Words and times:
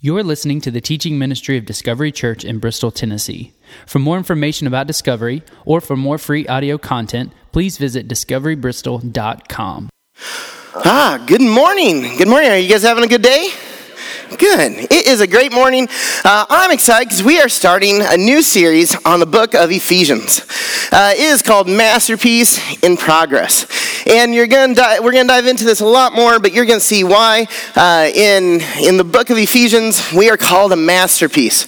You're 0.00 0.22
listening 0.22 0.60
to 0.60 0.70
the 0.70 0.80
teaching 0.80 1.18
ministry 1.18 1.58
of 1.58 1.66
Discovery 1.66 2.12
Church 2.12 2.44
in 2.44 2.60
Bristol, 2.60 2.92
Tennessee. 2.92 3.52
For 3.84 3.98
more 3.98 4.16
information 4.16 4.68
about 4.68 4.86
Discovery 4.86 5.42
or 5.64 5.80
for 5.80 5.96
more 5.96 6.18
free 6.18 6.46
audio 6.46 6.78
content, 6.78 7.32
please 7.50 7.78
visit 7.78 8.06
discoverybristol.com. 8.06 9.88
Ah, 10.76 11.24
good 11.26 11.40
morning. 11.40 12.16
Good 12.16 12.28
morning. 12.28 12.48
Are 12.48 12.56
you 12.56 12.68
guys 12.68 12.84
having 12.84 13.02
a 13.02 13.08
good 13.08 13.22
day? 13.22 13.50
Good. 14.36 14.72
It 14.90 15.06
is 15.06 15.22
a 15.22 15.26
great 15.26 15.52
morning. 15.52 15.88
Uh, 16.22 16.44
I'm 16.50 16.70
excited 16.70 17.08
because 17.08 17.22
we 17.22 17.40
are 17.40 17.48
starting 17.48 18.02
a 18.02 18.16
new 18.18 18.42
series 18.42 18.94
on 19.06 19.20
the 19.20 19.26
book 19.26 19.54
of 19.54 19.70
Ephesians. 19.70 20.42
Uh, 20.92 21.14
it 21.16 21.20
is 21.20 21.40
called 21.40 21.66
Masterpiece 21.66 22.60
in 22.82 22.98
Progress, 22.98 23.66
and 24.06 24.34
you're 24.34 24.46
going 24.46 24.74
di- 24.74 25.00
we're 25.00 25.12
going 25.12 25.26
to 25.26 25.32
dive 25.32 25.46
into 25.46 25.64
this 25.64 25.80
a 25.80 25.86
lot 25.86 26.12
more. 26.12 26.38
But 26.38 26.52
you're 26.52 26.66
going 26.66 26.78
to 26.78 26.84
see 26.84 27.04
why 27.04 27.46
uh, 27.74 28.10
in 28.14 28.60
in 28.80 28.98
the 28.98 29.04
book 29.04 29.30
of 29.30 29.38
Ephesians 29.38 30.12
we 30.12 30.28
are 30.28 30.36
called 30.36 30.72
a 30.72 30.76
masterpiece, 30.76 31.66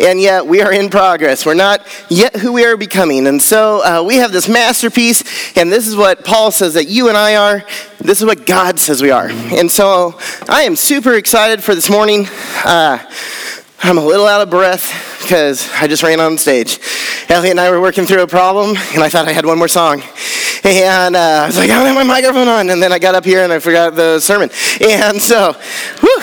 and 0.00 0.20
yet 0.20 0.44
we 0.44 0.62
are 0.62 0.72
in 0.72 0.90
progress. 0.90 1.46
We're 1.46 1.54
not 1.54 1.86
yet 2.08 2.34
who 2.34 2.52
we 2.52 2.64
are 2.64 2.76
becoming, 2.76 3.28
and 3.28 3.40
so 3.40 3.84
uh, 3.84 4.02
we 4.02 4.16
have 4.16 4.32
this 4.32 4.48
masterpiece, 4.48 5.56
and 5.56 5.70
this 5.70 5.86
is 5.86 5.94
what 5.94 6.24
Paul 6.24 6.50
says 6.50 6.74
that 6.74 6.88
you 6.88 7.08
and 7.08 7.16
I 7.16 7.36
are. 7.36 7.64
This 8.00 8.18
is 8.18 8.24
what 8.24 8.46
God 8.46 8.80
says 8.80 9.02
we 9.02 9.10
are, 9.10 9.28
and 9.28 9.70
so 9.70 10.18
I 10.48 10.62
am 10.62 10.74
super 10.74 11.14
excited 11.14 11.62
for 11.62 11.74
this 11.74 11.90
morning 11.90 11.99
morning. 12.00 12.26
Uh, 12.64 12.98
I'm 13.82 13.98
a 13.98 14.02
little 14.02 14.26
out 14.26 14.40
of 14.40 14.48
breath 14.48 15.20
because 15.20 15.70
I 15.72 15.86
just 15.86 16.02
ran 16.02 16.18
on 16.18 16.38
stage. 16.38 16.80
Elliot 17.28 17.50
and 17.50 17.60
I 17.60 17.70
were 17.70 17.78
working 17.78 18.06
through 18.06 18.22
a 18.22 18.26
problem, 18.26 18.74
and 18.94 19.02
I 19.02 19.10
thought 19.10 19.28
I 19.28 19.32
had 19.32 19.44
one 19.44 19.58
more 19.58 19.68
song. 19.68 20.02
And 20.64 21.14
uh, 21.14 21.42
I 21.42 21.46
was 21.46 21.58
like, 21.58 21.68
I 21.68 21.74
don't 21.74 21.84
have 21.84 21.94
my 21.94 22.02
microphone 22.02 22.48
on. 22.48 22.70
And 22.70 22.82
then 22.82 22.90
I 22.90 22.98
got 22.98 23.14
up 23.14 23.26
here 23.26 23.44
and 23.44 23.52
I 23.52 23.58
forgot 23.58 23.96
the 23.96 24.18
sermon. 24.18 24.48
And 24.80 25.20
so, 25.20 25.52
whew, 25.52 26.22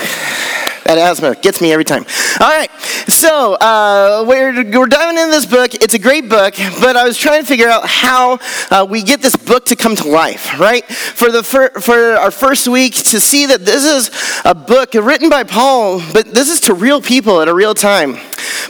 that 0.88 0.98
asthma 0.98 1.36
gets 1.36 1.62
me 1.62 1.72
every 1.74 1.84
time. 1.84 2.06
All 2.40 2.48
right, 2.48 2.72
so 3.10 3.56
uh, 3.56 4.26
we're, 4.28 4.54
we're 4.64 4.88
diving 4.88 5.18
into 5.18 5.32
this 5.32 5.46
book. 5.46 5.74
It's 5.76 5.94
a 5.94 6.00
great 6.00 6.30
book, 6.30 6.56
but 6.80 6.96
I 6.96 7.04
was 7.06 7.18
trying 7.18 7.42
to 7.42 7.48
figure 7.48 7.68
out 7.68 7.86
how 7.86 8.40
uh, 8.72 8.86
we 8.90 9.04
get 9.04 9.22
this 9.22 9.36
book 9.36 9.66
to 9.66 9.76
come 9.76 9.96
to 9.98 10.08
life, 10.08 10.58
right? 10.60 10.86
For, 10.86 11.30
the 11.30 11.44
fir- 11.44 11.72
for 11.82 12.16
our 12.16 12.32
first 12.32 12.68
week, 12.70 12.94
to 12.94 13.20
see 13.20 13.46
that 13.48 13.66
this 13.66 13.84
is 13.84 14.12
a 14.46 14.56
book 14.56 14.94
written 14.94 15.30
by 15.30 15.44
Paul, 15.44 16.02
but 16.14 16.34
this 16.34 16.50
is 16.50 16.62
to 16.62 16.74
real 16.74 17.02
people 17.02 17.42
at 17.42 17.50
a 17.50 17.54
real 17.54 17.74
time. 17.74 18.18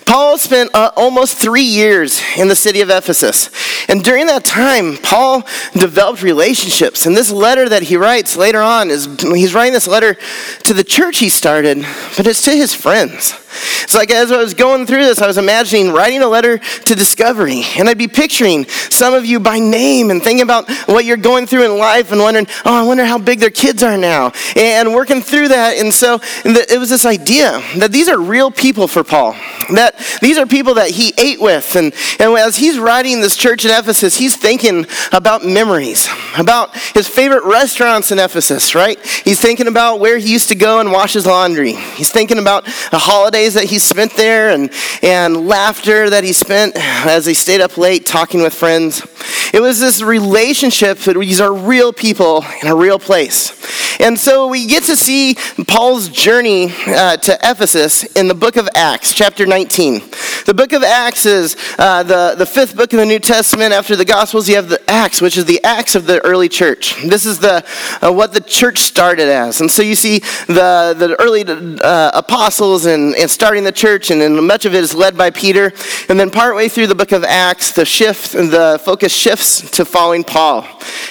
Paul 0.05 0.37
spent 0.37 0.71
uh, 0.73 0.91
almost 0.95 1.37
three 1.37 1.63
years 1.63 2.21
in 2.37 2.47
the 2.47 2.55
city 2.55 2.81
of 2.81 2.89
Ephesus. 2.89 3.49
And 3.89 4.03
during 4.03 4.25
that 4.27 4.45
time, 4.45 4.97
Paul 4.97 5.43
developed 5.73 6.23
relationships. 6.23 7.05
And 7.05 7.15
this 7.15 7.31
letter 7.31 7.69
that 7.69 7.83
he 7.83 7.97
writes 7.97 8.35
later 8.35 8.61
on 8.61 8.89
is 8.89 9.05
he's 9.21 9.53
writing 9.53 9.73
this 9.73 9.87
letter 9.87 10.15
to 10.63 10.73
the 10.73 10.83
church 10.83 11.19
he 11.19 11.29
started, 11.29 11.85
but 12.15 12.27
it's 12.27 12.41
to 12.43 12.51
his 12.51 12.73
friends. 12.73 13.33
It's 13.83 13.95
like 13.95 14.11
as 14.11 14.31
I 14.31 14.37
was 14.37 14.53
going 14.53 14.85
through 14.85 15.05
this, 15.05 15.21
I 15.21 15.27
was 15.27 15.37
imagining 15.37 15.91
writing 15.91 16.21
a 16.21 16.27
letter 16.27 16.57
to 16.57 16.95
Discovery, 16.95 17.63
and 17.77 17.87
I'd 17.87 17.97
be 17.97 18.07
picturing 18.07 18.67
some 18.67 19.13
of 19.13 19.25
you 19.25 19.39
by 19.39 19.59
name 19.59 20.11
and 20.11 20.21
thinking 20.21 20.43
about 20.43 20.69
what 20.87 21.05
you're 21.05 21.17
going 21.17 21.47
through 21.47 21.65
in 21.65 21.77
life 21.77 22.11
and 22.11 22.21
wondering, 22.21 22.47
oh, 22.65 22.73
I 22.73 22.83
wonder 22.83 23.05
how 23.05 23.17
big 23.17 23.39
their 23.39 23.49
kids 23.49 23.83
are 23.83 23.97
now, 23.97 24.31
and 24.55 24.93
working 24.93 25.21
through 25.21 25.49
that. 25.49 25.77
And 25.77 25.93
so 25.93 26.19
it 26.43 26.79
was 26.79 26.89
this 26.89 27.05
idea 27.05 27.61
that 27.77 27.91
these 27.91 28.09
are 28.09 28.19
real 28.19 28.51
people 28.51 28.87
for 28.87 29.03
Paul, 29.03 29.33
that 29.73 29.95
these 30.21 30.37
are 30.37 30.45
people 30.45 30.75
that 30.75 30.89
he 30.89 31.13
ate 31.17 31.39
with. 31.39 31.75
And, 31.75 31.93
and 32.19 32.37
as 32.37 32.57
he's 32.57 32.77
writing 32.79 33.21
this 33.21 33.37
church 33.37 33.65
in 33.65 33.71
Ephesus, 33.71 34.17
he's 34.17 34.35
thinking 34.35 34.85
about 35.11 35.45
memories, 35.45 36.09
about 36.37 36.75
his 36.93 37.07
favorite 37.07 37.43
restaurants 37.43 38.11
in 38.11 38.19
Ephesus, 38.19 38.75
right? 38.75 38.99
He's 39.23 39.39
thinking 39.39 39.67
about 39.67 39.99
where 39.99 40.17
he 40.17 40.31
used 40.31 40.49
to 40.49 40.55
go 40.55 40.79
and 40.79 40.91
wash 40.91 41.13
his 41.13 41.25
laundry. 41.25 41.73
He's 41.73 42.11
thinking 42.11 42.39
about 42.39 42.65
the 42.91 42.99
holidays 42.99 43.46
that 43.53 43.65
he 43.65 43.79
spent 43.79 44.13
there 44.13 44.49
and, 44.49 44.71
and 45.01 45.47
laughter 45.47 46.09
that 46.09 46.23
he 46.23 46.33
spent 46.33 46.75
as 46.75 47.25
he 47.25 47.33
stayed 47.33 47.61
up 47.61 47.77
late 47.77 48.05
talking 48.05 48.41
with 48.41 48.53
friends. 48.53 49.05
It 49.53 49.61
was 49.61 49.79
this 49.79 50.01
relationship 50.01 50.97
that 50.99 51.17
these 51.17 51.41
are 51.41 51.53
real 51.53 51.93
people 51.93 52.43
in 52.61 52.67
a 52.67 52.75
real 52.75 52.99
place. 52.99 53.53
And 53.99 54.19
so 54.19 54.47
we 54.47 54.67
get 54.67 54.83
to 54.83 54.95
see 54.95 55.35
Paul's 55.67 56.09
journey 56.09 56.73
uh, 56.85 57.17
to 57.17 57.37
Ephesus 57.43 58.03
in 58.15 58.27
the 58.27 58.35
book 58.35 58.55
of 58.55 58.69
Acts, 58.75 59.13
chapter 59.13 59.45
19. 59.45 60.01
The 60.47 60.53
book 60.53 60.71
of 60.71 60.81
Acts 60.81 61.25
is 61.25 61.57
uh, 61.77 62.03
the, 62.03 62.33
the 62.37 62.45
fifth 62.45 62.77
book 62.77 62.93
of 62.93 62.99
the 62.99 63.05
New 63.05 63.19
Testament. 63.19 63.73
After 63.73 63.97
the 63.97 64.05
Gospels, 64.05 64.47
you 64.47 64.55
have 64.55 64.69
the 64.69 64.81
Acts, 64.89 65.21
which 65.21 65.35
is 65.35 65.43
the 65.43 65.61
Acts 65.61 65.93
of 65.93 66.07
the 66.07 66.23
early 66.23 66.47
church. 66.47 66.95
This 67.03 67.25
is 67.25 67.39
the, 67.39 67.65
uh, 68.01 68.13
what 68.13 68.33
the 68.33 68.39
church 68.39 68.77
started 68.77 69.27
as. 69.27 69.59
And 69.59 69.69
so 69.69 69.83
you 69.83 69.93
see 69.93 70.19
the, 70.47 70.95
the 70.97 71.17
early 71.19 71.43
uh, 71.45 72.11
apostles 72.13 72.85
and, 72.85 73.13
and 73.15 73.29
starting 73.29 73.65
the 73.65 73.73
church, 73.73 74.09
and 74.09 74.47
much 74.47 74.63
of 74.63 74.73
it 74.73 74.81
is 74.81 74.95
led 74.95 75.17
by 75.17 75.31
Peter. 75.31 75.73
And 76.07 76.17
then 76.17 76.29
partway 76.29 76.69
through 76.69 76.87
the 76.87 76.95
book 76.95 77.11
of 77.11 77.25
Acts, 77.25 77.71
the 77.71 77.83
shift, 77.83 78.31
the 78.31 78.79
focus 78.85 79.13
shifts 79.13 79.69
to 79.71 79.83
following 79.83 80.23
Paul 80.23 80.65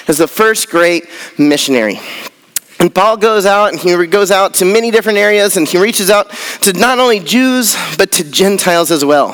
as 0.07 0.17
the 0.17 0.27
first 0.27 0.67
great 0.67 1.09
missionary. 1.37 1.99
And 2.79 2.93
Paul 2.93 3.17
goes 3.17 3.45
out 3.45 3.71
and 3.71 3.79
he 3.79 4.07
goes 4.07 4.29
out 4.29 4.53
to 4.55 4.65
many 4.65 4.91
different 4.91 5.17
areas 5.17 5.57
and 5.57 5.67
he 5.67 5.79
reaches 5.79 6.09
out 6.09 6.29
to 6.61 6.73
not 6.73 6.99
only 6.99 7.19
Jews, 7.19 7.75
but 7.97 8.11
to 8.13 8.23
Gentiles 8.23 8.91
as 8.91 9.03
well. 9.03 9.31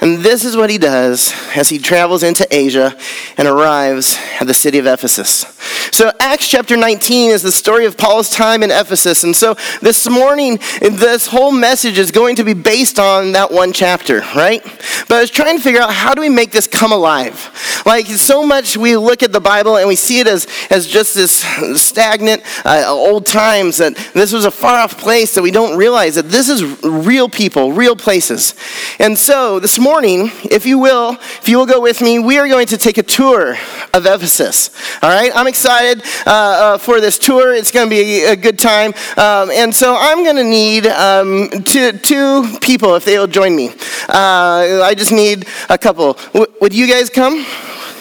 And 0.00 0.18
this 0.18 0.44
is 0.44 0.56
what 0.56 0.70
he 0.70 0.78
does 0.78 1.34
as 1.56 1.68
he 1.70 1.78
travels 1.78 2.22
into 2.22 2.46
Asia 2.54 2.96
and 3.36 3.48
arrives 3.48 4.16
at 4.40 4.46
the 4.46 4.54
city 4.54 4.78
of 4.78 4.86
Ephesus. 4.86 5.44
So, 5.90 6.12
Acts 6.20 6.46
chapter 6.46 6.76
19 6.76 7.30
is 7.30 7.42
the 7.42 7.50
story 7.50 7.84
of 7.84 7.96
Paul's 7.96 8.30
time 8.30 8.62
in 8.62 8.70
Ephesus. 8.70 9.24
And 9.24 9.34
so, 9.34 9.56
this 9.82 10.08
morning, 10.08 10.58
this 10.80 11.26
whole 11.26 11.50
message 11.50 11.98
is 11.98 12.12
going 12.12 12.36
to 12.36 12.44
be 12.44 12.54
based 12.54 13.00
on 13.00 13.32
that 13.32 13.50
one 13.50 13.72
chapter, 13.72 14.20
right? 14.36 14.62
But 15.08 15.16
I 15.16 15.20
was 15.20 15.30
trying 15.30 15.56
to 15.56 15.62
figure 15.62 15.80
out 15.80 15.92
how 15.92 16.14
do 16.14 16.20
we 16.20 16.28
make 16.28 16.52
this 16.52 16.68
come 16.68 16.92
alive? 16.92 17.82
Like, 17.84 18.06
so 18.06 18.46
much 18.46 18.76
we 18.76 18.96
look 18.96 19.24
at 19.24 19.32
the 19.32 19.40
Bible 19.40 19.76
and 19.76 19.88
we 19.88 19.96
see 19.96 20.20
it 20.20 20.28
as, 20.28 20.46
as 20.70 20.86
just 20.86 21.14
this 21.16 21.42
stagnant, 21.82 22.44
uh, 22.64 22.84
old 22.86 23.26
times, 23.26 23.78
that 23.78 23.96
this 24.14 24.32
was 24.32 24.44
a 24.44 24.50
far 24.52 24.78
off 24.78 24.96
place 24.96 25.34
that 25.34 25.42
we 25.42 25.50
don't 25.50 25.76
realize 25.76 26.14
that 26.14 26.28
this 26.28 26.48
is 26.48 26.62
real 26.84 27.28
people, 27.28 27.72
real 27.72 27.96
places. 27.96 28.54
And 29.00 29.18
so, 29.18 29.58
this 29.58 29.78
morning, 29.78 29.87
if 29.96 30.66
you 30.66 30.78
will, 30.78 31.12
if 31.12 31.48
you 31.48 31.58
will 31.58 31.66
go 31.66 31.80
with 31.80 32.00
me, 32.02 32.18
we 32.18 32.38
are 32.38 32.46
going 32.48 32.66
to 32.68 32.76
take 32.76 32.98
a 32.98 33.02
tour 33.02 33.56
of 33.94 34.06
Ephesus. 34.06 34.70
All 35.02 35.08
right, 35.08 35.32
I'm 35.34 35.46
excited 35.46 36.02
uh, 36.26 36.30
uh, 36.30 36.78
for 36.78 37.00
this 37.00 37.18
tour. 37.18 37.54
It's 37.54 37.70
going 37.70 37.88
to 37.88 37.90
be 37.90 38.24
a, 38.24 38.32
a 38.32 38.36
good 38.36 38.58
time. 38.58 38.92
Um, 39.16 39.50
and 39.50 39.74
so 39.74 39.96
I'm 39.98 40.24
going 40.24 40.36
to 40.36 40.44
need 40.44 40.86
um, 40.86 41.48
two, 41.64 41.92
two 41.92 42.58
people 42.60 42.94
if 42.96 43.04
they 43.04 43.18
will 43.18 43.26
join 43.26 43.56
me. 43.56 43.70
Uh, 44.08 44.82
I 44.84 44.94
just 44.96 45.12
need 45.12 45.46
a 45.70 45.78
couple. 45.78 46.14
W- 46.34 46.52
would 46.60 46.74
you 46.74 46.86
guys 46.86 47.08
come? 47.08 47.44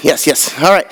Yes, 0.03 0.27
yes. 0.27 0.53
All 0.61 0.71
right. 0.71 0.91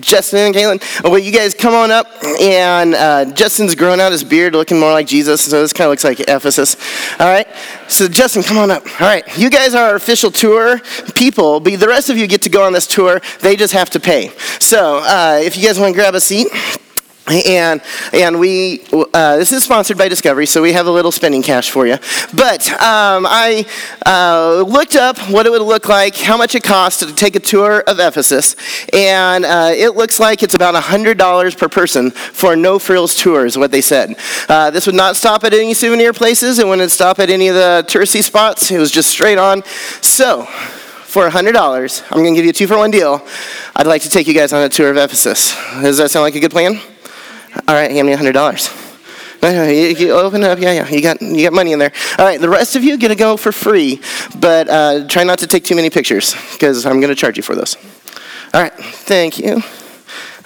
Justin 0.00 0.40
and 0.40 0.54
Caitlin, 0.54 1.10
will 1.10 1.18
you 1.18 1.32
guys 1.32 1.54
come 1.54 1.74
on 1.74 1.90
up? 1.90 2.06
And 2.40 2.94
uh, 2.94 3.24
Justin's 3.32 3.74
growing 3.74 4.00
out 4.00 4.12
his 4.12 4.24
beard, 4.24 4.54
looking 4.54 4.78
more 4.78 4.92
like 4.92 5.06
Jesus, 5.06 5.42
so 5.42 5.60
this 5.60 5.72
kind 5.72 5.86
of 5.86 5.92
looks 5.92 6.04
like 6.04 6.20
Ephesus. 6.20 6.76
All 7.20 7.26
right? 7.26 7.46
So, 7.88 8.08
Justin, 8.08 8.42
come 8.42 8.58
on 8.58 8.70
up. 8.70 8.84
All 9.00 9.06
right, 9.06 9.24
you 9.38 9.50
guys 9.50 9.74
are 9.74 9.90
our 9.90 9.96
official 9.96 10.30
tour 10.30 10.80
people, 11.14 11.60
but 11.60 11.78
the 11.78 11.88
rest 11.88 12.10
of 12.10 12.16
you 12.16 12.26
get 12.26 12.42
to 12.42 12.50
go 12.50 12.64
on 12.64 12.72
this 12.72 12.86
tour. 12.86 13.20
They 13.40 13.56
just 13.56 13.72
have 13.72 13.90
to 13.90 14.00
pay. 14.00 14.30
So, 14.60 14.98
uh, 15.04 15.40
if 15.42 15.56
you 15.56 15.66
guys 15.66 15.78
want 15.78 15.94
to 15.94 16.00
grab 16.00 16.14
a 16.14 16.20
seat 16.20 16.48
and 17.26 17.80
and 18.12 18.38
we 18.38 18.82
uh, 18.92 19.36
this 19.36 19.50
is 19.50 19.64
sponsored 19.64 19.96
by 19.96 20.08
discovery 20.08 20.44
so 20.46 20.60
we 20.60 20.72
have 20.72 20.86
a 20.86 20.90
little 20.90 21.12
spending 21.12 21.42
cash 21.42 21.70
for 21.70 21.86
you. 21.86 21.96
But 22.34 22.70
um, 22.72 23.26
i 23.26 23.64
uh, 24.04 24.62
looked 24.62 24.94
up 24.94 25.18
what 25.30 25.46
it 25.46 25.50
would 25.50 25.62
look 25.62 25.88
like 25.88 26.16
how 26.16 26.36
much 26.36 26.54
it 26.54 26.62
costs 26.62 27.00
to 27.04 27.14
take 27.14 27.36
a 27.36 27.40
tour 27.40 27.82
of 27.86 27.98
ephesus. 27.98 28.56
And 28.92 29.44
uh, 29.44 29.70
it 29.74 29.96
looks 29.96 30.20
like 30.20 30.42
it's 30.42 30.54
about 30.54 30.74
$100 30.74 31.58
per 31.58 31.68
person 31.68 32.10
for 32.10 32.56
no 32.56 32.78
frills 32.78 33.14
tour 33.14 33.46
is 33.46 33.56
what 33.56 33.70
they 33.70 33.80
said. 33.80 34.16
Uh, 34.48 34.70
this 34.70 34.86
would 34.86 34.94
not 34.94 35.16
stop 35.16 35.44
at 35.44 35.54
any 35.54 35.74
souvenir 35.74 36.12
places. 36.12 36.58
It 36.58 36.66
wouldn't 36.66 36.90
stop 36.90 37.18
at 37.18 37.30
any 37.30 37.48
of 37.48 37.54
the 37.54 37.84
touristy 37.88 38.22
spots. 38.22 38.70
It 38.70 38.78
was 38.78 38.90
just 38.90 39.08
straight 39.08 39.38
on. 39.38 39.62
So 40.02 40.44
for 40.44 41.28
$100 41.28 42.02
i'm 42.10 42.22
going 42.22 42.34
to 42.34 42.36
give 42.36 42.44
you 42.44 42.50
a 42.50 42.52
two 42.52 42.66
for 42.66 42.76
one 42.76 42.90
deal. 42.90 43.26
I'd 43.76 43.86
like 43.86 44.02
to 44.02 44.10
take 44.10 44.26
you 44.26 44.34
guys 44.34 44.52
on 44.52 44.62
a 44.62 44.68
tour 44.68 44.90
of 44.90 44.96
ephesus. 44.96 45.54
Does 45.80 45.98
that 45.98 46.10
sound 46.10 46.24
like 46.24 46.34
a 46.34 46.40
good 46.40 46.50
plan 46.50 46.80
all 47.68 47.74
right, 47.74 47.90
hand 47.90 48.06
me 48.06 48.12
a 48.12 48.16
hundred 48.16 48.32
dollars. 48.32 48.68
You, 49.42 50.12
open 50.12 50.42
it 50.42 50.46
up, 50.46 50.58
yeah, 50.58 50.72
yeah. 50.72 50.88
You 50.88 51.02
got 51.02 51.20
you 51.20 51.42
got 51.42 51.52
money 51.52 51.72
in 51.72 51.78
there. 51.78 51.92
All 52.18 52.24
right, 52.24 52.40
the 52.40 52.48
rest 52.48 52.76
of 52.76 52.84
you 52.84 52.96
get 52.96 53.08
to 53.08 53.14
go 53.14 53.36
for 53.36 53.52
free, 53.52 54.00
but 54.40 54.70
uh, 54.70 55.06
try 55.06 55.22
not 55.22 55.38
to 55.40 55.46
take 55.46 55.64
too 55.64 55.74
many 55.74 55.90
pictures 55.90 56.34
because 56.52 56.86
I'm 56.86 56.98
going 57.00 57.10
to 57.10 57.14
charge 57.14 57.36
you 57.36 57.42
for 57.42 57.54
those. 57.54 57.76
All 58.54 58.62
right, 58.62 58.72
thank 58.72 59.38
you. 59.38 59.62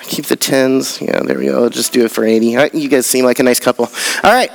Keep 0.02 0.26
the 0.26 0.36
tens. 0.36 1.00
Yeah, 1.00 1.20
there 1.20 1.38
we 1.38 1.46
go. 1.46 1.64
I'll 1.64 1.70
just 1.70 1.92
do 1.92 2.04
it 2.06 2.10
for 2.10 2.24
eighty. 2.24 2.56
All 2.56 2.62
right, 2.62 2.74
you 2.74 2.88
guys 2.88 3.06
seem 3.06 3.24
like 3.24 3.38
a 3.38 3.42
nice 3.44 3.60
couple. 3.60 3.84
All 4.24 4.32
right. 4.32 4.50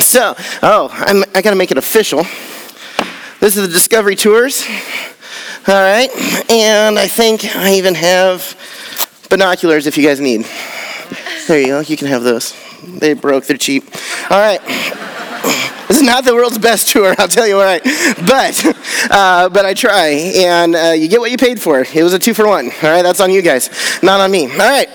So, 0.00 0.34
oh, 0.62 0.88
I'm, 0.90 1.22
I 1.34 1.42
got 1.42 1.50
to 1.50 1.56
make 1.56 1.70
it 1.70 1.78
official. 1.78 2.24
This 3.38 3.56
is 3.56 3.66
the 3.66 3.68
Discovery 3.68 4.16
Tours. 4.16 4.66
All 5.68 5.74
right, 5.74 6.10
and 6.50 6.98
I 6.98 7.06
think 7.06 7.44
I 7.54 7.74
even 7.74 7.94
have 7.94 8.56
binoculars 9.30 9.86
if 9.86 9.96
you 9.96 10.04
guys 10.04 10.18
need. 10.18 10.46
There 11.46 11.60
you 11.60 11.66
go. 11.66 11.80
You 11.80 11.96
can 11.96 12.08
have 12.08 12.22
those. 12.22 12.54
They 12.84 13.14
broke. 13.14 13.44
They're 13.44 13.56
cheap. 13.56 13.84
All 14.30 14.38
right. 14.38 14.60
This 15.88 16.00
is 16.00 16.06
not 16.06 16.24
the 16.24 16.34
world's 16.34 16.56
best 16.56 16.88
tour, 16.88 17.14
I'll 17.18 17.28
tell 17.28 17.46
you 17.46 17.58
all 17.58 17.64
right. 17.64 17.82
But, 17.84 18.64
uh, 19.10 19.50
but 19.50 19.66
I 19.66 19.74
try, 19.74 20.06
and 20.08 20.74
uh, 20.74 20.92
you 20.96 21.06
get 21.06 21.20
what 21.20 21.30
you 21.30 21.36
paid 21.36 21.60
for. 21.60 21.80
It 21.80 22.02
was 22.02 22.14
a 22.14 22.18
two 22.18 22.32
for 22.32 22.46
one. 22.46 22.70
All 22.82 22.88
right, 22.88 23.02
that's 23.02 23.20
on 23.20 23.30
you 23.30 23.42
guys, 23.42 23.68
not 24.02 24.18
on 24.18 24.30
me. 24.30 24.50
All 24.50 24.56
right. 24.56 24.88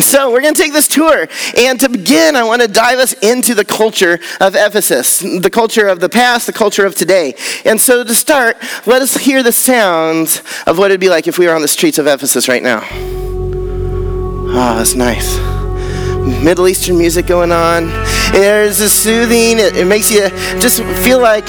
So, 0.00 0.32
we're 0.32 0.40
going 0.40 0.54
to 0.54 0.60
take 0.60 0.72
this 0.72 0.88
tour. 0.88 1.28
And 1.56 1.78
to 1.78 1.88
begin, 1.88 2.34
I 2.34 2.42
want 2.42 2.62
to 2.62 2.68
dive 2.68 2.98
us 2.98 3.12
into 3.14 3.54
the 3.54 3.64
culture 3.64 4.18
of 4.40 4.56
Ephesus, 4.56 5.20
the 5.20 5.50
culture 5.52 5.86
of 5.86 6.00
the 6.00 6.08
past, 6.08 6.46
the 6.46 6.52
culture 6.52 6.84
of 6.84 6.96
today. 6.96 7.34
And 7.64 7.80
so, 7.80 8.02
to 8.02 8.14
start, 8.14 8.56
let 8.86 9.02
us 9.02 9.14
hear 9.16 9.44
the 9.44 9.52
sounds 9.52 10.42
of 10.66 10.78
what 10.78 10.90
it'd 10.90 11.00
be 11.00 11.10
like 11.10 11.28
if 11.28 11.38
we 11.38 11.46
were 11.46 11.54
on 11.54 11.62
the 11.62 11.68
streets 11.68 11.98
of 11.98 12.06
Ephesus 12.06 12.48
right 12.48 12.62
now. 12.62 12.80
Ah, 14.50 14.74
oh, 14.74 14.78
that's 14.78 14.94
nice. 14.94 15.57
Middle 16.28 16.68
Eastern 16.68 16.98
music 16.98 17.26
going 17.26 17.52
on. 17.52 17.88
There's 18.32 18.80
a 18.80 18.88
soothing, 18.88 19.58
it, 19.58 19.76
it 19.76 19.86
makes 19.86 20.10
you 20.10 20.28
just 20.58 20.82
feel 21.04 21.20
like 21.20 21.46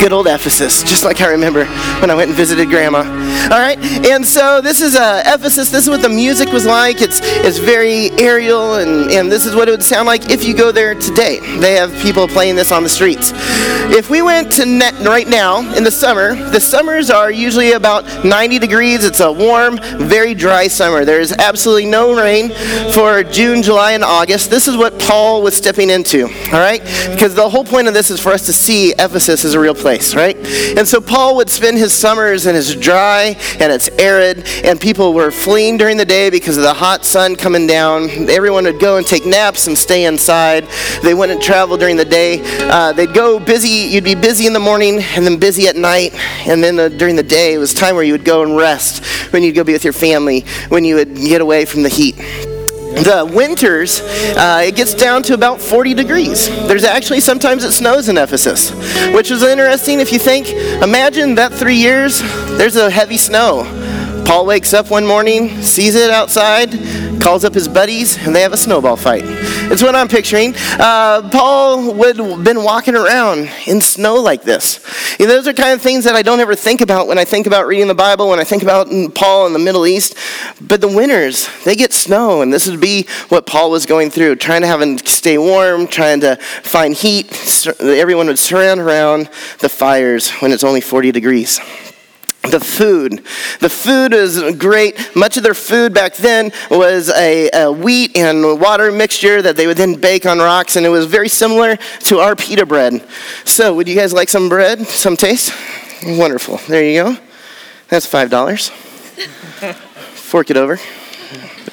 good 0.00 0.12
old 0.12 0.26
Ephesus, 0.26 0.82
just 0.82 1.04
like 1.04 1.20
I 1.20 1.30
remember 1.30 1.64
when 2.00 2.10
I 2.10 2.14
went 2.14 2.28
and 2.28 2.36
visited 2.36 2.68
Grandma. 2.68 2.98
All 2.98 3.58
right, 3.58 3.78
and 4.06 4.26
so 4.26 4.60
this 4.60 4.80
is 4.80 4.94
uh, 4.94 5.22
Ephesus. 5.24 5.70
This 5.70 5.84
is 5.84 5.88
what 5.88 6.02
the 6.02 6.08
music 6.08 6.52
was 6.52 6.66
like. 6.66 7.00
It's 7.00 7.20
it's 7.22 7.58
very 7.58 8.10
aerial, 8.20 8.74
and 8.74 9.10
and 9.10 9.32
this 9.32 9.46
is 9.46 9.54
what 9.54 9.68
it 9.68 9.70
would 9.70 9.84
sound 9.84 10.06
like 10.06 10.30
if 10.30 10.44
you 10.44 10.54
go 10.54 10.70
there 10.70 10.94
today. 10.94 11.40
They 11.58 11.74
have 11.74 11.92
people 12.02 12.28
playing 12.28 12.56
this 12.56 12.72
on 12.72 12.82
the 12.82 12.88
streets. 12.88 13.32
If 13.88 14.10
we 14.10 14.20
went 14.20 14.52
to 14.54 14.66
net 14.66 14.94
right 15.06 15.26
now 15.26 15.60
in 15.76 15.84
the 15.84 15.90
summer, 15.90 16.34
the 16.34 16.60
summers 16.60 17.08
are 17.08 17.30
usually 17.30 17.72
about 17.72 18.24
90 18.24 18.58
degrees. 18.58 19.04
It's 19.04 19.20
a 19.20 19.32
warm, 19.32 19.78
very 19.98 20.34
dry 20.34 20.66
summer. 20.68 21.04
There's 21.04 21.32
absolutely 21.32 21.86
no 21.86 22.20
rain 22.20 22.50
for 22.92 23.22
June, 23.22 23.62
July, 23.62 23.92
and 23.92 24.04
August. 24.04 24.50
This 24.50 24.68
is 24.68 24.76
what 24.76 24.98
Paul 24.98 25.42
was 25.42 25.56
stepping 25.56 25.88
into. 25.88 26.24
All 26.24 26.60
right, 26.60 26.82
because 27.10 27.34
the 27.34 27.48
whole 27.48 27.64
point 27.64 27.88
of 27.88 27.94
this 27.94 28.10
is 28.10 28.20
for 28.20 28.32
us 28.32 28.44
to 28.46 28.52
see 28.52 28.92
Ephesus 28.98 29.44
as 29.44 29.54
a 29.54 29.60
real 29.60 29.74
place 29.74 29.85
place, 29.86 30.16
right? 30.16 30.36
And 30.76 30.88
so 30.88 31.00
Paul 31.00 31.36
would 31.36 31.48
spend 31.48 31.78
his 31.78 31.94
summers 31.94 32.46
and 32.46 32.56
it's 32.56 32.74
dry 32.74 33.36
and 33.60 33.72
it's 33.72 33.88
arid, 34.00 34.44
and 34.64 34.80
people 34.80 35.14
were 35.14 35.30
fleeing 35.30 35.76
during 35.76 35.96
the 35.96 36.04
day 36.04 36.28
because 36.28 36.56
of 36.56 36.64
the 36.64 36.74
hot 36.74 37.04
sun 37.04 37.36
coming 37.36 37.68
down. 37.68 38.10
Everyone 38.28 38.64
would 38.64 38.80
go 38.80 38.96
and 38.96 39.06
take 39.06 39.24
naps 39.24 39.68
and 39.68 39.78
stay 39.78 40.06
inside. 40.06 40.66
They 41.04 41.14
wouldn't 41.14 41.40
travel 41.40 41.76
during 41.76 41.94
the 41.94 42.04
day. 42.04 42.40
Uh, 42.68 42.94
they'd 42.94 43.14
go 43.14 43.38
busy, 43.38 43.68
you'd 43.68 44.02
be 44.02 44.16
busy 44.16 44.48
in 44.48 44.52
the 44.52 44.58
morning 44.58 44.98
and 45.14 45.24
then 45.24 45.38
busy 45.38 45.68
at 45.68 45.76
night, 45.76 46.12
and 46.48 46.64
then 46.64 46.80
uh, 46.80 46.88
during 46.88 47.14
the 47.14 47.22
day, 47.22 47.54
it 47.54 47.58
was 47.58 47.72
time 47.72 47.94
where 47.94 48.02
you 48.02 48.10
would 48.10 48.24
go 48.24 48.42
and 48.42 48.56
rest, 48.56 49.04
when 49.32 49.44
you'd 49.44 49.54
go 49.54 49.62
be 49.62 49.72
with 49.72 49.84
your 49.84 49.92
family, 49.92 50.40
when 50.68 50.84
you 50.84 50.96
would 50.96 51.14
get 51.14 51.40
away 51.40 51.64
from 51.64 51.84
the 51.84 51.88
heat 51.88 52.16
the 52.94 53.30
winters, 53.32 54.00
uh, 54.36 54.62
it 54.64 54.76
gets 54.76 54.94
down 54.94 55.22
to 55.24 55.34
about 55.34 55.60
40 55.60 55.94
degrees. 55.94 56.48
There's 56.66 56.84
actually 56.84 57.20
sometimes 57.20 57.64
it 57.64 57.72
snows 57.72 58.08
in 58.08 58.16
Ephesus, 58.16 58.70
which 59.12 59.30
is 59.30 59.42
interesting 59.42 60.00
if 60.00 60.12
you 60.12 60.18
think, 60.18 60.48
imagine 60.82 61.34
that 61.36 61.52
three 61.52 61.76
years, 61.76 62.20
there's 62.56 62.76
a 62.76 62.90
heavy 62.90 63.18
snow. 63.18 63.64
Paul 64.26 64.46
wakes 64.46 64.74
up 64.74 64.90
one 64.90 65.06
morning, 65.06 65.62
sees 65.62 65.94
it 65.94 66.10
outside, 66.10 66.70
calls 67.20 67.44
up 67.44 67.54
his 67.54 67.68
buddies, 67.68 68.16
and 68.18 68.34
they 68.34 68.42
have 68.42 68.52
a 68.52 68.56
snowball 68.56 68.96
fight. 68.96 69.22
It's 69.24 69.82
what 69.82 69.94
I'm 69.94 70.08
picturing. 70.08 70.54
Uh, 70.56 71.28
Paul 71.30 71.94
would 71.94 72.16
have 72.16 72.44
been 72.44 72.62
walking 72.62 72.94
around 72.94 73.50
in 73.66 73.80
snow 73.80 74.16
like 74.16 74.42
this. 74.42 74.80
You 75.18 75.26
know, 75.26 75.32
those 75.32 75.48
are 75.48 75.52
kind 75.52 75.72
of 75.72 75.82
things 75.82 76.04
that 76.04 76.14
I 76.14 76.22
don't 76.22 76.40
ever 76.40 76.54
think 76.54 76.80
about 76.80 77.06
when 77.08 77.18
I 77.18 77.24
think 77.24 77.46
about 77.46 77.66
reading 77.66 77.88
the 77.88 77.94
Bible, 77.94 78.28
when 78.28 78.38
I 78.38 78.44
think 78.44 78.62
about 78.62 78.88
Paul 79.14 79.46
in 79.46 79.52
the 79.52 79.58
Middle 79.58 79.86
East. 79.86 80.14
But 80.60 80.80
the 80.80 80.88
winters, 80.88 81.48
they 81.64 81.74
get 81.74 81.92
snow, 81.92 82.42
and 82.42 82.52
this 82.52 82.68
would 82.68 82.80
be 82.80 83.06
what 83.28 83.46
Paul 83.46 83.70
was 83.70 83.86
going 83.86 84.10
through, 84.10 84.36
trying 84.36 84.60
to 84.60 84.66
have 84.66 84.80
him 84.80 84.98
stay 84.98 85.38
warm, 85.38 85.86
trying 85.86 86.20
to 86.20 86.36
find 86.36 86.94
heat. 86.94 87.26
Everyone 87.80 88.26
would 88.26 88.38
surround 88.38 88.80
around 88.80 89.30
the 89.60 89.68
fires 89.68 90.30
when 90.32 90.52
it's 90.52 90.64
only 90.64 90.80
40 90.80 91.12
degrees 91.12 91.60
the 92.50 92.60
food. 92.60 93.24
The 93.60 93.68
food 93.68 94.12
is 94.12 94.56
great. 94.56 95.14
Much 95.14 95.36
of 95.36 95.42
their 95.42 95.54
food 95.54 95.92
back 95.92 96.14
then 96.16 96.52
was 96.70 97.10
a, 97.10 97.50
a, 97.52 97.72
wheat 97.72 98.16
and 98.16 98.60
water 98.60 98.90
mixture 98.92 99.42
that 99.42 99.56
they 99.56 99.66
would 99.66 99.76
then 99.76 100.00
bake 100.00 100.26
on 100.26 100.38
rocks, 100.38 100.76
and 100.76 100.86
it 100.86 100.90
was 100.90 101.06
very 101.06 101.28
similar 101.28 101.76
to 101.76 102.18
our 102.18 102.36
pita 102.36 102.66
bread. 102.66 103.06
So, 103.44 103.74
would 103.74 103.88
you 103.88 103.94
guys 103.94 104.12
like 104.12 104.28
some 104.28 104.48
bread? 104.48 104.86
Some 104.86 105.16
taste? 105.16 105.52
Wonderful. 106.04 106.58
There 106.68 106.84
you 106.84 107.02
go. 107.02 107.16
That's 107.88 108.06
$5. 108.06 108.70
Fork 110.14 110.50
it 110.50 110.56
over. 110.56 110.78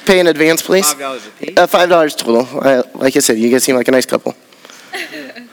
Pay 0.06 0.20
in 0.20 0.26
advance, 0.26 0.62
please. 0.62 0.86
$5 0.86 1.26
a 1.26 1.30
piece? 1.30 1.56
Uh, 1.56 1.66
$5 1.66 2.16
total. 2.16 2.90
like 3.00 3.16
I 3.16 3.20
said, 3.20 3.38
you 3.38 3.50
guys 3.50 3.64
seem 3.64 3.76
like 3.76 3.88
a 3.88 3.92
nice 3.92 4.06
couple. 4.06 4.36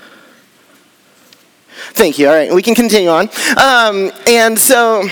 Thank 1.93 2.17
you. 2.17 2.27
All 2.27 2.33
right, 2.33 2.51
we 2.53 2.61
can 2.61 2.73
continue 2.73 3.09
on. 3.09 3.29
Um, 3.57 4.11
and 4.27 4.57
so 4.57 5.07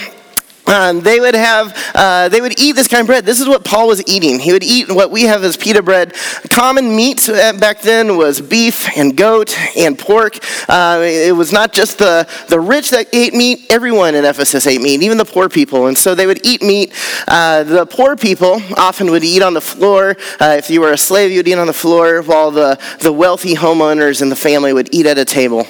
um, 0.69 1.01
they 1.01 1.19
would 1.19 1.35
have 1.35 1.75
uh, 1.95 2.29
they 2.29 2.41
would 2.41 2.59
eat 2.59 2.73
this 2.73 2.87
kind 2.87 3.01
of 3.01 3.07
bread. 3.07 3.25
This 3.25 3.39
is 3.39 3.47
what 3.47 3.65
paul 3.65 3.87
was 3.87 4.03
eating. 4.07 4.39
He 4.39 4.53
would 4.53 4.63
eat 4.63 4.89
what 4.89 5.11
we 5.11 5.23
have 5.23 5.43
as 5.43 5.57
pita 5.57 5.81
bread. 5.81 6.13
Common 6.49 6.95
meat 6.95 7.27
uh, 7.27 7.53
back 7.53 7.81
then 7.81 8.17
was 8.17 8.41
beef 8.41 8.87
and 8.97 9.15
goat 9.15 9.57
and 9.75 9.97
pork. 9.97 10.37
Uh, 10.67 11.01
it 11.03 11.35
was 11.35 11.51
not 11.51 11.73
just 11.73 11.97
the, 11.97 12.27
the 12.49 12.59
rich 12.59 12.91
that 12.91 13.07
ate 13.13 13.33
meat. 13.33 13.65
Everyone 13.69 14.15
in 14.15 14.25
ephesus 14.25 14.67
ate 14.67 14.81
meat 14.81 15.01
even 15.01 15.17
the 15.17 15.25
poor 15.25 15.49
people. 15.49 15.87
And 15.87 15.97
so 15.97 16.15
they 16.15 16.27
would 16.27 16.45
eat 16.45 16.61
meat. 16.61 16.93
Uh, 17.27 17.63
the 17.63 17.85
poor 17.85 18.15
people 18.15 18.61
often 18.77 19.11
would 19.11 19.23
eat 19.23 19.41
on 19.41 19.53
the 19.53 19.61
floor. 19.61 20.15
Uh, 20.39 20.55
if 20.57 20.69
you 20.69 20.81
were 20.81 20.91
a 20.91 20.97
slave 20.97 21.31
you 21.31 21.37
would 21.37 21.47
eat 21.47 21.57
on 21.57 21.67
the 21.67 21.73
floor 21.73 22.21
while 22.21 22.51
the, 22.51 22.79
the 22.99 23.11
wealthy 23.11 23.55
homeowners 23.55 24.21
in 24.21 24.29
the 24.29 24.35
family 24.35 24.73
would 24.73 24.93
eat 24.93 25.05
at 25.05 25.17
a 25.17 25.25
table. 25.25 25.65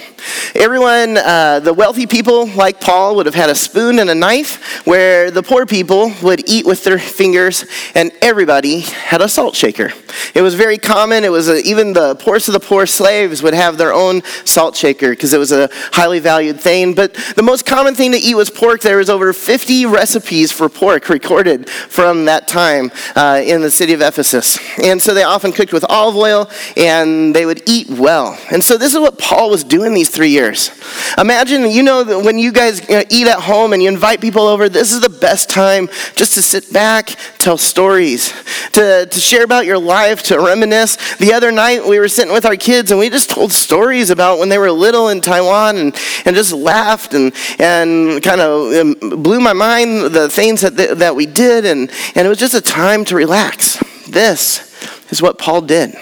Everyone 0.56 1.18
uh, 1.18 1.60
the 1.60 1.74
wealthy 1.74 2.08
people 2.08 2.48
like 2.48 2.82
paul 2.82 3.16
would 3.16 3.26
have 3.26 3.36
had 3.36 3.50
a 3.50 3.56
spoon 3.56 4.00
and 4.00 4.10
a 4.10 4.16
knife 4.16 4.86
where 4.90 5.30
the 5.30 5.44
poor 5.44 5.68
people 5.68 6.12
would 6.24 6.50
eat 6.50 6.66
with 6.66 6.84
their 6.84 6.98
fingers 6.98 7.64
and 7.94 8.12
everybody 8.24 8.80
had 8.80 9.22
a 9.22 9.30
salt 9.30 9.56
shaker. 9.56 9.92
It 10.34 10.42
was 10.42 10.56
very 10.56 10.80
common. 10.80 11.24
It 11.24 11.32
was 11.32 11.48
a, 11.48 11.62
even 11.62 11.94
the 11.94 12.16
poorest 12.16 12.48
of 12.48 12.56
the 12.56 12.60
poor 12.60 12.88
slaves 12.88 13.44
would 13.44 13.54
have 13.54 13.78
their 13.78 13.94
own 13.94 14.24
salt 14.46 14.76
shaker 14.76 15.12
because 15.12 15.32
it 15.32 15.38
was 15.38 15.52
a 15.52 15.70
highly 15.92 16.18
valued 16.18 16.60
thing. 16.60 16.96
But 16.96 17.14
the 17.36 17.44
most 17.44 17.68
common 17.68 17.94
thing 17.94 18.14
to 18.14 18.18
eat 18.18 18.34
was 18.34 18.50
pork. 18.50 18.82
There 18.82 18.98
was 18.98 19.12
over 19.12 19.32
50 19.32 19.86
recipes 19.86 20.52
for 20.52 20.68
pork 20.70 21.08
recorded 21.08 21.70
from 21.70 22.26
that 22.26 22.48
time 22.48 22.92
uh, 23.16 23.44
in 23.46 23.62
the 23.62 23.70
city 23.70 23.94
of 23.94 24.02
Ephesus. 24.02 24.58
And 24.82 25.00
so 25.00 25.14
they 25.14 25.22
often 25.22 25.52
cooked 25.52 25.72
with 25.72 25.86
olive 25.88 26.16
oil 26.16 26.50
and 26.76 27.36
they 27.36 27.46
would 27.46 27.62
eat 27.70 27.92
well. 27.92 28.40
And 28.52 28.64
so 28.64 28.76
this 28.76 28.96
is 28.96 29.00
what 29.00 29.20
Paul 29.20 29.52
was 29.52 29.64
doing 29.64 29.94
these 29.94 30.10
three 30.10 30.32
years. 30.32 30.72
Imagine, 31.20 31.70
you 31.70 31.84
know, 31.84 32.22
when 32.22 32.40
you 32.40 32.52
guys 32.52 32.82
eat 32.90 33.28
at 33.28 33.42
home 33.42 33.74
and 33.74 33.84
you 33.84 33.90
invite 33.90 34.20
people 34.20 34.48
over, 34.48 34.68
this 34.80 34.94
is 34.94 35.02
the 35.02 35.10
best 35.10 35.50
time 35.50 35.90
just 36.16 36.34
to 36.36 36.42
sit 36.42 36.72
back, 36.72 37.18
tell 37.38 37.58
stories, 37.58 38.32
to, 38.72 39.06
to 39.06 39.20
share 39.20 39.44
about 39.44 39.66
your 39.66 39.78
life, 39.78 40.24
to 40.24 40.40
reminisce. 40.40 41.18
The 41.18 41.34
other 41.34 41.52
night, 41.52 41.86
we 41.86 42.00
were 42.00 42.08
sitting 42.08 42.32
with 42.32 42.46
our 42.46 42.56
kids 42.56 42.90
and 42.90 43.00
we 43.00 43.10
just 43.10 43.30
told 43.30 43.52
stories 43.52 44.10
about 44.10 44.40
when 44.40 44.48
they 44.48 44.58
were 44.58 44.72
little 44.72 45.10
in 45.10 45.20
Taiwan 45.20 45.76
and, 45.76 45.96
and 46.24 46.34
just 46.34 46.54
laughed 46.54 47.14
and, 47.14 47.34
and 47.60 48.24
kind 48.24 48.40
of 48.40 48.74
um, 48.74 49.22
blew 49.22 49.42
my 49.42 49.52
mind 49.52 50.14
the 50.14 50.30
things 50.30 50.62
that, 50.62 50.78
that 50.78 51.14
we 51.14 51.26
did. 51.26 51.66
And, 51.66 51.92
and 52.16 52.26
it 52.26 52.30
was 52.30 52.40
just 52.40 52.54
a 52.54 52.62
time 52.62 53.04
to 53.06 53.18
relax. 53.18 53.78
This 54.08 54.66
is 55.12 55.22
what 55.22 55.38
Paul 55.38 55.62
did. 55.62 55.94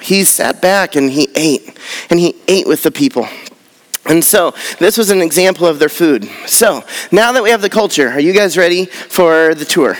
He 0.00 0.24
sat 0.24 0.62
back 0.62 0.96
and 0.96 1.10
he 1.10 1.28
ate, 1.34 1.78
and 2.08 2.18
he 2.18 2.34
ate 2.48 2.66
with 2.66 2.82
the 2.82 2.90
people. 2.90 3.28
And 4.06 4.24
so 4.24 4.54
this 4.78 4.98
was 4.98 5.10
an 5.10 5.22
example 5.22 5.66
of 5.66 5.78
their 5.78 5.88
food. 5.88 6.28
So 6.46 6.82
now 7.12 7.32
that 7.32 7.42
we 7.42 7.50
have 7.50 7.62
the 7.62 7.70
culture, 7.70 8.08
are 8.08 8.20
you 8.20 8.32
guys 8.32 8.58
ready 8.58 8.86
for 8.86 9.54
the 9.54 9.64
tour? 9.64 9.96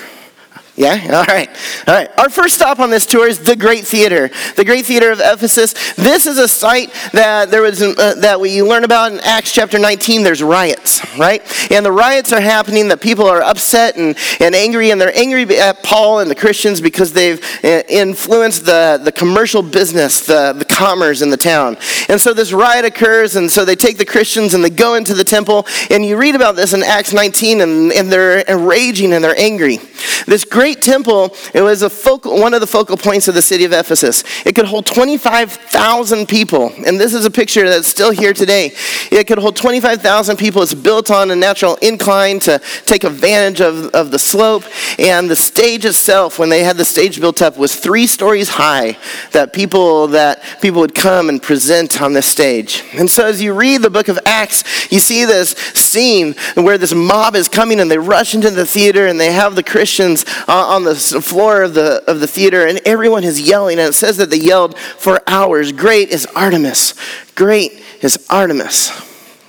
Yeah? 0.75 0.95
All 1.13 1.25
right. 1.25 1.49
All 1.87 1.95
right. 1.95 2.19
Our 2.19 2.31
first 2.31 2.55
stop 2.55 2.81
on 2.81 2.91
this 2.91 3.05
tour 3.05 3.29
is 3.29 3.41
the 3.41 3.57
Great 3.57 3.87
Theater. 3.87 4.31
The 4.57 4.65
Great 4.65 4.87
Theater 4.87 5.11
of 5.11 5.21
Ephesus. 5.21 5.95
This 5.95 6.27
is 6.27 6.39
a 6.39 6.49
site 6.49 6.93
that 7.13 7.51
there 7.51 7.63
was 7.63 7.83
uh, 7.83 8.15
that 8.21 8.41
we 8.41 8.63
learn 8.63 8.85
about 8.85 9.13
in 9.13 9.21
Acts 9.21 9.53
chapter 9.53 9.79
19. 9.79 10.23
There's 10.23 10.43
riots, 10.43 11.03
right? 11.19 11.43
And 11.71 11.85
the 11.85 11.93
riots 11.93 12.33
are 12.33 12.41
happening. 12.41 12.89
The 12.89 12.97
people 12.97 13.27
are 13.27 13.43
upset 13.43 13.97
and, 13.97 14.17
and 14.41 14.55
angry, 14.55 14.91
and 14.91 15.01
they're 15.01 15.17
angry 15.17 15.43
at 15.59 15.83
Paul 15.83 16.21
and 16.21 16.31
the 16.31 16.35
Christians 16.35 16.81
because 16.81 17.13
they've 17.13 17.43
uh, 17.63 17.83
influenced 17.89 18.65
the, 18.65 19.01
the 19.03 19.13
commercial 19.13 19.63
business, 19.63 20.27
the, 20.27 20.55
the 20.57 20.65
commerce 20.65 21.21
in 21.21 21.31
the 21.31 21.37
town. 21.37 21.77
And 22.09 22.21
so 22.21 22.33
this 22.33 22.53
riot 22.53 22.85
occurs, 22.85 23.37
and 23.37 23.51
so 23.51 23.65
they 23.65 23.77
take 23.77 23.99
the 23.99 24.05
Christians 24.05 24.55
and 24.55 24.65
they 24.65 24.71
go 24.71 24.95
into 24.95 25.13
the 25.13 25.25
temple. 25.25 25.67
And 25.91 26.05
you 26.05 26.17
read 26.17 26.35
about 26.35 26.57
this 26.57 26.73
in 26.73 26.83
Acts 26.83 27.13
19, 27.13 27.61
and, 27.61 27.93
and 27.93 28.11
they're 28.11 28.45
raging 28.57 29.13
and 29.13 29.23
they're 29.23 29.39
angry. 29.39 29.79
This 30.27 30.45
great 30.45 30.62
great 30.63 30.81
temple, 30.81 31.35
it 31.55 31.61
was 31.61 31.83
a 31.83 31.91
focal, 31.91 32.39
one 32.39 32.55
of 32.55 32.61
the 32.61 32.67
focal 32.69 32.97
points 32.97 33.27
of 33.27 33.35
the 33.35 33.43
city 33.43 33.65
of 33.65 33.73
Ephesus. 33.73 34.23
It 34.47 34.55
could 34.55 34.67
hold 34.67 34.87
25,000 34.87 36.29
people. 36.29 36.73
And 36.87 37.01
this 37.01 37.15
is 37.15 37.25
a 37.25 37.33
picture 37.33 37.69
that's 37.69 37.89
still 37.89 38.13
here 38.13 38.33
today. 38.33 38.71
It 39.11 39.27
could 39.27 39.39
hold 39.39 39.57
25,000 39.57 40.37
people. 40.37 40.63
It's 40.63 40.73
built 40.73 41.11
on 41.11 41.33
a 41.33 41.35
natural 41.35 41.75
incline 41.83 42.39
to 42.41 42.61
take 42.87 43.03
advantage 43.03 43.61
of, 43.61 43.87
of 43.87 44.13
the 44.13 44.21
slope. 44.21 44.63
And 45.01 45.29
the 45.29 45.35
stage 45.35 45.85
itself, 45.85 46.39
when 46.39 46.49
they 46.49 46.63
had 46.63 46.77
the 46.77 46.85
stage 46.85 47.19
built 47.19 47.43
up, 47.43 47.59
was 47.59 47.75
three 47.75 48.07
stories 48.07 48.51
high 48.51 48.97
that 49.33 49.53
people 49.53 50.07
that 50.09 50.61
people 50.63 50.81
would 50.81 50.95
come 50.95 51.29
and 51.29 51.43
present 51.43 52.01
on 52.01 52.13
this 52.13 52.27
stage. 52.27 52.85
And 52.95 53.11
so 53.11 53.27
as 53.27 53.43
you 53.43 53.53
read 53.53 53.83
the 53.83 53.91
book 53.91 54.07
of 54.07 54.17
Acts, 54.27 54.93
you 54.93 55.01
see 55.01 55.25
this 55.25 55.57
scene 55.75 56.37
where 56.55 56.79
this 56.79 56.95
mob 56.95 57.35
is 57.35 57.49
coming 57.49 57.81
and 57.81 57.91
they 57.91 57.99
rush 57.99 58.37
into 58.37 58.51
the 58.51 58.65
theater 58.65 59.09
and 59.09 59.19
they 59.19 59.33
have 59.33 59.57
the 59.57 59.65
Christians 59.65 60.25
Uh, 60.53 60.67
on 60.67 60.85
the 60.85 60.95
floor 60.95 61.63
of 61.63 61.73
the, 61.73 62.05
of 62.07 62.21
the 62.21 62.27
theater 62.27 62.67
and 62.67 62.79
everyone 62.85 63.25
is 63.25 63.41
yelling. 63.41 63.79
And 63.79 63.89
it 63.89 63.95
says 63.95 64.19
that 64.19 64.29
they 64.29 64.37
yelled 64.37 64.77
for 64.77 65.23
hours 65.27 65.73
Great 65.73 66.11
is 66.11 66.27
Artemis! 66.37 66.93
Great 67.35 67.83
is 68.03 68.27
Artemis! 68.29 68.93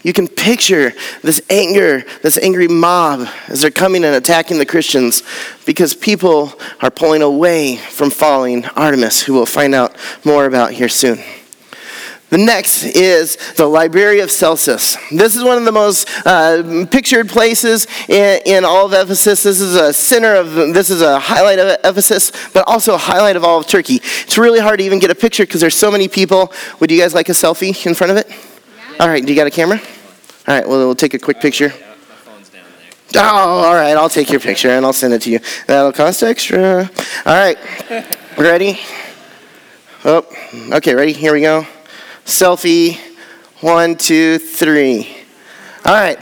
You 0.01 0.13
can 0.13 0.29
picture 0.29 0.93
this 1.22 1.41
anger, 1.50 2.05
this 2.22 2.38
angry 2.38 2.69
mob 2.69 3.27
as 3.50 3.63
they're 3.63 3.69
coming 3.69 4.05
and 4.05 4.15
attacking 4.15 4.60
the 4.60 4.65
Christians 4.65 5.24
because 5.65 5.93
people 5.93 6.53
are 6.79 6.89
pulling 6.89 7.22
away 7.22 7.75
from 7.75 8.10
following 8.10 8.63
Artemis, 8.63 9.24
who 9.24 9.33
we'll 9.33 9.45
find 9.45 9.75
out 9.75 9.98
more 10.24 10.45
about 10.45 10.72
here 10.72 10.88
soon. 10.88 11.19
The 12.33 12.39
next 12.39 12.83
is 12.83 13.35
the 13.57 13.67
Library 13.67 14.19
of 14.21 14.31
Celsus. 14.31 14.97
This 15.11 15.35
is 15.35 15.43
one 15.43 15.59
of 15.59 15.65
the 15.65 15.71
most 15.71 16.09
uh, 16.25 16.83
pictured 16.89 17.29
places 17.29 17.85
in, 18.09 18.41
in, 18.47 18.65
all 18.65 18.87
of 18.87 18.93
Ephesus. 18.93 19.43
This 19.43 19.61
is 19.61 19.75
a 19.75 19.93
center 19.93 20.33
of, 20.33 20.55
this 20.73 20.89
is 20.89 21.03
a 21.03 21.19
highlight 21.19 21.59
of 21.59 21.77
Ephesus, 21.83 22.31
but 22.51 22.67
also 22.67 22.95
a 22.95 22.97
highlight 22.97 23.35
of 23.35 23.43
all 23.43 23.59
of 23.59 23.67
Turkey. 23.67 23.97
It's 23.97 24.35
really 24.35 24.59
hard 24.59 24.79
to 24.79 24.83
even 24.83 24.97
get 24.97 25.11
a 25.11 25.15
picture 25.15 25.43
because 25.43 25.61
there's 25.61 25.75
so 25.75 25.91
many 25.91 26.07
people. 26.07 26.51
Would 26.79 26.89
you 26.89 26.99
guys 26.99 27.13
like 27.13 27.29
a 27.29 27.33
selfie 27.33 27.85
in 27.85 27.93
front 27.93 28.09
of 28.09 28.17
it? 28.17 28.27
Yeah. 28.27 28.95
All 29.01 29.09
right, 29.09 29.23
do 29.23 29.31
you 29.31 29.37
got 29.37 29.45
a 29.45 29.51
camera? 29.51 29.77
All 29.77 30.55
right, 30.55 30.67
well, 30.67 30.79
we'll 30.79 30.95
take 30.95 31.13
a 31.13 31.19
quick 31.19 31.39
picture. 31.39 31.71
Oh, 33.15 33.19
all 33.19 33.75
right, 33.75 33.95
I'll 33.95 34.09
take 34.09 34.31
your 34.31 34.39
picture 34.39 34.71
and 34.71 34.87
I'll 34.87 34.91
send 34.91 35.13
it 35.13 35.21
to 35.21 35.29
you. 35.29 35.39
That'll 35.67 35.93
cost 35.93 36.23
extra. 36.23 36.89
All 37.27 37.35
right, 37.35 37.59
ready? 38.39 38.79
Oh, 40.03 40.25
okay, 40.71 40.95
ready? 40.95 41.13
Here 41.13 41.31
we 41.31 41.41
go. 41.41 41.67
Selfie. 42.25 42.98
One, 43.62 43.96
two, 43.96 44.39
three. 44.39 45.23
All 45.85 45.93
right. 45.93 46.17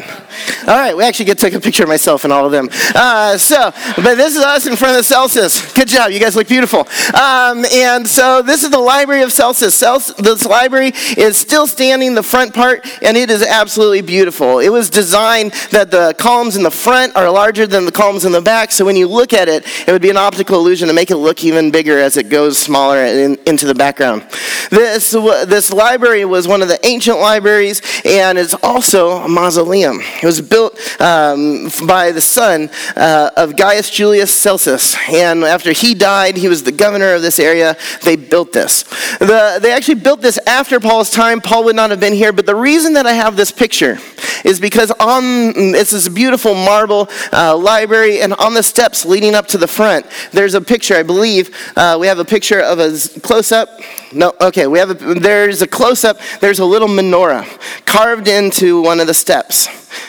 All 0.67 0.75
right. 0.75 0.97
We 0.97 1.03
actually 1.03 1.25
get 1.25 1.37
to 1.37 1.45
take 1.45 1.53
a 1.53 1.59
picture 1.59 1.83
of 1.83 1.89
myself 1.89 2.23
and 2.23 2.33
all 2.33 2.47
of 2.47 2.51
them. 2.51 2.67
Uh, 2.95 3.37
so, 3.37 3.71
but 3.97 4.15
this 4.15 4.35
is 4.35 4.41
us 4.41 4.65
in 4.65 4.75
front 4.75 4.93
of 4.93 4.97
the 4.97 5.03
Celsus. 5.03 5.71
Good 5.73 5.87
job. 5.87 6.09
You 6.09 6.19
guys 6.19 6.35
look 6.35 6.47
beautiful. 6.47 6.79
Um, 7.13 7.63
and 7.71 8.07
so 8.07 8.41
this 8.41 8.63
is 8.63 8.71
the 8.71 8.79
Library 8.79 9.21
of 9.21 9.31
Celsus. 9.31 9.79
This 10.17 10.45
library 10.45 10.93
is 11.15 11.37
still 11.37 11.67
standing, 11.67 12.15
the 12.15 12.23
front 12.23 12.55
part, 12.55 12.87
and 13.03 13.15
it 13.15 13.29
is 13.29 13.43
absolutely 13.43 14.01
beautiful. 14.01 14.59
It 14.59 14.69
was 14.69 14.89
designed 14.89 15.51
that 15.71 15.91
the 15.91 16.15
columns 16.17 16.55
in 16.55 16.63
the 16.63 16.71
front 16.71 17.15
are 17.15 17.29
larger 17.29 17.67
than 17.67 17.85
the 17.85 17.91
columns 17.91 18.25
in 18.25 18.31
the 18.31 18.41
back. 18.41 18.71
So 18.71 18.83
when 18.83 18.95
you 18.95 19.07
look 19.07 19.33
at 19.33 19.47
it, 19.47 19.65
it 19.87 19.91
would 19.91 20.01
be 20.01 20.09
an 20.09 20.17
optical 20.17 20.57
illusion 20.57 20.87
to 20.87 20.93
make 20.93 21.11
it 21.11 21.17
look 21.17 21.43
even 21.43 21.69
bigger 21.69 21.99
as 21.99 22.17
it 22.17 22.29
goes 22.29 22.57
smaller 22.57 22.97
in, 22.97 23.37
into 23.45 23.67
the 23.67 23.75
background. 23.75 24.23
This, 24.71 25.11
this 25.11 25.71
library 25.71 26.25
was 26.25 26.47
one 26.47 26.61
of 26.61 26.67
the 26.67 26.83
ancient 26.85 27.19
libraries, 27.19 27.81
and 28.05 28.37
it's 28.37 28.53
also 28.55 29.23
a 29.23 29.29
mausoleum. 29.51 29.99
It 29.99 30.23
was 30.23 30.39
built 30.39 30.79
um, 31.01 31.69
by 31.85 32.13
the 32.13 32.21
son 32.21 32.69
uh, 32.95 33.31
of 33.35 33.57
Gaius 33.57 33.89
Julius 33.89 34.33
Celsus. 34.33 34.95
And 35.09 35.43
after 35.43 35.73
he 35.73 35.93
died, 35.93 36.37
he 36.37 36.47
was 36.47 36.63
the 36.63 36.71
governor 36.71 37.13
of 37.13 37.21
this 37.21 37.37
area. 37.37 37.75
They 38.03 38.15
built 38.15 38.53
this. 38.53 38.83
The, 39.19 39.59
they 39.61 39.73
actually 39.73 39.95
built 39.95 40.21
this 40.21 40.39
after 40.47 40.79
Paul's 40.79 41.09
time. 41.09 41.41
Paul 41.41 41.65
would 41.65 41.75
not 41.75 41.89
have 41.89 41.99
been 41.99 42.13
here. 42.13 42.31
But 42.31 42.45
the 42.45 42.55
reason 42.55 42.93
that 42.93 43.05
I 43.05 43.11
have 43.11 43.35
this 43.35 43.51
picture 43.51 43.97
is 44.45 44.59
because 44.59 44.89
on 44.91 45.53
this 45.73 45.91
is 45.91 46.07
a 46.07 46.11
beautiful 46.11 46.55
marble 46.55 47.09
uh, 47.33 47.55
library, 47.57 48.21
and 48.21 48.33
on 48.35 48.53
the 48.53 48.63
steps 48.63 49.05
leading 49.05 49.35
up 49.35 49.47
to 49.47 49.57
the 49.57 49.67
front, 49.67 50.05
there's 50.31 50.53
a 50.53 50.61
picture. 50.61 50.95
I 50.95 51.03
believe 51.03 51.55
uh, 51.75 51.97
we 51.99 52.07
have 52.07 52.19
a 52.19 52.25
picture 52.25 52.61
of 52.61 52.79
a 52.79 52.97
close 53.19 53.51
up. 53.51 53.67
No, 54.13 54.33
okay, 54.39 54.67
we 54.67 54.79
have 54.79 54.89
a, 54.91 55.13
there's 55.15 55.61
a 55.61 55.67
close 55.67 56.03
up. 56.03 56.19
There's 56.39 56.59
a 56.59 56.65
little 56.65 56.87
menorah 56.87 57.45
carved 57.85 58.27
into 58.27 58.81
one 58.81 58.99
of 58.99 59.07
the 59.07 59.13
steps. 59.13 59.40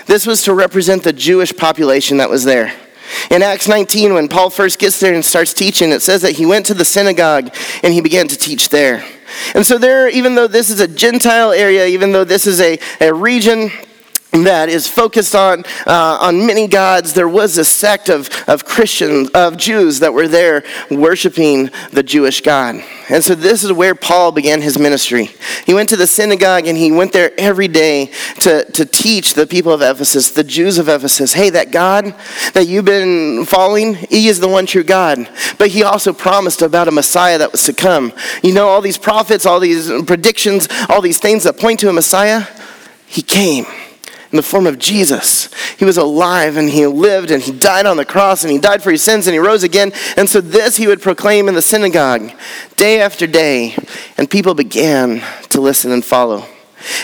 This 0.06 0.26
was 0.26 0.42
to 0.42 0.54
represent 0.54 1.04
the 1.04 1.12
Jewish 1.12 1.54
population 1.56 2.18
that 2.18 2.30
was 2.30 2.44
there. 2.44 2.72
In 3.30 3.42
Acts 3.42 3.68
19, 3.68 4.14
when 4.14 4.28
Paul 4.28 4.50
first 4.50 4.78
gets 4.78 4.98
there 5.00 5.14
and 5.14 5.24
starts 5.24 5.52
teaching, 5.52 5.90
it 5.90 6.02
says 6.02 6.22
that 6.22 6.32
he 6.32 6.46
went 6.46 6.66
to 6.66 6.74
the 6.74 6.84
synagogue 6.84 7.54
and 7.82 7.92
he 7.92 8.00
began 8.00 8.28
to 8.28 8.36
teach 8.36 8.68
there. 8.68 9.04
And 9.54 9.64
so, 9.64 9.78
there, 9.78 10.08
even 10.08 10.34
though 10.34 10.46
this 10.46 10.70
is 10.70 10.80
a 10.80 10.88
Gentile 10.88 11.52
area, 11.52 11.86
even 11.86 12.12
though 12.12 12.24
this 12.24 12.46
is 12.46 12.60
a, 12.60 12.78
a 13.00 13.12
region 13.12 13.70
that 14.32 14.70
is 14.70 14.88
focused 14.88 15.34
on, 15.34 15.62
uh, 15.86 16.18
on 16.20 16.46
many 16.46 16.66
gods, 16.66 17.12
there 17.12 17.28
was 17.28 17.58
a 17.58 17.64
sect 17.66 18.08
of, 18.08 18.30
of 18.48 18.64
Christians, 18.64 19.28
of 19.34 19.58
Jews 19.58 20.00
that 20.00 20.14
were 20.14 20.26
there 20.26 20.64
worshiping 20.90 21.70
the 21.92 22.02
Jewish 22.02 22.40
God. 22.40 22.82
And 23.10 23.22
so 23.22 23.34
this 23.34 23.62
is 23.62 23.72
where 23.74 23.94
Paul 23.94 24.32
began 24.32 24.62
his 24.62 24.78
ministry. 24.78 25.30
He 25.66 25.74
went 25.74 25.90
to 25.90 25.96
the 25.96 26.06
synagogue 26.06 26.66
and 26.66 26.78
he 26.78 26.90
went 26.90 27.12
there 27.12 27.32
every 27.38 27.68
day 27.68 28.10
to, 28.40 28.64
to 28.72 28.86
teach 28.86 29.34
the 29.34 29.46
people 29.46 29.70
of 29.70 29.82
Ephesus, 29.82 30.30
the 30.30 30.44
Jews 30.44 30.78
of 30.78 30.88
Ephesus, 30.88 31.34
hey, 31.34 31.50
that 31.50 31.70
God 31.70 32.14
that 32.54 32.66
you've 32.66 32.86
been 32.86 33.44
following, 33.44 33.94
he 33.94 34.28
is 34.28 34.40
the 34.40 34.48
one 34.48 34.64
true 34.64 34.82
God. 34.82 35.28
But 35.58 35.68
he 35.68 35.82
also 35.82 36.14
promised 36.14 36.62
about 36.62 36.88
a 36.88 36.90
Messiah 36.90 37.36
that 37.36 37.52
was 37.52 37.64
to 37.64 37.74
come. 37.74 38.14
You 38.42 38.54
know, 38.54 38.68
all 38.68 38.80
these 38.80 38.98
prophets, 38.98 39.44
all 39.44 39.60
these 39.60 39.90
predictions, 40.04 40.68
all 40.88 41.02
these 41.02 41.18
things 41.18 41.44
that 41.44 41.58
point 41.58 41.80
to 41.80 41.90
a 41.90 41.92
Messiah, 41.92 42.46
he 43.06 43.20
came 43.20 43.66
in 44.32 44.36
the 44.36 44.42
form 44.42 44.66
of 44.66 44.78
Jesus. 44.78 45.50
He 45.74 45.84
was 45.84 45.98
alive 45.98 46.56
and 46.56 46.68
he 46.68 46.86
lived 46.86 47.30
and 47.30 47.42
he 47.42 47.52
died 47.52 47.84
on 47.84 47.98
the 47.98 48.04
cross 48.04 48.42
and 48.42 48.50
he 48.50 48.58
died 48.58 48.82
for 48.82 48.90
his 48.90 49.02
sins 49.02 49.26
and 49.26 49.34
he 49.34 49.38
rose 49.38 49.62
again. 49.62 49.92
And 50.16 50.28
so 50.28 50.40
this 50.40 50.78
he 50.78 50.86
would 50.86 51.02
proclaim 51.02 51.48
in 51.48 51.54
the 51.54 51.62
synagogue 51.62 52.32
day 52.76 53.00
after 53.00 53.26
day, 53.26 53.76
and 54.16 54.28
people 54.28 54.54
began 54.54 55.22
to 55.50 55.60
listen 55.60 55.92
and 55.92 56.04
follow. 56.04 56.46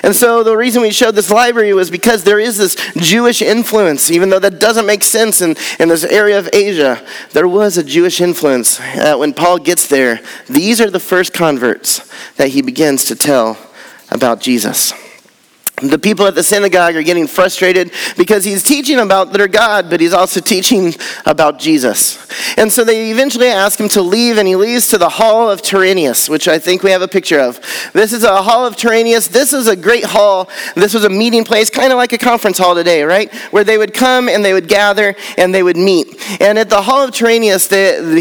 And 0.03 0.17
so 0.17 0.43
the 0.43 0.57
reason 0.57 0.83
we 0.83 0.91
showed 0.91 1.15
this 1.15 1.31
library 1.31 1.73
was 1.73 1.91
because 1.91 2.25
there 2.25 2.41
is 2.41 2.59
this 2.59 2.75
Jewish 2.97 3.43
influence, 3.43 4.11
even 4.11 4.29
though 4.29 4.41
that 4.41 4.59
doesn't 4.59 4.87
make 4.87 5.05
sense 5.05 5.41
in, 5.41 5.55
in 5.79 5.89
this 5.89 6.03
area 6.03 6.39
of 6.39 6.49
Asia. 6.53 7.07
There 7.31 7.47
was 7.47 7.79
a 7.79 7.85
Jewish 7.85 8.21
influence. 8.21 8.81
Uh, 8.81 9.17
when 9.17 9.35
Paul 9.35 9.59
gets 9.59 9.87
there, 9.87 10.21
these 10.49 10.81
are 10.81 10.91
the 10.91 10.99
first 10.99 11.33
converts 11.33 12.11
that 12.37 12.49
he 12.49 12.63
begins 12.63 13.05
to 13.05 13.15
tell 13.15 13.57
about 14.11 14.41
Jesus. 14.41 14.93
The 15.83 15.99
people 15.99 16.27
at 16.27 16.35
the 16.35 16.43
synagogue 16.43 16.97
are 16.97 17.03
getting 17.03 17.27
frustrated 17.27 17.93
because 18.17 18.45
he's 18.45 18.63
teaching 18.63 18.99
about 18.99 19.33
their 19.33 19.47
God, 19.47 19.89
but 19.89 20.01
he's 20.01 20.13
also 20.13 20.41
teaching 20.41 20.95
about 21.25 21.59
Jesus. 21.59 22.19
And 22.57 22.73
so 22.73 22.83
they 22.83 23.11
eventually 23.11 23.47
ask 23.47 23.79
him 23.79 23.89
to 23.91 24.03
leave, 24.03 24.39
and 24.39 24.49
he 24.49 24.57
leaves 24.57 24.89
to 24.89 24.99
the 24.99 25.09
Hall 25.09 25.49
of 25.51 25.63
Tyrannus, 25.63 26.29
which 26.29 26.49
I 26.49 26.59
think 26.59 26.83
we 26.83 26.91
have 26.91 27.03
a 27.03 27.09
picture 27.09 27.39
of. 27.39 27.61
This 27.93 28.13
is 28.13 28.25
a 28.25 28.43
Hall 28.43 28.67
of 28.67 28.77
Tyrannus. 28.77 29.29
This 29.29 29.53
is 29.53 29.69
a 29.69 29.77
great 29.77 30.05
hall. 30.05 30.49
This 30.75 30.95
was 30.95 31.05
a 31.05 31.11
meeting 31.11 31.45
place, 31.45 31.71
kind 31.71 31.93
of 31.93 31.97
like 31.97 32.13
a 32.13 32.19
conference 32.19 32.59
hall 32.59 32.75
today, 32.75 33.03
right? 33.05 33.33
Where 33.53 33.65
they 33.65 33.79
would 33.79 33.95
come 33.95 34.29
and 34.29 34.45
they 34.45 34.53
would 34.53 34.69
gather 34.69 35.15
and 35.37 35.55
they 35.55 35.63
would 35.63 35.77
meet. 35.77 36.09
And 36.41 36.59
at 36.59 36.71
the 36.71 36.83
Hall 36.83 37.05
of 37.05 37.15
Tyrannus, 37.15 37.69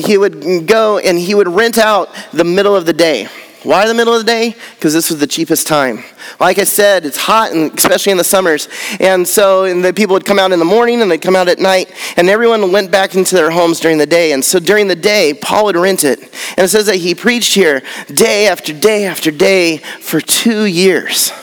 he 0.06 0.18
would 0.18 0.68
go 0.68 1.00
and 1.00 1.18
he 1.18 1.34
would 1.34 1.48
rent 1.48 1.78
out 1.78 2.14
the 2.34 2.44
middle 2.44 2.76
of 2.76 2.86
the 2.86 2.94
day. 2.94 3.28
Why 3.68 3.86
the 3.86 3.94
middle 3.94 4.14
of 4.14 4.26
the 4.26 4.32
day? 4.32 4.56
Because 4.76 4.94
this 4.94 5.10
was 5.10 5.20
the 5.20 5.28
cheapest 5.28 5.68
time. 5.68 6.02
Like 6.40 6.58
I 6.58 6.64
said, 6.64 7.06
it's 7.06 7.18
hot, 7.18 7.52
and 7.52 7.78
especially 7.78 8.14
in 8.14 8.18
the 8.18 8.24
summers. 8.24 8.70
And 9.02 9.28
so 9.28 9.66
and 9.66 9.84
the 9.84 9.92
people 9.92 10.14
would 10.14 10.24
come 10.24 10.40
out 10.40 10.54
in 10.54 10.60
the 10.60 10.64
morning 10.64 11.02
and 11.02 11.12
they'd 11.12 11.22
come 11.22 11.36
out 11.36 11.50
at 11.50 11.60
night, 11.60 11.92
and 12.16 12.30
everyone 12.30 12.72
went 12.72 12.92
back 12.92 13.14
into 13.16 13.36
their 13.36 13.52
homes 13.52 13.82
during 13.82 13.98
the 13.98 14.06
day. 14.06 14.32
And 14.32 14.44
so 14.44 14.60
during 14.60 14.88
the 14.88 14.96
day, 14.96 15.34
Paul 15.34 15.66
would 15.66 15.76
rent 15.76 16.06
it. 16.06 16.22
And 16.56 16.60
it 16.60 16.70
says 16.70 16.86
that 16.86 16.96
he 16.96 17.14
preached 17.14 17.56
here 17.56 17.84
day 18.08 18.48
after 18.48 18.72
day 18.72 19.06
after 19.06 19.32
day 19.32 19.80
for 20.00 20.22
two 20.22 20.64
years. 20.64 21.34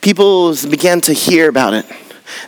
People 0.00 0.56
began 0.68 1.00
to 1.02 1.12
hear 1.12 1.48
about 1.48 1.74
it. 1.74 1.86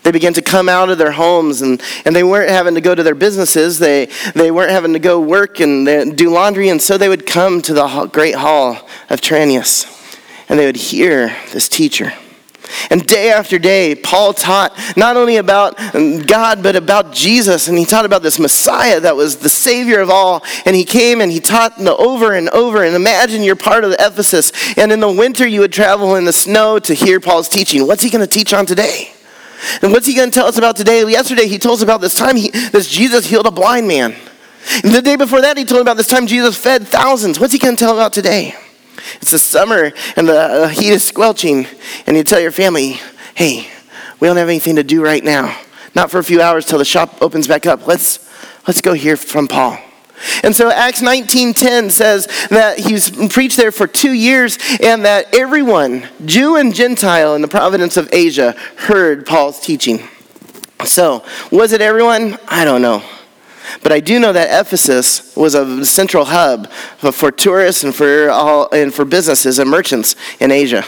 They 0.02 0.12
began 0.12 0.34
to 0.34 0.42
come 0.42 0.68
out 0.68 0.90
of 0.90 0.98
their 0.98 1.12
homes 1.12 1.62
and, 1.62 1.82
and 2.04 2.14
they 2.14 2.24
weren't 2.24 2.50
having 2.50 2.74
to 2.74 2.80
go 2.80 2.94
to 2.94 3.02
their 3.02 3.14
businesses. 3.14 3.78
They, 3.78 4.08
they 4.34 4.50
weren't 4.50 4.70
having 4.70 4.92
to 4.92 4.98
go 4.98 5.20
work 5.20 5.60
and 5.60 6.16
do 6.16 6.30
laundry. 6.30 6.68
And 6.68 6.80
so 6.80 6.98
they 6.98 7.08
would 7.08 7.26
come 7.26 7.62
to 7.62 7.74
the 7.74 8.10
great 8.12 8.34
hall 8.34 8.88
of 9.10 9.20
Tyrannus 9.20 9.86
and 10.48 10.58
they 10.58 10.66
would 10.66 10.76
hear 10.76 11.34
this 11.52 11.68
teacher. 11.68 12.12
And 12.90 13.06
day 13.06 13.30
after 13.30 13.58
day, 13.58 13.94
Paul 13.94 14.32
taught 14.32 14.78
not 14.96 15.16
only 15.16 15.36
about 15.36 15.78
um, 15.94 16.20
God, 16.20 16.62
but 16.62 16.76
about 16.76 17.12
Jesus. 17.12 17.68
And 17.68 17.76
he 17.76 17.84
taught 17.84 18.04
about 18.04 18.22
this 18.22 18.38
Messiah 18.38 19.00
that 19.00 19.16
was 19.16 19.36
the 19.38 19.48
Savior 19.48 20.00
of 20.00 20.10
all. 20.10 20.42
And 20.64 20.74
he 20.74 20.84
came 20.84 21.20
and 21.20 21.30
he 21.30 21.40
taught 21.40 21.80
over 21.80 22.32
and 22.32 22.48
over. 22.50 22.84
And 22.84 22.94
imagine 22.94 23.42
you're 23.42 23.56
part 23.56 23.84
of 23.84 23.92
Ephesus. 23.98 24.52
And 24.76 24.92
in 24.92 25.00
the 25.00 25.10
winter, 25.10 25.46
you 25.46 25.60
would 25.60 25.72
travel 25.72 26.16
in 26.16 26.24
the 26.24 26.32
snow 26.32 26.78
to 26.80 26.94
hear 26.94 27.20
Paul's 27.20 27.48
teaching. 27.48 27.86
What's 27.86 28.02
he 28.02 28.10
going 28.10 28.26
to 28.26 28.30
teach 28.30 28.52
on 28.52 28.66
today? 28.66 29.11
And 29.82 29.92
what's 29.92 30.06
he 30.06 30.14
going 30.14 30.30
to 30.30 30.34
tell 30.34 30.46
us 30.46 30.58
about 30.58 30.76
today? 30.76 31.08
Yesterday, 31.08 31.46
he 31.46 31.58
told 31.58 31.78
us 31.78 31.82
about 31.82 32.00
this 32.00 32.14
time 32.14 32.36
he, 32.36 32.50
this 32.50 32.88
Jesus 32.88 33.26
healed 33.26 33.46
a 33.46 33.50
blind 33.50 33.86
man. 33.86 34.14
And 34.84 34.92
the 34.92 35.02
day 35.02 35.16
before 35.16 35.40
that, 35.40 35.56
he 35.56 35.64
told 35.64 35.80
about 35.80 35.96
this 35.96 36.06
time 36.06 36.26
Jesus 36.26 36.56
fed 36.56 36.86
thousands. 36.86 37.40
What's 37.40 37.52
he 37.52 37.58
going 37.58 37.76
to 37.76 37.84
tell 37.84 37.94
about 37.94 38.12
today? 38.12 38.54
It's 39.20 39.30
the 39.30 39.38
summer 39.38 39.92
and 40.16 40.28
the 40.28 40.38
uh, 40.38 40.68
heat 40.68 40.90
is 40.90 41.04
squelching, 41.04 41.66
and 42.06 42.16
you 42.16 42.24
tell 42.24 42.40
your 42.40 42.52
family, 42.52 43.00
hey, 43.34 43.66
we 44.20 44.28
don't 44.28 44.36
have 44.36 44.48
anything 44.48 44.76
to 44.76 44.84
do 44.84 45.02
right 45.02 45.22
now. 45.22 45.58
Not 45.94 46.10
for 46.10 46.18
a 46.18 46.24
few 46.24 46.40
hours 46.40 46.66
till 46.66 46.78
the 46.78 46.84
shop 46.84 47.20
opens 47.20 47.46
back 47.48 47.66
up. 47.66 47.86
Let's, 47.86 48.30
let's 48.66 48.80
go 48.80 48.92
hear 48.92 49.16
from 49.16 49.48
Paul. 49.48 49.78
And 50.42 50.54
so 50.54 50.70
Acts 50.70 51.00
19:10 51.00 51.90
says 51.90 52.28
that 52.50 52.78
he's 52.78 53.10
preached 53.28 53.56
there 53.56 53.72
for 53.72 53.86
2 53.86 54.12
years 54.12 54.58
and 54.82 55.04
that 55.04 55.34
everyone, 55.34 56.08
Jew 56.24 56.56
and 56.56 56.74
Gentile 56.74 57.34
in 57.34 57.42
the 57.42 57.48
province 57.48 57.96
of 57.96 58.08
Asia 58.12 58.54
heard 58.76 59.26
Paul's 59.26 59.60
teaching. 59.60 60.08
So, 60.84 61.24
was 61.50 61.72
it 61.72 61.80
everyone? 61.80 62.38
I 62.48 62.64
don't 62.64 62.82
know. 62.82 63.02
But 63.82 63.92
I 63.92 64.00
do 64.00 64.18
know 64.18 64.32
that 64.32 64.60
Ephesus 64.60 65.34
was 65.36 65.54
a 65.54 65.84
central 65.86 66.24
hub 66.24 66.70
for 66.70 67.30
tourists 67.30 67.84
and 67.84 67.94
for 67.94 68.30
all 68.30 68.68
and 68.72 68.92
for 68.92 69.04
businesses 69.04 69.58
and 69.58 69.70
merchants 69.70 70.16
in 70.40 70.50
Asia. 70.50 70.84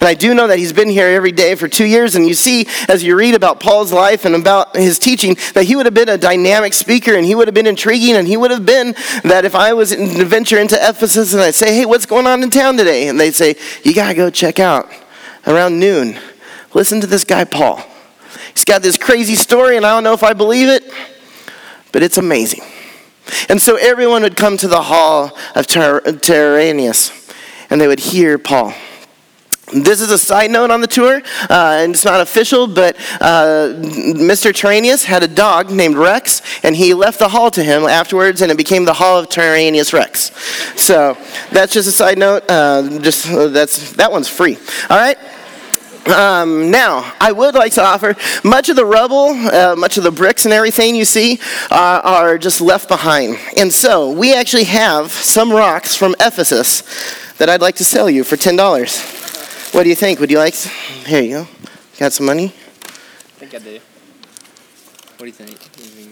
And 0.00 0.08
I 0.08 0.14
do 0.14 0.34
know 0.34 0.46
that 0.46 0.58
he's 0.58 0.72
been 0.72 0.88
here 0.88 1.08
every 1.08 1.32
day 1.32 1.54
for 1.54 1.68
two 1.68 1.84
years. 1.84 2.14
And 2.14 2.26
you 2.26 2.34
see, 2.34 2.66
as 2.88 3.02
you 3.02 3.16
read 3.16 3.34
about 3.34 3.60
Paul's 3.60 3.92
life 3.92 4.24
and 4.24 4.34
about 4.34 4.76
his 4.76 4.98
teaching, 4.98 5.36
that 5.54 5.64
he 5.64 5.76
would 5.76 5.86
have 5.86 5.94
been 5.94 6.08
a 6.08 6.18
dynamic 6.18 6.74
speaker 6.74 7.14
and 7.14 7.24
he 7.24 7.34
would 7.34 7.48
have 7.48 7.54
been 7.54 7.66
intriguing. 7.66 8.16
And 8.16 8.26
he 8.26 8.36
would 8.36 8.50
have 8.50 8.66
been 8.66 8.94
that 9.24 9.44
if 9.44 9.54
I 9.54 9.72
was 9.72 9.90
to 9.90 10.24
venture 10.24 10.58
into 10.58 10.76
Ephesus 10.76 11.32
and 11.32 11.42
I'd 11.42 11.54
say, 11.54 11.74
hey, 11.74 11.86
what's 11.86 12.06
going 12.06 12.26
on 12.26 12.42
in 12.42 12.50
town 12.50 12.76
today? 12.76 13.08
And 13.08 13.18
they'd 13.18 13.34
say, 13.34 13.56
you 13.82 13.94
got 13.94 14.08
to 14.08 14.14
go 14.14 14.30
check 14.30 14.58
out 14.58 14.90
around 15.46 15.78
noon. 15.78 16.18
Listen 16.74 17.00
to 17.00 17.06
this 17.06 17.24
guy, 17.24 17.44
Paul. 17.44 17.82
He's 18.52 18.64
got 18.64 18.82
this 18.82 18.96
crazy 18.96 19.34
story, 19.34 19.76
and 19.76 19.84
I 19.84 19.90
don't 19.90 20.02
know 20.02 20.14
if 20.14 20.22
I 20.22 20.32
believe 20.32 20.68
it 20.68 20.90
but 21.96 22.02
it's 22.02 22.18
amazing. 22.18 22.62
And 23.48 23.62
so 23.62 23.76
everyone 23.76 24.20
would 24.20 24.36
come 24.36 24.58
to 24.58 24.68
the 24.68 24.82
hall 24.82 25.34
of 25.54 25.66
Tyrannus 25.66 27.32
and 27.70 27.80
they 27.80 27.88
would 27.88 28.00
hear 28.00 28.36
Paul. 28.36 28.74
This 29.72 30.00
is 30.00 30.12
a 30.12 30.18
side 30.18 30.52
note 30.52 30.70
on 30.70 30.80
the 30.80 30.86
tour, 30.86 31.20
uh, 31.50 31.78
and 31.80 31.92
it's 31.92 32.04
not 32.04 32.20
official, 32.20 32.68
but 32.68 32.94
uh, 33.20 33.74
Mr. 33.74 34.54
Tyrannus 34.54 35.02
had 35.02 35.24
a 35.24 35.28
dog 35.28 35.72
named 35.72 35.96
Rex, 35.96 36.40
and 36.62 36.76
he 36.76 36.94
left 36.94 37.18
the 37.18 37.28
hall 37.28 37.50
to 37.50 37.64
him 37.64 37.82
afterwards, 37.82 38.42
and 38.42 38.52
it 38.52 38.56
became 38.56 38.84
the 38.84 38.92
Hall 38.92 39.18
of 39.18 39.28
Tyrannus 39.28 39.92
Rex. 39.92 40.30
So 40.80 41.18
that's 41.50 41.72
just 41.72 41.88
a 41.88 41.92
side 41.92 42.16
note. 42.16 42.44
Uh, 42.48 43.00
just 43.00 43.28
uh, 43.28 43.48
that's 43.48 43.92
that 43.94 44.12
one's 44.12 44.28
free. 44.28 44.56
All 44.88 44.96
right. 44.96 45.18
Um, 46.06 46.70
now, 46.70 47.12
I 47.20 47.32
would 47.32 47.56
like 47.56 47.72
to 47.72 47.82
offer 47.82 48.14
much 48.44 48.68
of 48.68 48.76
the 48.76 48.86
rubble, 48.86 49.30
uh, 49.30 49.74
much 49.76 49.98
of 49.98 50.04
the 50.04 50.12
bricks 50.12 50.44
and 50.44 50.54
everything 50.54 50.94
you 50.94 51.04
see 51.04 51.40
are 51.72 52.38
just 52.38 52.60
left 52.60 52.86
behind. 52.86 53.36
And 53.56 53.74
so, 53.74 54.12
we 54.12 54.32
actually 54.32 54.64
have 54.64 55.10
some 55.10 55.50
rocks 55.50 55.96
from 55.96 56.14
Ephesus 56.20 56.84
that 57.38 57.48
I'd 57.48 57.60
like 57.60 57.74
to 57.76 57.84
sell 57.84 58.08
you 58.08 58.22
for 58.22 58.36
$10. 58.36 59.15
What 59.72 59.82
do 59.82 59.88
you 59.88 59.94
think? 59.94 60.20
Would 60.20 60.30
you 60.30 60.38
like? 60.38 60.54
Here 60.54 61.22
you 61.22 61.30
go. 61.30 61.48
Got 61.98 62.12
some 62.12 62.26
money? 62.26 62.46
I 62.46 62.48
think 63.38 63.54
I 63.54 63.58
do. 63.58 63.80
What 65.16 65.18
do 65.18 65.26
you 65.26 65.32
think? 65.32 65.58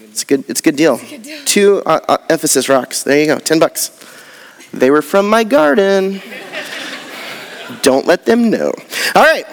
It's 0.09 0.23
a 0.23 0.25
good. 0.25 0.49
It's 0.49 0.59
a 0.59 0.63
good 0.63 0.75
deal. 0.75 0.95
A 0.95 1.09
good 1.09 1.23
deal. 1.23 1.45
Two 1.45 1.81
uh, 1.85 1.99
uh, 2.07 2.17
Ephesus 2.29 2.69
rocks. 2.69 3.03
There 3.03 3.19
you 3.19 3.27
go. 3.27 3.39
Ten 3.39 3.59
bucks. 3.59 3.91
They 4.73 4.91
were 4.91 5.01
from 5.01 5.29
my 5.29 5.43
garden. 5.43 6.21
Don't 7.81 8.05
let 8.05 8.25
them 8.25 8.49
know. 8.49 8.73
All 9.15 9.23
right. 9.23 9.45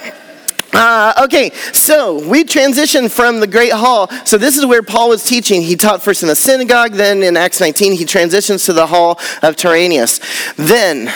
Uh, 0.74 1.12
okay, 1.24 1.50
so 1.74 2.26
we 2.26 2.44
transition 2.44 3.08
from 3.08 3.40
the 3.40 3.46
Great 3.46 3.72
Hall. 3.72 4.08
So 4.24 4.38
this 4.38 4.56
is 4.56 4.64
where 4.64 4.82
Paul 4.82 5.10
was 5.10 5.22
teaching. 5.22 5.60
He 5.60 5.76
taught 5.76 6.02
first 6.02 6.22
in 6.22 6.28
the 6.28 6.36
synagogue, 6.36 6.92
then 6.92 7.22
in 7.22 7.36
Acts 7.36 7.60
19, 7.60 7.92
he 7.92 8.06
transitions 8.06 8.64
to 8.64 8.72
the 8.72 8.86
Hall 8.86 9.20
of 9.42 9.54
Tyrannus. 9.56 10.18
Then 10.56 11.12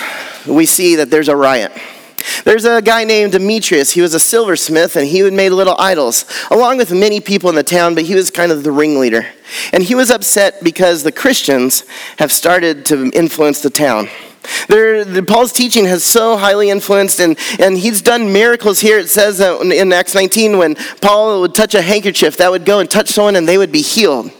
we 0.46 0.66
see 0.66 0.96
that 0.96 1.10
there's 1.10 1.28
a 1.28 1.36
riot. 1.36 1.72
There's 2.44 2.64
a 2.64 2.82
guy 2.82 3.04
named 3.04 3.32
Demetrius. 3.32 3.92
He 3.92 4.00
was 4.00 4.14
a 4.14 4.20
silversmith 4.20 4.96
and 4.96 5.06
he 5.06 5.28
made 5.30 5.50
little 5.50 5.76
idols, 5.78 6.24
along 6.50 6.78
with 6.78 6.92
many 6.92 7.20
people 7.20 7.48
in 7.48 7.56
the 7.56 7.62
town, 7.62 7.94
but 7.94 8.04
he 8.04 8.14
was 8.14 8.30
kind 8.30 8.52
of 8.52 8.64
the 8.64 8.72
ringleader. 8.72 9.26
And 9.72 9.82
he 9.82 9.94
was 9.94 10.10
upset 10.10 10.62
because 10.62 11.02
the 11.02 11.12
Christians 11.12 11.84
have 12.18 12.32
started 12.32 12.84
to 12.86 13.10
influence 13.12 13.62
the 13.62 13.70
town. 13.70 14.08
Paul's 15.26 15.52
teaching 15.52 15.86
has 15.86 16.04
so 16.04 16.36
highly 16.36 16.70
influenced, 16.70 17.20
and, 17.20 17.36
and 17.58 17.76
he's 17.76 18.00
done 18.00 18.32
miracles 18.32 18.80
here. 18.80 18.98
It 18.98 19.08
says 19.08 19.40
in 19.40 19.92
Acts 19.92 20.14
19 20.14 20.58
when 20.58 20.76
Paul 21.00 21.40
would 21.40 21.54
touch 21.54 21.74
a 21.74 21.82
handkerchief, 21.82 22.36
that 22.36 22.50
would 22.50 22.64
go 22.64 22.80
and 22.80 22.90
touch 22.90 23.08
someone 23.08 23.36
and 23.36 23.48
they 23.48 23.58
would 23.58 23.72
be 23.72 23.82
healed. 23.82 24.30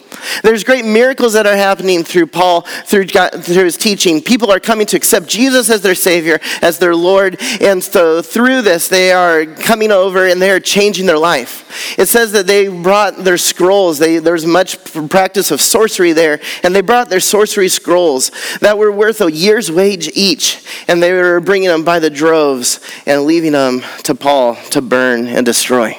There's 0.43 0.65
great 0.65 0.85
miracles 0.85 1.33
that 1.35 1.47
are 1.47 1.57
happening 1.57 2.05
through 2.05 2.29
Paul, 2.29 2.63
through, 2.63 3.07
God, 3.07 3.45
through 3.45 3.65
his 3.65 3.77
teaching. 3.77 4.21
People 4.23 4.51
are 4.51 4.61
coming 4.61 4.87
to 4.87 4.97
accept 4.97 5.27
Jesus 5.29 5.71
as 5.71 5.83
their 5.83 5.95
Savior, 5.95 6.39
as 6.63 6.79
their 6.79 6.95
Lord, 6.95 7.37
and 7.61 7.83
so 7.83 8.23
through 8.23 8.63
this, 8.63 8.89
they 8.89 9.13
are 9.13 9.47
coming 9.47 9.91
over 9.91 10.27
and 10.27 10.41
they 10.41 10.51
are 10.51 10.61
changing 10.61 11.07
their 11.07 11.19
life. 11.19 11.97
It 11.99 12.07
says 12.07 12.33
that 12.33 12.47
they 12.47 12.69
brought 12.69 13.17
their 13.17 13.39
scrolls. 13.39 13.99
They, 13.99 14.19
there's 14.19 14.47
much 14.47 14.83
practice 15.09 15.51
of 15.51 15.61
sorcery 15.61 16.13
there, 16.13 16.41
and 16.63 16.75
they 16.75 16.81
brought 16.81 17.09
their 17.09 17.21
sorcery 17.21 17.69
scrolls 17.69 18.31
that 18.61 18.79
were 18.79 18.93
worth 18.93 19.21
a 19.21 19.31
year's 19.31 19.71
wage 19.71 20.11
each, 20.15 20.65
and 20.89 21.03
they 21.03 21.13
were 21.13 21.41
bringing 21.41 21.69
them 21.69 21.85
by 21.85 21.99
the 21.99 22.11
droves 22.11 22.81
and 23.07 23.25
leaving 23.25 23.53
them 23.53 23.83
to 24.05 24.15
Paul 24.15 24.57
to 24.71 24.81
burn 24.81 25.27
and 25.27 25.45
destroy. 25.45 25.99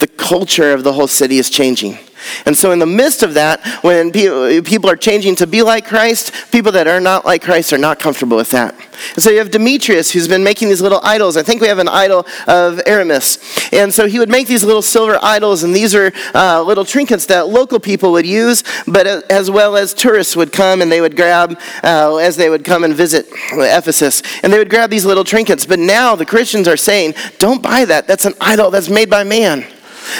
The 0.00 0.06
culture 0.06 0.72
of 0.72 0.84
the 0.84 0.92
whole 0.92 1.08
city 1.08 1.38
is 1.38 1.50
changing. 1.50 1.98
And 2.46 2.56
so, 2.56 2.72
in 2.72 2.78
the 2.78 2.86
midst 2.86 3.22
of 3.22 3.34
that, 3.34 3.64
when 3.82 4.12
people 4.12 4.90
are 4.90 4.96
changing 4.96 5.36
to 5.36 5.46
be 5.46 5.62
like 5.62 5.86
Christ, 5.86 6.32
people 6.50 6.72
that 6.72 6.86
are 6.86 7.00
not 7.00 7.24
like 7.24 7.42
Christ 7.42 7.72
are 7.72 7.78
not 7.78 7.98
comfortable 7.98 8.36
with 8.36 8.50
that. 8.50 8.74
And 9.14 9.22
so, 9.22 9.30
you 9.30 9.38
have 9.38 9.50
Demetrius, 9.50 10.10
who's 10.10 10.28
been 10.28 10.44
making 10.44 10.68
these 10.68 10.80
little 10.80 11.00
idols. 11.02 11.36
I 11.36 11.42
think 11.42 11.60
we 11.60 11.68
have 11.68 11.78
an 11.78 11.88
idol 11.88 12.26
of 12.46 12.80
Artemis. 12.86 13.38
And 13.72 13.92
so, 13.92 14.06
he 14.06 14.18
would 14.18 14.28
make 14.28 14.46
these 14.46 14.64
little 14.64 14.82
silver 14.82 15.18
idols, 15.22 15.62
and 15.62 15.74
these 15.74 15.94
are 15.94 16.12
uh, 16.34 16.62
little 16.62 16.84
trinkets 16.84 17.26
that 17.26 17.48
local 17.48 17.80
people 17.80 18.12
would 18.12 18.26
use, 18.26 18.64
but 18.86 19.06
as 19.30 19.50
well 19.50 19.76
as 19.76 19.94
tourists 19.94 20.36
would 20.36 20.52
come 20.52 20.82
and 20.82 20.90
they 20.90 21.00
would 21.00 21.16
grab 21.16 21.58
uh, 21.82 22.16
as 22.16 22.36
they 22.36 22.50
would 22.50 22.64
come 22.64 22.84
and 22.84 22.94
visit 22.94 23.26
Ephesus. 23.52 24.22
And 24.42 24.52
they 24.52 24.58
would 24.58 24.70
grab 24.70 24.90
these 24.90 25.04
little 25.04 25.24
trinkets. 25.24 25.66
But 25.66 25.78
now 25.78 26.14
the 26.14 26.26
Christians 26.26 26.68
are 26.68 26.76
saying, 26.76 27.14
don't 27.38 27.62
buy 27.62 27.84
that. 27.84 28.06
That's 28.06 28.24
an 28.24 28.34
idol 28.40 28.70
that's 28.70 28.88
made 28.88 29.10
by 29.10 29.24
man. 29.24 29.66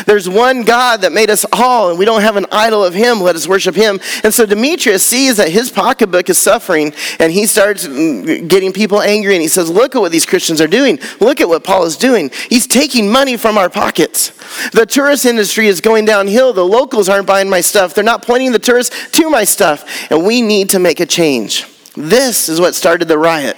There's 0.07 0.29
one 0.29 0.63
God 0.63 1.03
that 1.03 1.13
made 1.13 1.31
us 1.31 1.45
all, 1.53 1.91
and 1.91 1.99
we 1.99 2.05
don't 2.05 2.23
have 2.23 2.37
an 2.37 2.47
idol 2.53 2.85
of 2.85 2.95
him. 2.95 3.21
Let 3.21 3.37
us 3.37 3.49
worship 3.49 3.75
him. 3.75 4.01
And 4.25 4.33
so 4.33 4.47
Demetrius 4.47 5.05
sees 5.05 5.37
that 5.37 5.49
his 5.49 5.71
pocketbook 5.71 6.29
is 6.29 6.39
suffering, 6.39 6.93
and 7.19 7.33
he 7.33 7.47
starts 7.47 7.87
mm, 7.87 8.49
getting 8.49 8.73
people 8.73 9.01
angry, 9.01 9.35
and 9.35 9.43
he 9.43 9.49
says, 9.49 9.71
Look 9.71 9.95
at 9.95 10.01
what 10.01 10.13
these 10.13 10.27
Christians 10.27 10.61
are 10.61 10.67
doing. 10.67 10.99
Look 11.21 11.41
at 11.41 11.49
what 11.49 11.65
Paul 11.65 11.85
is 11.85 11.97
doing. 11.97 12.31
He's 12.49 12.67
taking 12.67 13.11
money 13.11 13.37
from 13.37 13.59
our 13.59 13.71
pockets. 13.71 14.31
The 14.71 14.87
tourist 14.87 15.25
industry 15.25 15.67
is 15.67 15.81
going 15.81 16.05
downhill. 16.05 16.53
The 16.53 16.65
locals 16.65 17.09
aren't 17.09 17.27
buying 17.27 17.49
my 17.49 17.61
stuff, 17.61 17.95
they're 17.95 18.05
not 18.05 18.27
pointing 18.27 18.53
the 18.53 18.59
tourists 18.59 19.11
to 19.13 19.31
my 19.31 19.45
stuff, 19.45 20.11
and 20.11 20.25
we 20.25 20.43
need 20.43 20.71
to 20.71 20.79
make 20.79 21.01
a 21.01 21.07
change. 21.07 21.67
This 21.95 22.49
is 22.49 22.61
what 22.61 22.75
started 22.75 23.09
the 23.09 23.19
riot. 23.19 23.57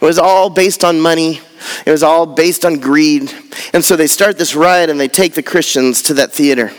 It 0.00 0.04
was 0.04 0.18
all 0.18 0.50
based 0.50 0.84
on 0.84 1.00
money. 1.00 1.40
It 1.86 1.90
was 1.90 2.02
all 2.02 2.26
based 2.26 2.64
on 2.64 2.80
greed. 2.80 3.32
And 3.72 3.84
so 3.84 3.96
they 3.96 4.06
start 4.06 4.38
this 4.38 4.54
riot 4.54 4.90
and 4.90 4.98
they 4.98 5.08
take 5.08 5.34
the 5.34 5.42
Christians 5.42 6.02
to 6.02 6.14
that 6.14 6.32
theater. 6.32 6.72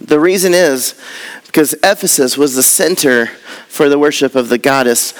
The 0.00 0.20
reason 0.20 0.54
is 0.54 1.00
because 1.46 1.74
Ephesus 1.82 2.36
was 2.36 2.54
the 2.54 2.62
center 2.62 3.26
for 3.68 3.88
the 3.88 3.98
worship 3.98 4.34
of 4.34 4.48
the 4.48 4.58
goddess 4.58 5.14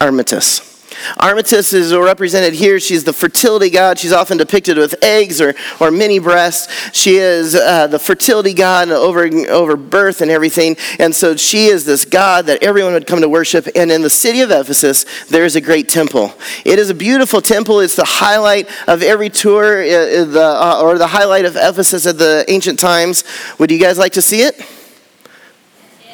Artemis. 0.00 0.71
Artemis 1.18 1.72
is 1.72 1.94
represented 1.94 2.54
here. 2.54 2.80
She's 2.80 3.04
the 3.04 3.12
fertility 3.12 3.70
god. 3.70 3.98
She's 3.98 4.12
often 4.12 4.38
depicted 4.38 4.76
with 4.76 4.94
eggs 5.02 5.40
or, 5.40 5.54
or 5.80 5.90
mini 5.90 6.18
breasts. 6.18 6.72
She 6.92 7.16
is 7.16 7.54
uh, 7.54 7.86
the 7.86 7.98
fertility 7.98 8.54
god 8.54 8.90
over, 8.90 9.24
over 9.50 9.76
birth 9.76 10.20
and 10.20 10.30
everything. 10.30 10.76
And 10.98 11.14
so 11.14 11.36
she 11.36 11.66
is 11.66 11.84
this 11.84 12.04
god 12.04 12.46
that 12.46 12.62
everyone 12.62 12.92
would 12.92 13.06
come 13.06 13.20
to 13.20 13.28
worship. 13.28 13.68
And 13.74 13.90
in 13.90 14.02
the 14.02 14.10
city 14.10 14.40
of 14.40 14.50
Ephesus, 14.50 15.04
there 15.26 15.44
is 15.44 15.56
a 15.56 15.60
great 15.60 15.88
temple. 15.88 16.34
It 16.64 16.78
is 16.78 16.90
a 16.90 16.94
beautiful 16.94 17.40
temple. 17.40 17.80
It's 17.80 17.96
the 17.96 18.04
highlight 18.04 18.68
of 18.88 19.02
every 19.02 19.30
tour, 19.30 19.82
uh, 19.82 19.86
uh 19.86 20.24
the, 20.24 20.44
uh, 20.44 20.80
or 20.82 20.98
the 20.98 21.08
highlight 21.08 21.44
of 21.44 21.56
Ephesus 21.56 22.06
at 22.06 22.18
the 22.18 22.44
ancient 22.48 22.78
times. 22.78 23.24
Would 23.58 23.70
you 23.70 23.78
guys 23.78 23.98
like 23.98 24.12
to 24.12 24.22
see 24.22 24.42
it? 24.42 24.60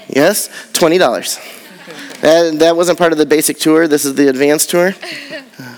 Yes? 0.09 0.49
$20. 0.73 1.58
That, 2.21 2.59
that 2.59 2.77
wasn't 2.77 2.99
part 2.99 3.13
of 3.13 3.19
the 3.19 3.27
basic 3.27 3.59
tour. 3.59 3.87
This 3.87 4.05
is 4.05 4.15
the 4.15 4.29
advanced 4.29 4.71
tour. 4.71 4.95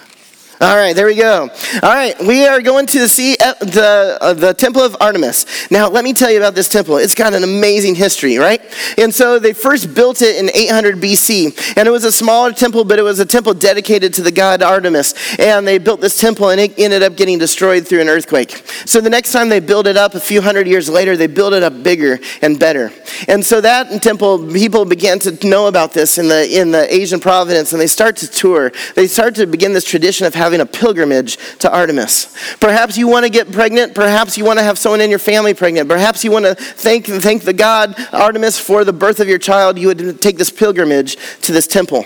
All 0.63 0.77
right, 0.77 0.95
there 0.95 1.07
we 1.07 1.15
go. 1.15 1.49
All 1.83 1.95
right, 1.95 2.15
we 2.21 2.47
are 2.47 2.61
going 2.61 2.87
to 2.89 3.09
see 3.09 3.35
uh, 3.43 3.55
the, 3.61 4.19
uh, 4.21 4.35
the 4.35 4.53
Temple 4.53 4.83
of 4.83 4.95
Artemis. 5.01 5.71
Now, 5.71 5.89
let 5.89 6.05
me 6.05 6.13
tell 6.13 6.31
you 6.31 6.37
about 6.37 6.55
this 6.55 6.69
temple. 6.69 6.99
It's 6.99 7.15
got 7.15 7.33
an 7.33 7.45
amazing 7.45 7.95
history, 7.95 8.37
right? 8.37 8.61
And 8.99 9.15
so 9.15 9.39
they 9.39 9.55
first 9.55 9.95
built 9.95 10.21
it 10.21 10.37
in 10.37 10.51
800 10.55 10.97
BC, 10.97 11.79
and 11.79 11.89
it 11.89 11.91
was 11.91 12.05
a 12.05 12.13
smaller 12.13 12.53
temple, 12.53 12.85
but 12.85 12.99
it 12.99 13.03
was 13.03 13.21
a 13.21 13.25
temple 13.25 13.55
dedicated 13.55 14.13
to 14.15 14.23
the 14.23 14.31
god 14.31 14.63
Artemis. 14.63 15.15
And 15.39 15.67
they 15.67 15.79
built 15.79 16.03
this 16.03 16.21
temple, 16.21 16.51
and 16.51 16.61
it 16.61 16.79
ended 16.79 17.03
up 17.03 17.17
getting 17.17 17.39
destroyed 17.39 17.89
through 17.89 18.03
an 18.03 18.11
earthquake. 18.11 18.51
So 18.85 19.01
the 19.01 19.09
next 19.09 19.33
time 19.33 19.49
they 19.49 19.61
built 19.61 19.87
it 19.87 19.97
up, 19.97 20.15
a 20.15 20.21
few 20.21 20.43
hundred 20.43 20.67
years 20.67 20.91
later, 20.91 21.17
they 21.17 21.27
built 21.27 21.55
it 21.55 21.63
up 21.63 21.83
bigger 21.83 22.19
and 22.43 22.59
better. 22.61 22.93
And 23.29 23.43
so 23.43 23.63
that 23.63 24.03
temple, 24.03 24.47
people 24.53 24.85
began 24.85 25.21
to 25.21 25.49
know 25.49 25.69
about 25.69 25.95
this 25.95 26.19
in 26.19 26.29
the 26.29 26.61
in 26.61 26.71
the 26.71 26.95
Asian 26.95 27.19
province, 27.19 27.73
and 27.73 27.81
they 27.81 27.87
start 27.87 28.17
to 28.17 28.31
tour. 28.31 28.73
They 28.95 29.07
start 29.07 29.37
to 29.37 29.47
begin 29.47 29.73
this 29.73 29.85
tradition 29.85 30.27
of 30.27 30.35
having 30.35 30.50
having 30.51 30.61
a 30.61 30.67
pilgrimage 30.67 31.39
to 31.59 31.71
Artemis. 31.71 32.37
Perhaps 32.59 32.99
you 32.99 33.07
want 33.07 33.25
to 33.25 33.31
get 33.31 33.53
pregnant. 33.53 33.95
Perhaps 33.95 34.37
you 34.37 34.45
want 34.45 34.59
to 34.59 34.65
have 34.65 34.79
someone 34.79 35.01
in 35.01 35.11
your 35.11 35.19
family 35.21 35.55
pregnant. 35.55 35.89
Perhaps 35.89 36.25
you 36.25 36.33
want 36.33 36.45
to 36.45 36.55
thank, 36.55 37.07
thank 37.07 37.43
the 37.43 37.53
God, 37.53 37.95
Artemis, 38.13 38.59
for 38.59 38.85
the 38.85 38.93
birth 38.93 39.21
of 39.21 39.29
your 39.29 39.39
child. 39.39 39.79
You 39.79 39.89
would 39.89 40.21
take 40.21 40.39
this 40.39 40.51
pilgrimage 40.51 41.17
to 41.43 41.53
this 41.53 41.67
temple. 41.67 42.05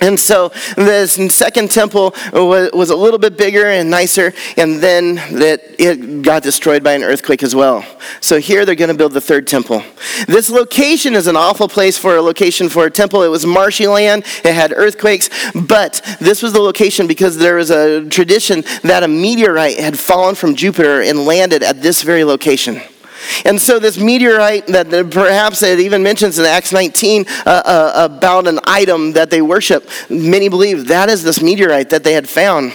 And 0.00 0.18
so 0.18 0.50
this 0.76 1.14
second 1.34 1.70
temple 1.70 2.14
was, 2.32 2.90
a 2.90 2.96
little 2.96 3.18
bit 3.18 3.36
bigger 3.36 3.66
and 3.66 3.90
nicer, 3.90 4.32
and 4.56 4.80
then 4.80 5.16
that 5.38 5.60
it 5.78 6.22
got 6.22 6.42
destroyed 6.42 6.82
by 6.82 6.92
an 6.92 7.02
earthquake 7.02 7.42
as 7.42 7.54
well. 7.54 7.84
So 8.20 8.38
here 8.38 8.64
they're 8.64 8.74
going 8.74 8.90
to 8.90 8.96
build 8.96 9.12
the 9.12 9.20
third 9.20 9.46
temple. 9.46 9.82
This 10.26 10.50
location 10.50 11.14
is 11.14 11.26
an 11.26 11.36
awful 11.36 11.68
place 11.68 11.98
for 11.98 12.16
a 12.16 12.22
location 12.22 12.68
for 12.68 12.86
a 12.86 12.90
temple. 12.90 13.22
It 13.22 13.28
was 13.28 13.44
marshy 13.44 13.86
land, 13.86 14.24
it 14.44 14.54
had 14.54 14.72
earthquakes, 14.72 15.28
but 15.54 16.00
this 16.20 16.42
was 16.42 16.52
the 16.52 16.60
location 16.60 17.06
because 17.06 17.36
there 17.36 17.56
was 17.56 17.70
a 17.70 18.08
tradition 18.08 18.62
that 18.82 19.02
a 19.02 19.08
meteorite 19.08 19.78
had 19.78 19.98
fallen 19.98 20.34
from 20.34 20.54
Jupiter 20.54 21.02
and 21.02 21.26
landed 21.26 21.62
at 21.62 21.82
this 21.82 22.02
very 22.02 22.24
location. 22.24 22.80
And 23.44 23.60
so, 23.60 23.78
this 23.78 23.98
meteorite 23.98 24.66
that 24.68 24.88
perhaps 25.10 25.62
it 25.62 25.80
even 25.80 26.02
mentions 26.02 26.38
in 26.38 26.44
Acts 26.44 26.72
19 26.72 27.24
uh, 27.28 27.48
uh, 27.48 28.08
about 28.10 28.46
an 28.46 28.60
item 28.64 29.12
that 29.12 29.30
they 29.30 29.42
worship, 29.42 29.88
many 30.08 30.48
believe 30.48 30.88
that 30.88 31.08
is 31.08 31.22
this 31.22 31.40
meteorite 31.40 31.90
that 31.90 32.04
they 32.04 32.12
had 32.12 32.28
found 32.28 32.72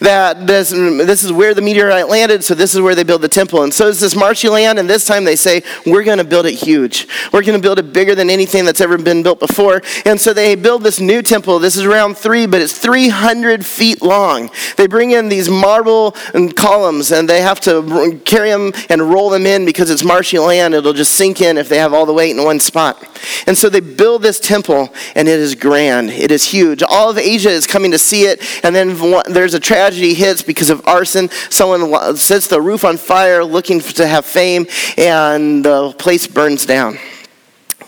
that 0.00 0.46
this, 0.46 0.70
this 0.70 1.22
is 1.22 1.32
where 1.32 1.54
the 1.54 1.62
meteorite 1.62 2.08
landed, 2.08 2.44
so 2.44 2.54
this 2.54 2.74
is 2.74 2.80
where 2.80 2.94
they 2.94 3.04
build 3.04 3.22
the 3.22 3.28
temple. 3.28 3.62
And 3.62 3.72
so 3.72 3.88
it's 3.88 4.00
this 4.00 4.16
marshy 4.16 4.48
land, 4.48 4.78
and 4.78 4.88
this 4.88 5.04
time 5.04 5.24
they 5.24 5.36
say, 5.36 5.62
we're 5.86 6.04
going 6.04 6.18
to 6.18 6.24
build 6.24 6.46
it 6.46 6.54
huge. 6.54 7.06
We're 7.32 7.42
going 7.42 7.58
to 7.58 7.62
build 7.62 7.78
it 7.78 7.92
bigger 7.92 8.14
than 8.14 8.30
anything 8.30 8.64
that's 8.64 8.80
ever 8.80 8.98
been 8.98 9.22
built 9.22 9.40
before. 9.40 9.82
And 10.04 10.20
so 10.20 10.32
they 10.32 10.54
build 10.54 10.82
this 10.82 11.00
new 11.00 11.22
temple. 11.22 11.58
This 11.58 11.76
is 11.76 11.84
around 11.84 12.16
three, 12.16 12.46
but 12.46 12.60
it's 12.60 12.76
300 12.78 13.64
feet 13.64 14.02
long. 14.02 14.50
They 14.76 14.86
bring 14.86 15.12
in 15.12 15.28
these 15.28 15.48
marble 15.48 16.16
um, 16.34 16.50
columns, 16.50 17.12
and 17.12 17.28
they 17.28 17.40
have 17.40 17.60
to 17.60 18.20
carry 18.24 18.50
them 18.50 18.72
and 18.88 19.02
roll 19.02 19.30
them 19.30 19.46
in 19.46 19.64
because 19.64 19.90
it's 19.90 20.04
marshy 20.04 20.38
land. 20.38 20.74
It'll 20.74 20.92
just 20.92 21.12
sink 21.12 21.40
in 21.40 21.56
if 21.56 21.68
they 21.68 21.78
have 21.78 21.92
all 21.92 22.06
the 22.06 22.12
weight 22.12 22.36
in 22.36 22.42
one 22.44 22.60
spot. 22.60 23.02
And 23.46 23.56
so 23.56 23.68
they 23.68 23.80
build 23.80 24.22
this 24.22 24.40
temple, 24.40 24.92
and 25.14 25.28
it 25.28 25.38
is 25.38 25.54
grand. 25.54 26.10
It 26.10 26.30
is 26.30 26.44
huge. 26.44 26.82
All 26.82 27.10
of 27.10 27.18
Asia 27.18 27.50
is 27.50 27.66
coming 27.66 27.90
to 27.90 27.98
see 27.98 28.24
it, 28.24 28.42
and 28.64 28.74
then 28.74 28.96
there's 29.28 29.54
a 29.54 29.59
tragedy 29.60 30.14
hits 30.14 30.42
because 30.42 30.70
of 30.70 30.86
arson. 30.86 31.28
Someone 31.50 32.16
sets 32.16 32.48
the 32.48 32.60
roof 32.60 32.84
on 32.84 32.96
fire 32.96 33.44
looking 33.44 33.80
to 33.80 34.06
have 34.06 34.24
fame, 34.24 34.66
and 34.96 35.64
the 35.64 35.92
place 35.98 36.26
burns 36.26 36.66
down. 36.66 36.98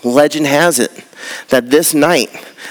Legend 0.03 0.45
has 0.45 0.79
it 0.79 0.91
that 1.49 1.69
this 1.69 1.93
night, 1.93 2.29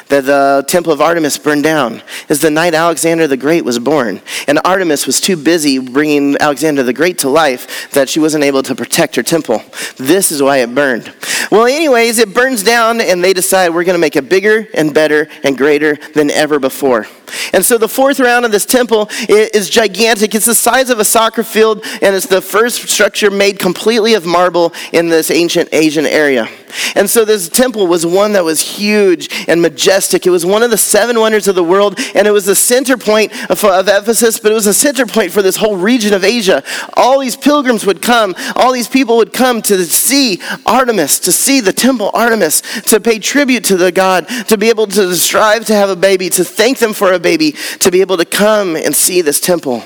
that 0.09 0.24
the 0.24 0.64
temple 0.68 0.92
of 0.92 1.00
Artemis 1.00 1.38
burned 1.38 1.64
down 1.64 2.02
is 2.28 2.40
the 2.40 2.50
night 2.50 2.74
Alexander 2.74 3.26
the 3.26 3.37
Great 3.37 3.64
was 3.64 3.78
born. 3.78 4.20
And 4.46 4.61
Artemis 4.64 5.07
was 5.07 5.20
too 5.20 5.37
busy 5.37 5.78
bringing 5.78 6.37
Alexander 6.38 6.83
the 6.83 6.92
Great 6.92 7.18
to 7.18 7.28
life 7.28 7.90
that 7.92 8.09
she 8.09 8.20
wasn't 8.20 8.44
able 8.44 8.62
to 8.62 8.74
protect 8.74 9.16
her 9.16 9.22
temple. 9.22 9.62
This 9.96 10.31
is 10.31 10.42
why 10.42 10.59
it 10.59 10.74
burned. 10.74 11.12
Well, 11.50 11.66
anyways, 11.66 12.18
it 12.18 12.35
burns 12.35 12.62
down 12.62 13.00
and 13.00 13.22
they 13.22 13.33
decide 13.33 13.70
we're 13.70 13.85
going 13.85 13.94
to 13.94 14.00
make 14.00 14.16
it 14.16 14.28
bigger 14.28 14.68
and 14.74 14.94
better 14.94 15.28
and 15.42 15.57
greater 15.57 15.96
than 16.14 16.31
ever 16.31 16.59
before. 16.59 17.07
And 17.52 17.64
so 17.64 17.78
the 17.78 17.88
fourth 17.88 18.20
round 18.20 18.44
of 18.44 18.52
this 18.52 18.66
temple 18.66 19.09
is 19.28 19.70
gigantic. 19.70 20.35
It's 20.35 20.46
the 20.46 20.55
size 20.55 20.90
of 20.90 20.98
a 20.98 21.05
soccer 21.05 21.42
field, 21.42 21.85
and 22.02 22.14
it's 22.14 22.26
the 22.26 22.42
first 22.42 22.88
structure 22.88 23.31
made 23.31 23.59
completely 23.59 24.14
of 24.14 24.26
marble 24.26 24.72
in 24.92 25.09
this 25.09 25.31
ancient 25.31 25.70
Asian 25.72 26.07
area. 26.07 26.48
And 26.94 27.09
so 27.09 27.24
this 27.24 27.48
temple 27.48 27.87
was 27.87 28.07
one 28.07 28.33
that 28.33 28.44
was 28.44 28.61
huge 28.61 29.28
and 29.48 29.61
majestic. 29.61 29.82
It 29.87 30.31
was 30.31 30.47
one 30.47 30.62
of 30.62 30.71
the 30.71 30.79
seven 30.79 31.18
wonders 31.18 31.49
of 31.49 31.55
the 31.55 31.64
world, 31.64 31.99
and 32.14 32.27
it 32.27 32.31
was 32.31 32.47
the 32.47 32.55
center 32.55 32.97
point 32.97 33.33
of, 33.51 33.64
of 33.64 33.88
Ephesus, 33.88 34.38
but 34.38 34.53
it 34.53 34.55
was 34.55 34.66
a 34.66 34.75
center 34.75 35.07
point 35.07 35.33
for 35.33 35.42
this 35.42 35.57
whole 35.57 35.77
region 35.77 36.14
of 36.14 36.25
Asia. 36.25 36.62
All 36.97 37.18
these 37.18 37.37
pilgrims 37.37 37.85
would 37.85 38.01
come, 38.01 38.35
all 38.55 38.73
these 38.73 38.88
people 38.88 39.16
would 39.16 39.33
come 39.33 39.61
to 39.62 39.85
see 39.85 40.40
Artemis, 40.66 41.18
to 41.21 41.33
see 41.33 41.61
the 41.61 41.73
temple 41.73 42.11
Artemis, 42.14 42.61
to 42.83 43.01
pay 43.01 43.18
tribute 43.18 43.64
to 43.64 43.77
the 43.77 43.92
god, 43.92 44.29
to 44.49 44.57
be 44.57 44.68
able 44.68 44.87
to 44.87 45.14
strive 45.16 45.64
to 45.66 45.75
have 45.75 45.90
a 45.90 45.97
baby, 45.97 46.31
to 46.31 46.45
thank 46.45 46.79
them 46.79 46.92
for 46.92 47.12
a 47.12 47.18
baby, 47.18 47.53
to 47.81 47.90
be 47.90 48.01
able 48.01 48.16
to 48.16 48.25
come 48.25 48.77
and 48.77 48.95
see 48.95 49.21
this 49.21 49.40
temple. 49.40 49.83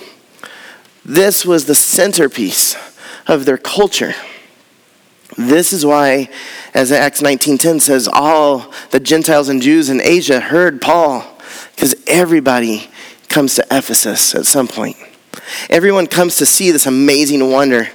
This 1.05 1.47
was 1.47 1.67
the 1.67 1.75
centerpiece 1.75 2.77
of 3.27 3.45
their 3.45 3.59
culture. 3.59 4.15
This 5.37 5.72
is 5.72 5.85
why, 5.85 6.31
as 6.72 6.90
Acts 6.90 7.20
19.10 7.20 7.81
says, 7.81 8.09
all 8.09 8.72
the 8.90 9.01
Gentiles 9.01 9.49
and 9.49 9.61
Jews 9.61 9.90
in 9.90 10.01
Asia 10.01 10.40
heard 10.40 10.81
Paul, 10.81 11.25
because 11.75 11.94
everybody 12.07 12.88
comes 13.29 13.55
to 13.57 13.66
Ephesus 13.70 14.35
at 14.35 14.46
some 14.46 14.66
point. 14.66 14.96
Everyone 15.68 16.07
comes 16.07 16.37
to 16.37 16.46
see 16.46 16.70
this 16.70 16.87
amazing 16.87 17.51
wonder. 17.51 17.88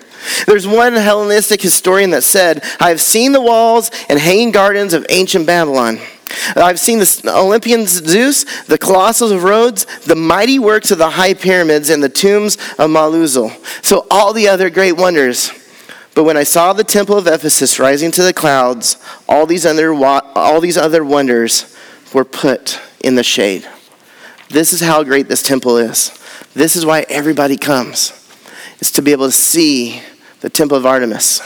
There's 0.46 0.68
one 0.68 0.94
Hellenistic 0.94 1.62
historian 1.62 2.12
that 2.12 2.24
said, 2.24 2.64
I 2.80 2.90
have 2.90 3.02
seen 3.02 3.32
the 3.32 3.42
walls 3.42 3.90
and 4.08 4.20
hanging 4.20 4.52
gardens 4.52 4.94
of 4.94 5.06
ancient 5.10 5.48
Babylon. 5.48 6.00
I've 6.56 6.80
seen 6.80 7.00
the 7.00 7.24
Olympian 7.36 7.88
Zeus, 7.88 8.46
the 8.66 8.78
Colossus 8.78 9.32
of 9.32 9.44
Rhodes, 9.44 9.86
the 10.02 10.16
mighty 10.16 10.60
works 10.60 10.92
of 10.92 10.98
the 10.98 11.10
high 11.10 11.34
pyramids, 11.34 11.90
and 11.90 12.02
the 12.02 12.10
tombs 12.10 12.56
of 12.78 12.90
Mausolus. 12.90 13.84
So, 13.84 14.06
all 14.10 14.32
the 14.32 14.48
other 14.48 14.70
great 14.70 14.94
wonders. 14.94 15.52
But 16.14 16.26
when 16.26 16.38
I 16.38 16.44
saw 16.44 16.74
the 16.74 16.84
temple 16.84 17.18
of 17.18 17.28
Ephesus 17.28 17.80
rising 17.80 18.12
to 18.12 18.24
the 18.24 18.34
clouds, 18.34 18.98
all 19.30 19.46
these 19.46 19.66
other, 19.66 19.94
all 19.94 20.60
these 20.60 20.78
other 20.78 21.04
wonders 21.04 21.76
were 22.14 22.26
put 22.26 22.80
in 23.00 23.16
the 23.16 23.24
shade. 23.24 23.68
This 24.50 24.74
is 24.74 24.82
how 24.82 25.04
great 25.04 25.30
this 25.30 25.42
temple 25.42 25.78
is. 25.78 26.12
This 26.54 26.76
is 26.76 26.86
why 26.86 27.06
everybody 27.08 27.56
comes, 27.56 28.12
is 28.80 28.92
to 28.92 29.02
be 29.02 29.14
able 29.14 29.28
to 29.28 29.32
see 29.32 30.02
the 30.42 30.50
temple 30.50 30.78
of 30.78 30.86
Artemis. 30.86 31.42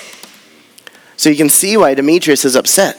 So 1.15 1.29
you 1.29 1.35
can 1.35 1.49
see 1.49 1.77
why 1.77 1.93
Demetrius 1.93 2.43
is 2.43 2.55
upset. 2.55 2.97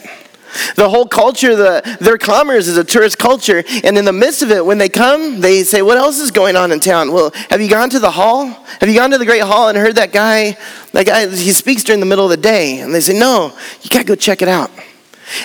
The 0.75 0.89
whole 0.89 1.07
culture, 1.07 1.57
the, 1.57 1.99
their 2.01 2.19
commerce 2.19 2.67
is 2.67 2.77
a 2.77 2.85
tourist 2.85 3.19
culture. 3.19 3.63
And 3.85 3.99
in 3.99 4.05
the 4.05 4.13
midst 4.13 4.43
of 4.43 4.51
it, 4.51 4.65
when 4.65 4.79
they 4.79 4.89
come, 4.89 5.41
they 5.41 5.63
say, 5.65 5.83
What 5.83 5.99
else 5.99 6.19
is 6.19 6.31
going 6.31 6.57
on 6.57 6.73
in 6.73 6.81
town? 6.81 7.13
Well, 7.13 7.33
have 7.51 7.61
you 7.61 7.69
gone 7.69 7.91
to 7.91 7.99
the 7.99 8.11
hall? 8.11 8.47
Have 8.47 8.89
you 8.89 8.95
gone 8.95 9.11
to 9.11 9.19
the 9.19 9.27
great 9.27 9.43
hall 9.43 9.69
and 9.69 9.77
heard 9.77 9.97
that 9.97 10.13
guy? 10.13 10.57
That 10.93 11.07
guy, 11.07 11.29
he 11.29 11.53
speaks 11.53 11.85
during 11.85 12.01
the 12.01 12.07
middle 12.07 12.25
of 12.25 12.31
the 12.31 12.37
day. 12.37 12.81
And 12.81 12.95
they 12.95 13.01
say, 13.01 13.19
No, 13.19 13.57
you 13.83 13.91
got 13.91 13.99
to 13.99 14.05
go 14.05 14.15
check 14.15 14.43
it 14.43 14.49
out. 14.49 14.71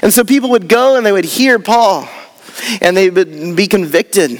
And 0.01 0.13
so 0.13 0.23
people 0.23 0.51
would 0.51 0.67
go 0.67 0.95
and 0.95 1.05
they 1.05 1.11
would 1.11 1.25
hear 1.25 1.59
Paul 1.59 2.07
and 2.81 2.95
they 2.95 3.09
would 3.09 3.55
be 3.55 3.67
convicted. 3.67 4.39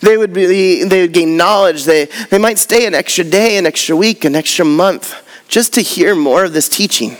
They 0.00 0.16
would, 0.16 0.32
be, 0.32 0.84
they 0.84 1.02
would 1.02 1.12
gain 1.12 1.36
knowledge. 1.36 1.84
They, 1.84 2.06
they 2.30 2.38
might 2.38 2.58
stay 2.58 2.86
an 2.86 2.94
extra 2.94 3.24
day, 3.24 3.58
an 3.58 3.66
extra 3.66 3.96
week, 3.96 4.24
an 4.24 4.34
extra 4.34 4.64
month 4.64 5.14
just 5.48 5.74
to 5.74 5.80
hear 5.80 6.14
more 6.14 6.44
of 6.44 6.52
this 6.52 6.68
teaching. 6.68 7.16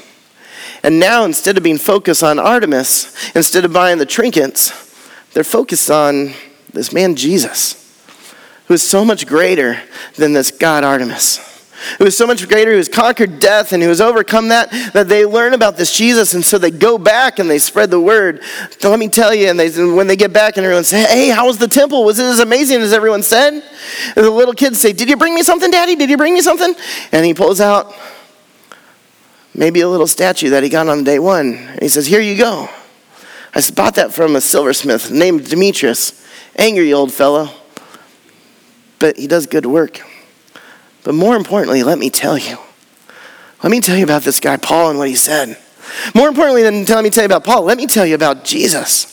And 0.86 1.00
now, 1.00 1.24
instead 1.24 1.56
of 1.56 1.64
being 1.64 1.78
focused 1.78 2.22
on 2.22 2.38
Artemis, 2.38 3.34
instead 3.34 3.64
of 3.64 3.72
buying 3.72 3.98
the 3.98 4.06
trinkets, 4.06 4.70
they're 5.34 5.42
focused 5.42 5.90
on 5.90 6.32
this 6.72 6.92
man 6.92 7.16
Jesus, 7.16 7.74
who 8.68 8.74
is 8.74 8.84
so 8.84 9.04
much 9.04 9.26
greater 9.26 9.80
than 10.14 10.32
this 10.32 10.52
God 10.52 10.84
Artemis. 10.84 11.54
Who 11.98 12.06
is 12.06 12.16
so 12.16 12.24
much 12.24 12.48
greater, 12.48 12.70
who 12.70 12.76
has 12.76 12.88
conquered 12.88 13.40
death 13.40 13.72
and 13.72 13.82
who 13.82 13.88
has 13.88 14.00
overcome 14.00 14.48
that, 14.48 14.70
that 14.92 15.08
they 15.08 15.26
learn 15.26 15.54
about 15.54 15.76
this 15.76 15.94
Jesus, 15.94 16.34
and 16.34 16.44
so 16.44 16.56
they 16.56 16.70
go 16.70 16.98
back 16.98 17.40
and 17.40 17.50
they 17.50 17.58
spread 17.58 17.90
the 17.90 18.00
word. 18.00 18.42
So 18.78 18.88
let 18.88 19.00
me 19.00 19.08
tell 19.08 19.34
you, 19.34 19.48
and 19.48 19.58
they, 19.58 19.68
when 19.92 20.06
they 20.06 20.16
get 20.16 20.32
back 20.32 20.56
and 20.56 20.64
everyone 20.64 20.84
says, 20.84 21.10
Hey, 21.10 21.30
how 21.30 21.48
was 21.48 21.58
the 21.58 21.68
temple? 21.68 22.04
Was 22.04 22.20
it 22.20 22.24
as 22.24 22.38
amazing 22.38 22.80
as 22.80 22.92
everyone 22.92 23.24
said? 23.24 23.54
And 23.54 24.24
the 24.24 24.30
little 24.30 24.54
kids 24.54 24.80
say, 24.80 24.92
Did 24.92 25.08
you 25.08 25.16
bring 25.16 25.34
me 25.34 25.42
something, 25.42 25.70
Daddy? 25.70 25.96
Did 25.96 26.10
you 26.10 26.16
bring 26.16 26.32
me 26.32 26.42
something? 26.42 26.74
And 27.10 27.26
he 27.26 27.34
pulls 27.34 27.60
out 27.60 27.92
maybe 29.56 29.80
a 29.80 29.88
little 29.88 30.06
statue 30.06 30.50
that 30.50 30.62
he 30.62 30.68
got 30.68 30.88
on 30.88 31.04
day 31.04 31.18
one. 31.18 31.54
And 31.54 31.82
he 31.82 31.88
says, 31.88 32.06
Here 32.06 32.20
you 32.20 32.36
go. 32.36 32.68
I 33.54 33.62
bought 33.74 33.94
that 33.94 34.12
from 34.12 34.36
a 34.36 34.40
silversmith 34.40 35.10
named 35.10 35.48
Demetrius. 35.48 36.24
Angry 36.56 36.92
old 36.92 37.12
fellow. 37.12 37.50
But 38.98 39.16
he 39.16 39.26
does 39.26 39.46
good 39.46 39.66
work. 39.66 40.00
But 41.04 41.14
more 41.14 41.36
importantly, 41.36 41.82
let 41.82 41.98
me 41.98 42.10
tell 42.10 42.38
you. 42.38 42.58
Let 43.62 43.70
me 43.70 43.80
tell 43.80 43.96
you 43.96 44.04
about 44.04 44.22
this 44.22 44.40
guy, 44.40 44.56
Paul, 44.56 44.90
and 44.90 44.98
what 44.98 45.08
he 45.08 45.16
said. 45.16 45.56
More 46.14 46.28
importantly 46.28 46.62
than 46.62 46.84
telling 46.84 47.04
me 47.04 47.10
tell 47.10 47.22
you 47.22 47.26
about 47.26 47.44
Paul, 47.44 47.62
let 47.62 47.78
me 47.78 47.86
tell 47.86 48.04
you 48.04 48.14
about 48.14 48.44
Jesus. 48.44 49.12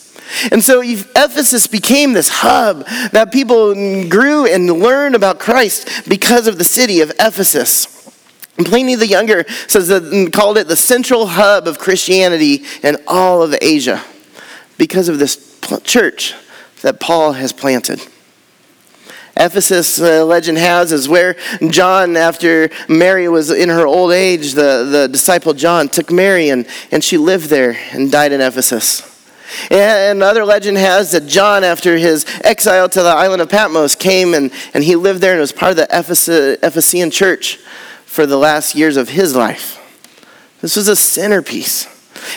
And 0.50 0.62
so 0.62 0.80
Ephesus 0.82 1.66
became 1.66 2.12
this 2.12 2.28
hub 2.28 2.86
that 3.12 3.32
people 3.32 3.74
grew 4.08 4.46
and 4.46 4.70
learned 4.70 5.14
about 5.14 5.38
Christ 5.38 6.08
because 6.08 6.46
of 6.46 6.58
the 6.58 6.64
city 6.64 7.00
of 7.00 7.10
Ephesus. 7.18 7.93
Pliny 8.58 8.94
the 8.94 9.06
Younger 9.06 9.44
says 9.66 9.88
that 9.88 10.30
called 10.32 10.58
it 10.58 10.68
the 10.68 10.76
central 10.76 11.26
hub 11.26 11.66
of 11.66 11.78
Christianity 11.78 12.64
in 12.82 12.96
all 13.06 13.42
of 13.42 13.54
Asia 13.60 14.02
because 14.78 15.08
of 15.08 15.18
this 15.18 15.58
church 15.82 16.34
that 16.82 17.00
Paul 17.00 17.32
has 17.32 17.52
planted. 17.52 18.00
Ephesus, 19.36 20.00
uh, 20.00 20.24
legend 20.24 20.58
has, 20.58 20.92
is 20.92 21.08
where 21.08 21.34
John, 21.70 22.16
after 22.16 22.70
Mary 22.88 23.28
was 23.28 23.50
in 23.50 23.68
her 23.68 23.86
old 23.86 24.12
age, 24.12 24.52
the, 24.52 24.86
the 24.88 25.08
disciple 25.10 25.54
John 25.54 25.88
took 25.88 26.12
Mary 26.12 26.50
and, 26.50 26.66
and 26.92 27.02
she 27.02 27.18
lived 27.18 27.46
there 27.46 27.76
and 27.90 28.12
died 28.12 28.30
in 28.30 28.40
Ephesus. 28.40 29.10
And 29.70 30.18
another 30.18 30.44
legend 30.44 30.76
has 30.78 31.12
that 31.12 31.26
John, 31.26 31.64
after 31.64 31.96
his 31.96 32.26
exile 32.44 32.88
to 32.88 33.02
the 33.02 33.08
island 33.08 33.42
of 33.42 33.48
Patmos, 33.48 33.94
came 33.96 34.34
and, 34.34 34.52
and 34.72 34.84
he 34.84 34.94
lived 34.94 35.20
there 35.20 35.32
and 35.32 35.40
was 35.40 35.52
part 35.52 35.70
of 35.70 35.76
the 35.76 35.92
Ephes- 35.94 36.28
Ephesian 36.28 37.10
church 37.10 37.58
for 38.14 38.26
the 38.26 38.36
last 38.36 38.76
years 38.76 38.96
of 38.96 39.08
his 39.08 39.34
life. 39.34 39.80
This 40.60 40.76
was 40.76 40.86
a 40.86 40.94
centerpiece. 40.94 41.88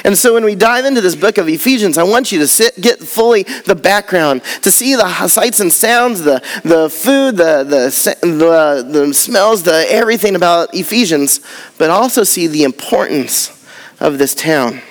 And 0.04 0.18
so 0.18 0.34
when 0.34 0.44
we 0.44 0.56
dive 0.56 0.86
into 0.86 1.02
this 1.02 1.16
book 1.16 1.38
of 1.38 1.48
Ephesians, 1.48 2.00
I 2.00 2.04
want 2.04 2.32
you 2.32 2.40
to 2.40 2.48
sit, 2.48 2.82
get 2.82 2.98
fully 2.98 3.44
the 3.44 3.76
background, 3.76 4.42
to 4.64 4.72
see 4.72 4.96
the 4.96 5.28
sights 5.28 5.60
and 5.60 5.72
sounds, 5.72 6.22
the, 6.22 6.42
the 6.64 6.90
food, 6.90 7.38
the, 7.38 7.64
the, 7.64 8.18
the, 8.26 8.90
the 8.90 9.14
smells, 9.14 9.62
the 9.62 9.86
everything 9.88 10.36
about 10.36 10.74
Ephesians, 10.74 11.42
but 11.78 11.92
also 11.92 12.24
see 12.24 12.48
the 12.48 12.64
importance 12.64 13.64
of 14.00 14.18
this 14.18 14.34
town. 14.34 14.82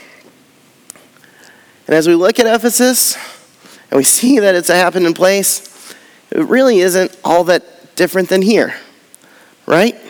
And 1.88 1.96
as 1.96 2.06
we 2.06 2.14
look 2.14 2.38
at 2.38 2.46
Ephesus 2.46 3.16
and 3.90 3.98
we 3.98 4.04
see 4.04 4.38
that 4.38 4.54
it's 4.54 4.70
a 4.70 4.76
happening 4.76 5.14
place, 5.14 5.92
it 6.30 6.46
really 6.46 6.78
isn't 6.78 7.18
all 7.24 7.42
that 7.42 7.96
different 7.96 8.28
than 8.28 8.40
here, 8.40 8.76
right? 9.66 10.00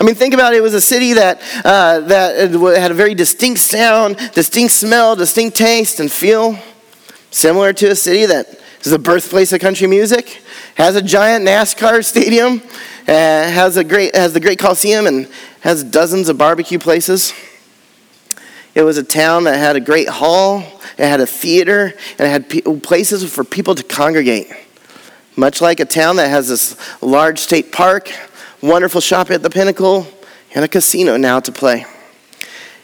I 0.00 0.04
mean, 0.04 0.14
think 0.14 0.34
about 0.34 0.52
it. 0.52 0.58
It 0.58 0.62
was 0.62 0.74
a 0.74 0.80
city 0.80 1.14
that, 1.14 1.40
uh, 1.64 2.00
that 2.00 2.50
had 2.78 2.90
a 2.90 2.94
very 2.94 3.14
distinct 3.14 3.60
sound, 3.60 4.16
distinct 4.32 4.72
smell, 4.72 5.16
distinct 5.16 5.56
taste 5.56 6.00
and 6.00 6.10
feel, 6.10 6.58
similar 7.30 7.72
to 7.74 7.90
a 7.90 7.94
city 7.94 8.26
that 8.26 8.60
is 8.82 8.92
the 8.92 8.98
birthplace 8.98 9.52
of 9.52 9.60
country 9.60 9.86
music, 9.86 10.42
has 10.74 10.96
a 10.96 11.02
giant 11.02 11.46
NASCAR 11.46 12.04
stadium, 12.04 12.62
uh, 13.08 13.12
has, 13.12 13.76
a 13.76 13.84
great, 13.84 14.14
has 14.14 14.32
the 14.32 14.40
great 14.40 14.58
Coliseum, 14.58 15.06
and 15.06 15.28
has 15.60 15.84
dozens 15.84 16.28
of 16.28 16.38
barbecue 16.38 16.78
places. 16.78 17.32
It 18.74 18.82
was 18.82 18.98
a 18.98 19.02
town 19.02 19.44
that 19.44 19.56
had 19.56 19.76
a 19.76 19.80
great 19.80 20.08
hall, 20.08 20.60
it 20.96 21.04
had 21.04 21.20
a 21.20 21.26
theater, 21.26 21.94
and 22.18 22.44
it 22.44 22.52
had 22.64 22.82
places 22.82 23.30
for 23.32 23.44
people 23.44 23.74
to 23.74 23.82
congregate. 23.82 24.50
Much 25.36 25.60
like 25.60 25.80
a 25.80 25.84
town 25.84 26.16
that 26.16 26.28
has 26.28 26.48
this 26.48 26.76
large 27.02 27.38
state 27.38 27.72
park, 27.72 28.12
wonderful 28.62 29.00
shop 29.00 29.30
at 29.30 29.42
the 29.42 29.50
Pinnacle, 29.50 30.06
and 30.54 30.64
a 30.64 30.68
casino 30.68 31.16
now 31.16 31.40
to 31.40 31.52
play. 31.52 31.84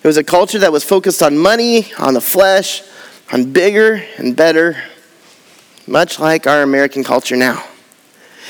It 0.03 0.07
was 0.07 0.17
a 0.17 0.25
culture 0.25 0.59
that 0.61 0.73
was 0.73 0.85
focused 0.85 1.23
on 1.23 1.37
money, 1.37 1.93
on 1.99 2.15
the 2.15 2.21
flesh, 2.21 2.83
on 3.33 3.53
bigger 3.53 4.03
and 4.19 4.37
better, 4.37 4.77
much 5.87 6.21
like 6.21 6.47
our 6.47 6.63
American 6.63 7.03
culture 7.03 7.37
now. 7.37 7.65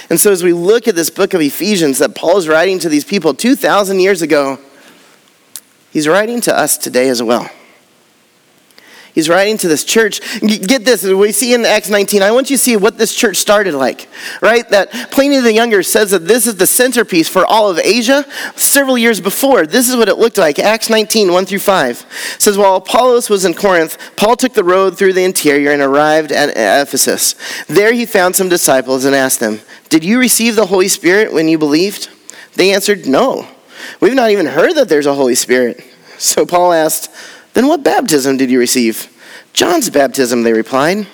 And 0.09 0.21
so, 0.21 0.31
as 0.31 0.45
we 0.45 0.53
look 0.53 0.87
at 0.87 0.95
this 0.95 1.11
book 1.11 1.35
of 1.35 1.41
Ephesians 1.41 1.99
that 1.99 2.15
Paul 2.15 2.37
is 2.37 2.47
writing 2.47 2.79
to 2.81 2.89
these 2.89 3.05
people 3.05 3.35
2,000 3.35 3.99
years 3.99 4.23
ago, 4.23 4.59
he's 5.91 6.07
writing 6.07 6.41
to 6.43 6.57
us 6.57 6.79
today 6.79 7.09
as 7.09 7.23
well. 7.23 7.51
He's 9.17 9.31
writing 9.31 9.57
to 9.59 9.69
this 9.69 9.83
church. 9.83 10.21
Get 10.43 10.85
this, 10.85 11.03
we 11.03 11.33
see 11.33 11.55
in 11.55 11.65
Acts 11.65 11.89
19, 11.89 12.21
I 12.21 12.33
want 12.33 12.51
you 12.51 12.59
to 12.59 12.63
see 12.63 12.77
what 12.77 12.99
this 12.99 13.15
church 13.15 13.39
started 13.39 13.73
like, 13.73 14.11
right? 14.43 14.69
That 14.69 14.93
Pliny 15.11 15.39
the 15.39 15.55
Younger 15.55 15.83
says 15.83 16.11
that 16.11 16.29
this 16.29 16.47
is 16.47 16.57
the 16.57 16.67
centerpiece 16.67 17.27
for 17.27 17.47
all 17.47 17.71
of 17.71 17.79
Asia 17.79 18.27
several 18.57 18.99
years 18.99 19.19
before. 19.19 19.67
This 19.67 19.89
is 19.89 19.97
what 19.97 20.11
it 20.11 20.19
looked 20.19 20.37
like. 20.37 20.59
Acts 20.59 20.91
19, 20.91 21.33
1 21.33 21.47
through 21.47 21.61
5 21.61 22.07
it 22.35 22.43
says, 22.43 22.59
While 22.59 22.77
Apollos 22.77 23.31
was 23.31 23.47
in 23.47 23.55
Corinth, 23.55 23.97
Paul 24.17 24.37
took 24.37 24.53
the 24.53 24.63
road 24.63 24.99
through 24.99 25.15
the 25.15 25.25
interior 25.25 25.71
and 25.73 25.81
arrived 25.81 26.31
at 26.31 26.51
Ephesus. 26.51 27.37
There 27.69 27.95
he 27.95 28.05
found 28.05 28.37
some 28.37 28.51
disciples 28.51 29.07
and 29.07 29.15
asked 29.15 29.41
them, 29.41 29.61
Did 29.89 30.05
you 30.05 30.19
receive 30.19 30.57
the 30.57 30.67
Holy 30.67 30.89
Spirit 30.89 31.33
when 31.33 31.49
you 31.49 31.57
believed? 31.57 32.11
They 32.57 32.75
answered, 32.75 33.07
No. 33.07 33.49
We've 33.99 34.13
not 34.13 34.31
even 34.31 34.45
heard 34.45 34.75
that 34.75 34.91
there's 34.91 35.07
a 35.07 35.15
Holy 35.15 35.37
Spirit. 35.37 35.83
So 36.19 36.45
Paul 36.45 36.75
asked, 36.75 37.11
then 37.57 37.69
what 37.69 37.83
baptism 37.83 38.37
did 38.37 38.51
you 38.51 38.59
receive? 38.59 39.09
John's 39.55 39.89
baptism, 39.89 40.43
they 40.43 40.53
replied. 40.53 41.07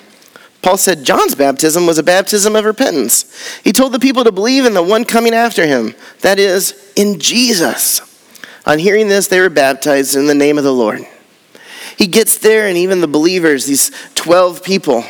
Paul 0.61 0.75
said 0.75 1.05
John's 1.05 1.35
baptism 1.35 1.87
was 1.87 1.97
a 1.97 2.03
baptism 2.03 2.57
of 2.57 2.65
repentance. 2.65 3.23
He 3.63 3.71
told 3.71 3.93
the 3.93 3.99
people 3.99 4.25
to 4.25 4.31
believe 4.33 4.65
in 4.65 4.73
the 4.73 4.83
one 4.83 5.05
coming 5.05 5.33
after 5.33 5.65
him, 5.65 5.95
that 6.19 6.39
is, 6.39 6.91
in 6.97 7.17
Jesus. 7.17 8.01
On 8.65 8.77
hearing 8.77 9.07
this, 9.07 9.27
they 9.27 9.39
were 9.39 9.49
baptized 9.49 10.17
in 10.17 10.27
the 10.27 10.35
name 10.35 10.57
of 10.57 10.65
the 10.65 10.73
Lord. 10.73 11.07
He 11.97 12.07
gets 12.07 12.37
there, 12.37 12.67
and 12.67 12.77
even 12.77 12.99
the 12.99 13.07
believers, 13.07 13.65
these 13.65 13.89
12 14.15 14.65
people, 14.65 15.05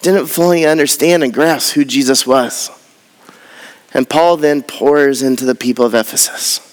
didn't 0.00 0.26
fully 0.26 0.66
understand 0.66 1.22
and 1.22 1.32
grasp 1.32 1.74
who 1.74 1.84
Jesus 1.84 2.26
was. 2.26 2.68
And 3.94 4.10
Paul 4.10 4.36
then 4.38 4.64
pours 4.64 5.22
into 5.22 5.44
the 5.44 5.54
people 5.54 5.84
of 5.84 5.94
Ephesus. 5.94 6.67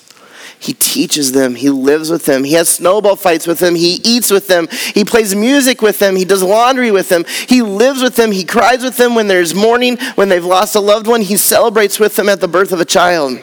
He 0.60 0.74
teaches 0.74 1.32
them. 1.32 1.56
He 1.56 1.70
lives 1.70 2.10
with 2.10 2.26
them. 2.26 2.44
He 2.44 2.54
has 2.54 2.70
snowball 2.70 3.16
fights 3.16 3.46
with 3.46 3.60
them. 3.60 3.76
He 3.76 4.00
eats 4.04 4.32
with 4.32 4.48
them. 4.48 4.68
He 4.94 5.04
plays 5.04 5.36
music 5.36 5.82
with 5.82 6.00
them. 6.00 6.16
He 6.16 6.26
does 6.26 6.42
laundry 6.42 6.92
with 6.92 7.10
them. 7.10 7.26
He 7.48 7.62
lives 7.62 8.02
with 8.02 8.16
them. 8.16 8.32
He 8.32 8.46
cries 8.46 8.84
with 8.84 8.98
them 8.98 9.16
when 9.16 9.28
there's 9.28 9.54
mourning, 9.54 9.98
when 10.16 10.30
they've 10.30 10.44
lost 10.44 10.76
a 10.76 10.80
loved 10.80 11.08
one. 11.08 11.22
He 11.22 11.38
celebrates 11.38 12.00
with 12.00 12.16
them 12.16 12.30
at 12.30 12.42
the 12.42 12.48
birth 12.48 12.72
of 12.72 12.80
a 12.80 12.86
child. 12.86 13.40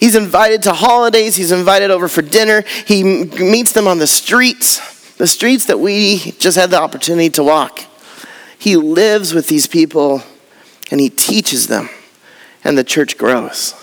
He's 0.00 0.14
invited 0.14 0.62
to 0.62 0.72
holidays. 0.72 1.36
He's 1.36 1.52
invited 1.52 1.90
over 1.90 2.08
for 2.08 2.22
dinner. 2.22 2.62
He 2.86 3.02
meets 3.02 3.72
them 3.72 3.86
on 3.86 3.98
the 3.98 4.06
streets, 4.06 5.14
the 5.16 5.26
streets 5.26 5.66
that 5.66 5.78
we 5.78 6.32
just 6.38 6.56
had 6.56 6.70
the 6.70 6.80
opportunity 6.80 7.30
to 7.30 7.44
walk. 7.44 7.80
He 8.58 8.76
lives 8.76 9.34
with 9.34 9.48
these 9.48 9.66
people 9.66 10.22
and 10.90 11.00
he 11.00 11.10
teaches 11.10 11.66
them, 11.66 11.90
and 12.64 12.78
the 12.78 12.84
church 12.84 13.18
grows 13.18 13.74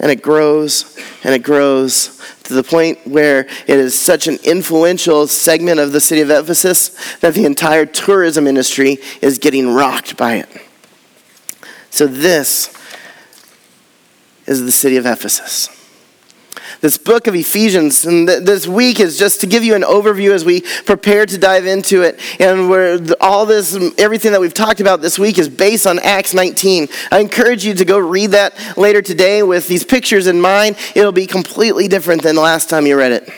and 0.00 0.10
it 0.10 0.22
grows 0.22 0.98
and 1.22 1.34
it 1.34 1.42
grows 1.42 2.20
to 2.44 2.54
the 2.54 2.62
point 2.62 3.06
where 3.06 3.40
it 3.40 3.78
is 3.78 3.96
such 3.96 4.26
an 4.26 4.38
influential 4.42 5.26
segment 5.28 5.78
of 5.78 5.92
the 5.92 6.00
city 6.00 6.20
of 6.20 6.30
Ephesus 6.30 7.16
that 7.18 7.34
the 7.34 7.44
entire 7.44 7.86
tourism 7.86 8.46
industry 8.46 8.98
is 9.22 9.38
getting 9.38 9.72
rocked 9.72 10.16
by 10.16 10.36
it. 10.36 10.48
So, 11.90 12.06
this 12.06 12.74
is 14.46 14.64
the 14.64 14.72
city 14.72 14.96
of 14.96 15.06
Ephesus 15.06 15.79
this 16.80 16.96
book 16.96 17.26
of 17.26 17.34
Ephesians. 17.34 18.04
And 18.04 18.26
th- 18.26 18.44
this 18.44 18.66
week 18.66 19.00
is 19.00 19.18
just 19.18 19.40
to 19.40 19.46
give 19.46 19.62
you 19.62 19.74
an 19.74 19.82
overview 19.82 20.32
as 20.32 20.44
we 20.44 20.62
prepare 20.84 21.26
to 21.26 21.38
dive 21.38 21.66
into 21.66 22.02
it. 22.02 22.18
And 22.40 22.70
where 22.70 22.98
all 23.20 23.46
this, 23.46 23.74
everything 23.98 24.32
that 24.32 24.40
we've 24.40 24.54
talked 24.54 24.80
about 24.80 25.00
this 25.00 25.18
week 25.18 25.38
is 25.38 25.48
based 25.48 25.86
on 25.86 25.98
Acts 25.98 26.34
19. 26.34 26.88
I 27.12 27.20
encourage 27.20 27.64
you 27.64 27.74
to 27.74 27.84
go 27.84 27.98
read 27.98 28.30
that 28.30 28.76
later 28.76 29.02
today 29.02 29.42
with 29.42 29.68
these 29.68 29.84
pictures 29.84 30.26
in 30.26 30.40
mind. 30.40 30.76
It'll 30.94 31.12
be 31.12 31.26
completely 31.26 31.88
different 31.88 32.22
than 32.22 32.34
the 32.34 32.42
last 32.42 32.70
time 32.70 32.86
you 32.86 32.96
read 32.96 33.12
it. 33.12 33.30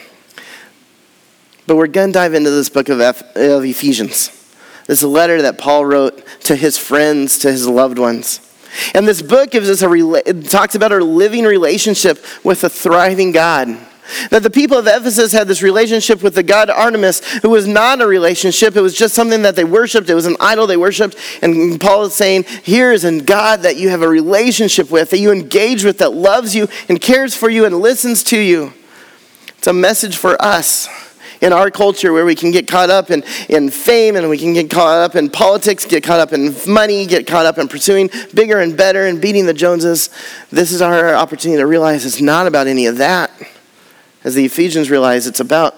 But 1.66 1.76
we're 1.76 1.86
going 1.86 2.08
to 2.08 2.12
dive 2.12 2.34
into 2.34 2.50
this 2.50 2.68
book 2.68 2.88
of, 2.88 3.00
F- 3.00 3.36
of 3.36 3.64
Ephesians. 3.64 4.38
This 4.86 5.02
letter 5.02 5.42
that 5.42 5.58
Paul 5.58 5.86
wrote 5.86 6.26
to 6.40 6.56
his 6.56 6.76
friends, 6.76 7.38
to 7.40 7.52
his 7.52 7.68
loved 7.68 7.98
ones. 7.98 8.40
And 8.94 9.06
this 9.06 9.22
book 9.22 9.50
gives 9.50 9.68
us 9.68 9.82
a 9.82 10.32
talks 10.48 10.74
about 10.74 10.92
our 10.92 11.02
living 11.02 11.44
relationship 11.44 12.24
with 12.44 12.64
a 12.64 12.70
thriving 12.70 13.32
God. 13.32 13.78
That 14.30 14.42
the 14.42 14.50
people 14.50 14.76
of 14.76 14.86
Ephesus 14.86 15.32
had 15.32 15.48
this 15.48 15.62
relationship 15.62 16.22
with 16.22 16.34
the 16.34 16.42
god 16.42 16.68
Artemis, 16.68 17.20
who 17.40 17.50
was 17.50 17.66
not 17.66 18.00
a 18.00 18.06
relationship. 18.06 18.76
It 18.76 18.80
was 18.80 18.96
just 18.96 19.14
something 19.14 19.42
that 19.42 19.56
they 19.56 19.64
worshiped. 19.64 20.10
It 20.10 20.14
was 20.14 20.26
an 20.26 20.36
idol 20.40 20.66
they 20.66 20.76
worshiped. 20.76 21.16
And 21.40 21.80
Paul 21.80 22.04
is 22.04 22.14
saying, 22.14 22.44
here 22.62 22.92
is 22.92 23.04
a 23.04 23.20
God 23.20 23.60
that 23.60 23.76
you 23.76 23.88
have 23.90 24.02
a 24.02 24.08
relationship 24.08 24.90
with, 24.90 25.10
that 25.10 25.18
you 25.18 25.30
engage 25.32 25.84
with, 25.84 25.98
that 25.98 26.12
loves 26.12 26.54
you 26.54 26.68
and 26.88 27.00
cares 27.00 27.34
for 27.34 27.48
you 27.48 27.64
and 27.64 27.78
listens 27.78 28.22
to 28.24 28.38
you. 28.38 28.74
It's 29.56 29.68
a 29.68 29.72
message 29.72 30.16
for 30.16 30.40
us 30.42 30.88
in 31.42 31.52
our 31.52 31.70
culture 31.70 32.12
where 32.12 32.24
we 32.24 32.34
can 32.34 32.50
get 32.52 32.66
caught 32.66 32.88
up 32.88 33.10
in, 33.10 33.22
in 33.48 33.68
fame 33.68 34.16
and 34.16 34.30
we 34.30 34.38
can 34.38 34.54
get 34.54 34.70
caught 34.70 34.98
up 34.98 35.16
in 35.16 35.28
politics, 35.28 35.84
get 35.84 36.02
caught 36.02 36.20
up 36.20 36.32
in 36.32 36.54
money, 36.66 37.04
get 37.04 37.26
caught 37.26 37.44
up 37.44 37.58
in 37.58 37.68
pursuing 37.68 38.08
bigger 38.32 38.60
and 38.60 38.76
better 38.76 39.06
and 39.06 39.20
beating 39.20 39.44
the 39.44 39.52
Joneses. 39.52 40.08
This 40.50 40.72
is 40.72 40.80
our 40.80 41.14
opportunity 41.14 41.58
to 41.58 41.66
realize 41.66 42.06
it's 42.06 42.20
not 42.20 42.46
about 42.46 42.68
any 42.68 42.86
of 42.86 42.96
that. 42.98 43.30
As 44.24 44.36
the 44.36 44.44
Ephesians 44.44 44.88
realize, 44.88 45.26
it's 45.26 45.40
about 45.40 45.74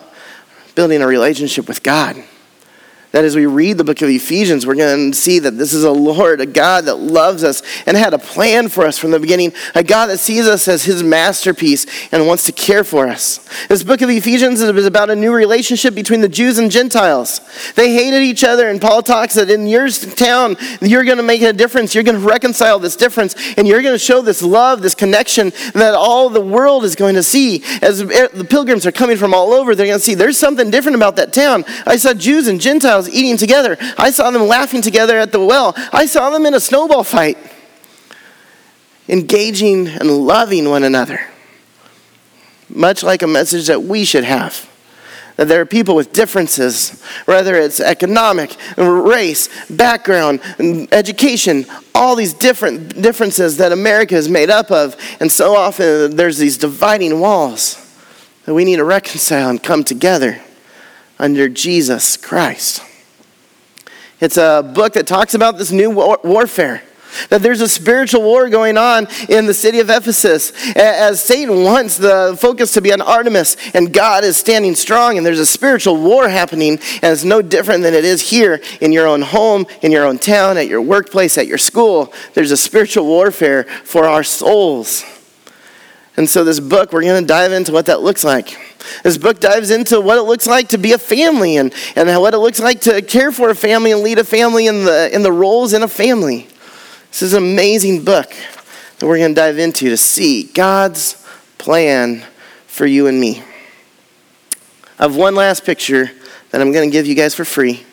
building 0.74 1.00
a 1.00 1.06
relationship 1.06 1.66
with 1.66 1.82
God. 1.82 2.22
That 3.14 3.24
as 3.24 3.36
we 3.36 3.46
read 3.46 3.78
the 3.78 3.84
book 3.84 4.02
of 4.02 4.08
Ephesians, 4.08 4.66
we're 4.66 4.74
going 4.74 5.12
to 5.12 5.16
see 5.16 5.38
that 5.38 5.52
this 5.52 5.72
is 5.72 5.84
a 5.84 5.90
Lord, 5.92 6.40
a 6.40 6.46
God 6.46 6.86
that 6.86 6.96
loves 6.96 7.44
us 7.44 7.62
and 7.86 7.96
had 7.96 8.12
a 8.12 8.18
plan 8.18 8.68
for 8.68 8.84
us 8.84 8.98
from 8.98 9.12
the 9.12 9.20
beginning, 9.20 9.52
a 9.76 9.84
God 9.84 10.06
that 10.06 10.18
sees 10.18 10.48
us 10.48 10.66
as 10.66 10.82
his 10.82 11.04
masterpiece 11.04 11.86
and 12.10 12.26
wants 12.26 12.42
to 12.46 12.52
care 12.52 12.82
for 12.82 13.06
us. 13.06 13.38
This 13.68 13.84
book 13.84 14.02
of 14.02 14.10
Ephesians 14.10 14.60
is 14.60 14.84
about 14.84 15.10
a 15.10 15.14
new 15.14 15.32
relationship 15.32 15.94
between 15.94 16.22
the 16.22 16.28
Jews 16.28 16.58
and 16.58 16.72
Gentiles. 16.72 17.40
They 17.76 17.94
hated 17.94 18.20
each 18.20 18.42
other, 18.42 18.68
and 18.68 18.80
Paul 18.80 19.00
talks 19.00 19.34
that 19.34 19.48
in 19.48 19.68
your 19.68 19.88
town, 19.90 20.56
you're 20.80 21.04
going 21.04 21.18
to 21.18 21.22
make 21.22 21.42
a 21.42 21.52
difference. 21.52 21.94
You're 21.94 22.02
going 22.02 22.20
to 22.20 22.26
reconcile 22.26 22.80
this 22.80 22.96
difference, 22.96 23.36
and 23.56 23.68
you're 23.68 23.82
going 23.82 23.94
to 23.94 23.98
show 23.98 24.22
this 24.22 24.42
love, 24.42 24.82
this 24.82 24.96
connection 24.96 25.52
that 25.74 25.94
all 25.94 26.30
the 26.30 26.40
world 26.40 26.82
is 26.82 26.96
going 26.96 27.14
to 27.14 27.22
see. 27.22 27.62
As 27.80 28.02
eh, 28.02 28.26
the 28.34 28.44
pilgrims 28.44 28.86
are 28.86 28.92
coming 28.92 29.16
from 29.16 29.34
all 29.34 29.52
over, 29.52 29.76
they're 29.76 29.86
going 29.86 30.00
to 30.00 30.04
see 30.04 30.16
there's 30.16 30.36
something 30.36 30.68
different 30.68 30.96
about 30.96 31.14
that 31.14 31.32
town. 31.32 31.64
I 31.86 31.94
saw 31.96 32.12
Jews 32.12 32.48
and 32.48 32.60
Gentiles 32.60 33.03
eating 33.08 33.36
together. 33.36 33.76
I 33.98 34.10
saw 34.10 34.30
them 34.30 34.46
laughing 34.46 34.82
together 34.82 35.18
at 35.18 35.32
the 35.32 35.44
well. 35.44 35.74
I 35.92 36.06
saw 36.06 36.30
them 36.30 36.46
in 36.46 36.54
a 36.54 36.60
snowball 36.60 37.04
fight, 37.04 37.38
engaging 39.08 39.88
and 39.88 40.10
loving 40.10 40.68
one 40.68 40.84
another. 40.84 41.20
Much 42.68 43.02
like 43.02 43.22
a 43.22 43.26
message 43.26 43.66
that 43.66 43.82
we 43.82 44.04
should 44.04 44.24
have. 44.24 44.70
That 45.36 45.48
there 45.48 45.60
are 45.60 45.66
people 45.66 45.96
with 45.96 46.12
differences, 46.12 47.02
whether 47.24 47.56
it's 47.56 47.80
economic, 47.80 48.56
race, 48.76 49.48
background, 49.68 50.40
education, 50.92 51.66
all 51.92 52.14
these 52.14 52.32
different 52.32 53.02
differences 53.02 53.56
that 53.56 53.72
America 53.72 54.14
is 54.14 54.28
made 54.28 54.48
up 54.48 54.70
of. 54.70 54.96
And 55.18 55.30
so 55.30 55.56
often 55.56 56.14
there's 56.14 56.38
these 56.38 56.56
dividing 56.56 57.18
walls 57.18 57.80
that 58.44 58.54
we 58.54 58.64
need 58.64 58.76
to 58.76 58.84
reconcile 58.84 59.50
and 59.50 59.62
come 59.62 59.82
together 59.82 60.40
under 61.18 61.48
Jesus 61.48 62.16
Christ. 62.16 62.82
It's 64.20 64.36
a 64.36 64.68
book 64.74 64.94
that 64.94 65.06
talks 65.06 65.34
about 65.34 65.58
this 65.58 65.72
new 65.72 65.90
war- 65.90 66.20
warfare. 66.22 66.82
That 67.28 67.42
there's 67.42 67.60
a 67.60 67.68
spiritual 67.68 68.22
war 68.22 68.48
going 68.48 68.76
on 68.76 69.06
in 69.28 69.46
the 69.46 69.54
city 69.54 69.78
of 69.78 69.88
Ephesus. 69.88 70.52
As 70.76 71.22
Satan 71.22 71.62
wants 71.62 71.96
the 71.96 72.36
focus 72.40 72.72
to 72.72 72.80
be 72.80 72.92
on 72.92 73.00
Artemis, 73.00 73.56
and 73.72 73.92
God 73.92 74.24
is 74.24 74.36
standing 74.36 74.74
strong, 74.74 75.16
and 75.16 75.24
there's 75.24 75.38
a 75.38 75.46
spiritual 75.46 75.96
war 75.96 76.28
happening, 76.28 76.80
and 77.02 77.12
it's 77.12 77.24
no 77.24 77.40
different 77.40 77.82
than 77.82 77.94
it 77.94 78.04
is 78.04 78.30
here 78.30 78.60
in 78.80 78.92
your 78.92 79.06
own 79.06 79.22
home, 79.22 79.66
in 79.82 79.92
your 79.92 80.04
own 80.04 80.18
town, 80.18 80.58
at 80.58 80.66
your 80.66 80.82
workplace, 80.82 81.38
at 81.38 81.46
your 81.46 81.58
school. 81.58 82.12
There's 82.34 82.50
a 82.50 82.56
spiritual 82.56 83.06
warfare 83.06 83.64
for 83.84 84.06
our 84.06 84.24
souls. 84.24 85.04
And 86.16 86.30
so, 86.30 86.44
this 86.44 86.60
book, 86.60 86.92
we're 86.92 87.02
going 87.02 87.22
to 87.22 87.26
dive 87.26 87.52
into 87.52 87.72
what 87.72 87.86
that 87.86 88.00
looks 88.00 88.22
like. 88.22 88.56
This 89.02 89.18
book 89.18 89.40
dives 89.40 89.70
into 89.70 90.00
what 90.00 90.16
it 90.16 90.22
looks 90.22 90.46
like 90.46 90.68
to 90.68 90.78
be 90.78 90.92
a 90.92 90.98
family 90.98 91.56
and, 91.56 91.74
and 91.96 92.08
what 92.20 92.34
it 92.34 92.38
looks 92.38 92.60
like 92.60 92.82
to 92.82 93.02
care 93.02 93.32
for 93.32 93.50
a 93.50 93.54
family 93.54 93.90
and 93.90 94.02
lead 94.02 94.18
a 94.18 94.24
family 94.24 94.66
in 94.66 94.84
the, 94.84 95.12
in 95.12 95.22
the 95.22 95.32
roles 95.32 95.72
in 95.72 95.82
a 95.82 95.88
family. 95.88 96.46
This 97.08 97.22
is 97.22 97.32
an 97.32 97.42
amazing 97.42 98.04
book 98.04 98.32
that 98.98 99.06
we're 99.06 99.18
going 99.18 99.34
to 99.34 99.40
dive 99.40 99.58
into 99.58 99.88
to 99.88 99.96
see 99.96 100.44
God's 100.44 101.24
plan 101.58 102.24
for 102.66 102.86
you 102.86 103.06
and 103.08 103.18
me. 103.20 103.42
I 104.98 105.04
have 105.04 105.16
one 105.16 105.34
last 105.34 105.64
picture 105.64 106.10
that 106.50 106.60
I'm 106.60 106.70
going 106.70 106.88
to 106.88 106.92
give 106.92 107.06
you 107.06 107.16
guys 107.16 107.34
for 107.34 107.44
free 107.44 107.84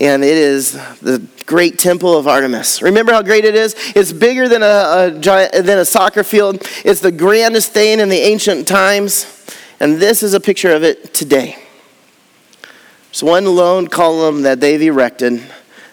and 0.00 0.24
it 0.24 0.36
is 0.36 0.72
the 1.00 1.22
great 1.44 1.78
temple 1.78 2.16
of 2.16 2.26
Artemis. 2.26 2.80
Remember 2.80 3.12
how 3.12 3.22
great 3.22 3.44
it 3.44 3.54
is? 3.54 3.76
It's 3.94 4.12
bigger 4.12 4.48
than 4.48 4.62
a, 4.62 4.66
a 4.66 5.18
giant, 5.20 5.52
than 5.52 5.78
a 5.78 5.84
soccer 5.84 6.24
field. 6.24 6.66
It's 6.84 7.00
the 7.00 7.12
grandest 7.12 7.72
thing 7.72 8.00
in 8.00 8.08
the 8.08 8.16
ancient 8.16 8.66
times, 8.66 9.46
and 9.78 9.98
this 9.98 10.22
is 10.22 10.32
a 10.32 10.40
picture 10.40 10.74
of 10.74 10.82
it 10.82 11.12
today. 11.12 11.62
It's 13.10 13.22
one 13.22 13.44
lone 13.44 13.88
column 13.88 14.42
that 14.42 14.60
they've 14.60 14.80
erected, 14.80 15.42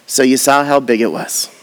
so 0.05 0.23
you 0.23 0.37
saw 0.37 0.63
how 0.63 0.79
big 0.79 1.01
it 1.01 1.07
was. 1.07 1.53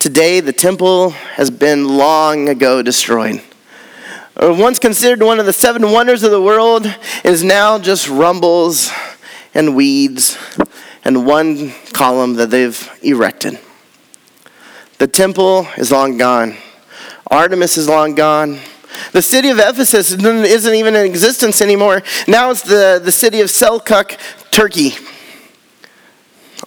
Today, 0.00 0.40
the 0.40 0.52
temple 0.52 1.10
has 1.10 1.48
been 1.48 1.96
long 1.96 2.48
ago 2.48 2.82
destroyed. 2.82 3.40
Once 4.36 4.80
considered 4.80 5.22
one 5.22 5.38
of 5.38 5.46
the 5.46 5.52
seven 5.52 5.92
wonders 5.92 6.24
of 6.24 6.32
the 6.32 6.42
world, 6.42 6.92
is 7.22 7.44
now 7.44 7.78
just 7.78 8.08
rumbles 8.08 8.90
and 9.54 9.76
weeds 9.76 10.38
and 11.04 11.26
one 11.26 11.72
column 11.92 12.34
that 12.34 12.50
they've 12.50 12.90
erected. 13.02 13.58
The 14.98 15.06
temple 15.06 15.66
is 15.76 15.90
long 15.90 16.16
gone. 16.16 16.56
Artemis 17.30 17.76
is 17.76 17.88
long 17.88 18.14
gone. 18.14 18.60
The 19.12 19.22
city 19.22 19.48
of 19.48 19.58
Ephesus 19.58 20.12
isn't 20.12 20.74
even 20.74 20.94
in 20.94 21.04
existence 21.06 21.60
anymore. 21.60 22.02
Now 22.28 22.50
it's 22.50 22.62
the, 22.62 23.00
the 23.02 23.12
city 23.12 23.40
of 23.40 23.48
Selkuk, 23.48 24.18
Turkey. 24.50 24.92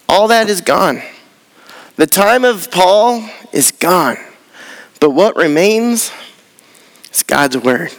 All 0.09 0.27
that 0.27 0.49
is 0.49 0.61
gone. 0.61 1.01
The 1.95 2.07
time 2.07 2.43
of 2.43 2.71
Paul 2.71 3.29
is 3.53 3.71
gone. 3.71 4.17
But 4.99 5.11
what 5.11 5.35
remains 5.35 6.11
is 7.13 7.23
God's 7.23 7.57
word. 7.57 7.91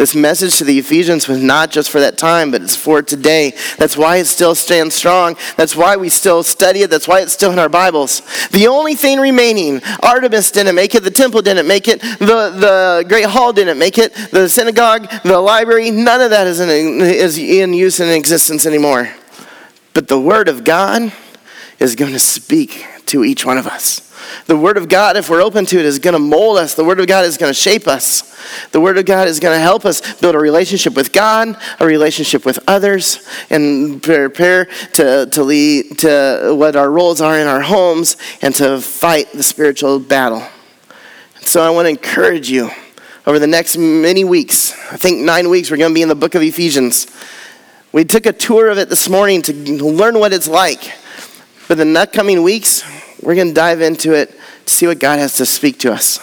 This 0.00 0.14
message 0.14 0.56
to 0.56 0.64
the 0.64 0.78
Ephesians 0.78 1.28
was 1.28 1.42
not 1.42 1.70
just 1.70 1.90
for 1.90 2.00
that 2.00 2.16
time, 2.16 2.50
but 2.50 2.62
it's 2.62 2.74
for 2.74 3.02
today. 3.02 3.52
That's 3.76 3.98
why 3.98 4.16
it 4.16 4.24
still 4.24 4.54
stands 4.54 4.94
strong. 4.94 5.36
That's 5.58 5.76
why 5.76 5.96
we 5.96 6.08
still 6.08 6.42
study 6.42 6.80
it. 6.80 6.88
That's 6.88 7.06
why 7.06 7.20
it's 7.20 7.34
still 7.34 7.52
in 7.52 7.58
our 7.58 7.68
Bibles. 7.68 8.22
The 8.48 8.66
only 8.68 8.94
thing 8.94 9.20
remaining, 9.20 9.82
Artemis 10.02 10.52
didn't 10.52 10.74
make 10.74 10.94
it, 10.94 11.02
the 11.02 11.10
temple 11.10 11.42
didn't 11.42 11.68
make 11.68 11.86
it, 11.86 12.00
the, 12.00 12.16
the 12.16 13.04
Great 13.10 13.26
Hall 13.26 13.52
didn't 13.52 13.78
make 13.78 13.98
it, 13.98 14.14
the 14.30 14.48
synagogue, 14.48 15.06
the 15.22 15.38
library, 15.38 15.90
none 15.90 16.22
of 16.22 16.30
that 16.30 16.46
is 16.46 16.60
in, 16.60 17.02
is 17.02 17.36
in 17.36 17.74
use 17.74 18.00
and 18.00 18.08
in 18.08 18.16
existence 18.16 18.64
anymore. 18.64 19.14
But 19.92 20.08
the 20.08 20.18
Word 20.18 20.48
of 20.48 20.64
God 20.64 21.12
is 21.78 21.94
going 21.94 22.12
to 22.12 22.18
speak 22.18 22.86
to 23.04 23.22
each 23.22 23.44
one 23.44 23.58
of 23.58 23.66
us. 23.66 24.09
The 24.46 24.56
Word 24.56 24.76
of 24.76 24.88
God, 24.88 25.16
if 25.16 25.28
we're 25.30 25.42
open 25.42 25.66
to 25.66 25.78
it, 25.78 25.84
is 25.84 25.98
going 25.98 26.14
to 26.14 26.18
mold 26.18 26.58
us. 26.58 26.74
The 26.74 26.84
Word 26.84 27.00
of 27.00 27.06
God 27.06 27.24
is 27.24 27.36
going 27.36 27.50
to 27.50 27.58
shape 27.58 27.86
us. 27.86 28.36
The 28.72 28.80
Word 28.80 28.98
of 28.98 29.06
God 29.06 29.28
is 29.28 29.40
going 29.40 29.56
to 29.56 29.60
help 29.60 29.84
us 29.84 30.20
build 30.20 30.34
a 30.34 30.38
relationship 30.38 30.94
with 30.94 31.12
God, 31.12 31.56
a 31.78 31.86
relationship 31.86 32.44
with 32.44 32.58
others, 32.66 33.26
and 33.50 34.02
prepare 34.02 34.66
to, 34.94 35.26
to 35.26 35.42
lead 35.42 35.98
to 35.98 36.54
what 36.56 36.76
our 36.76 36.90
roles 36.90 37.20
are 37.20 37.38
in 37.38 37.46
our 37.46 37.62
homes 37.62 38.16
and 38.42 38.54
to 38.56 38.80
fight 38.80 39.32
the 39.32 39.42
spiritual 39.42 40.00
battle. 40.00 40.42
So 41.42 41.62
I 41.62 41.70
want 41.70 41.86
to 41.86 41.90
encourage 41.90 42.50
you 42.50 42.70
over 43.26 43.38
the 43.38 43.46
next 43.46 43.76
many 43.76 44.24
weeks. 44.24 44.72
I 44.92 44.96
think 44.96 45.20
nine 45.20 45.48
weeks, 45.50 45.70
we're 45.70 45.76
going 45.76 45.90
to 45.90 45.94
be 45.94 46.02
in 46.02 46.08
the 46.08 46.14
book 46.14 46.34
of 46.34 46.42
Ephesians. 46.42 47.06
We 47.92 48.04
took 48.04 48.26
a 48.26 48.32
tour 48.32 48.68
of 48.68 48.78
it 48.78 48.88
this 48.88 49.08
morning 49.08 49.42
to 49.42 49.52
learn 49.52 50.18
what 50.18 50.32
it's 50.32 50.48
like. 50.48 50.92
But 51.66 51.78
the 51.78 51.84
next 51.84 52.12
coming 52.12 52.42
weeks, 52.42 52.82
we're 53.22 53.34
going 53.34 53.48
to 53.48 53.54
dive 53.54 53.80
into 53.80 54.12
it 54.14 54.30
to 54.66 54.74
see 54.74 54.86
what 54.86 54.98
God 54.98 55.18
has 55.18 55.36
to 55.36 55.46
speak 55.46 55.78
to 55.80 55.92
us. 55.92 56.18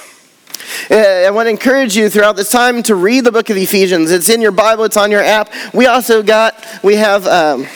Uh, 0.92 0.96
I 0.96 1.32
want 1.32 1.48
to 1.48 1.52
encourage 1.52 1.96
you 1.96 2.10
throughout 2.10 2.36
this 2.36 2.50
time 2.50 2.84
to 2.84 2.96
read 2.96 3.24
the 3.24 3.32
book 3.32 3.50
of 3.50 3.58
Ephesians. 3.58 4.12
It's 4.12 4.30
in 4.30 4.42
your 4.42 4.52
Bible, 4.52 4.84
it's 4.84 4.98
on 4.98 5.12
your 5.12 5.24
app. 5.24 5.52
We 5.74 5.86
also 5.86 6.22
got, 6.22 6.64
we 6.84 6.96
have 6.96 7.26
um, 7.26 7.68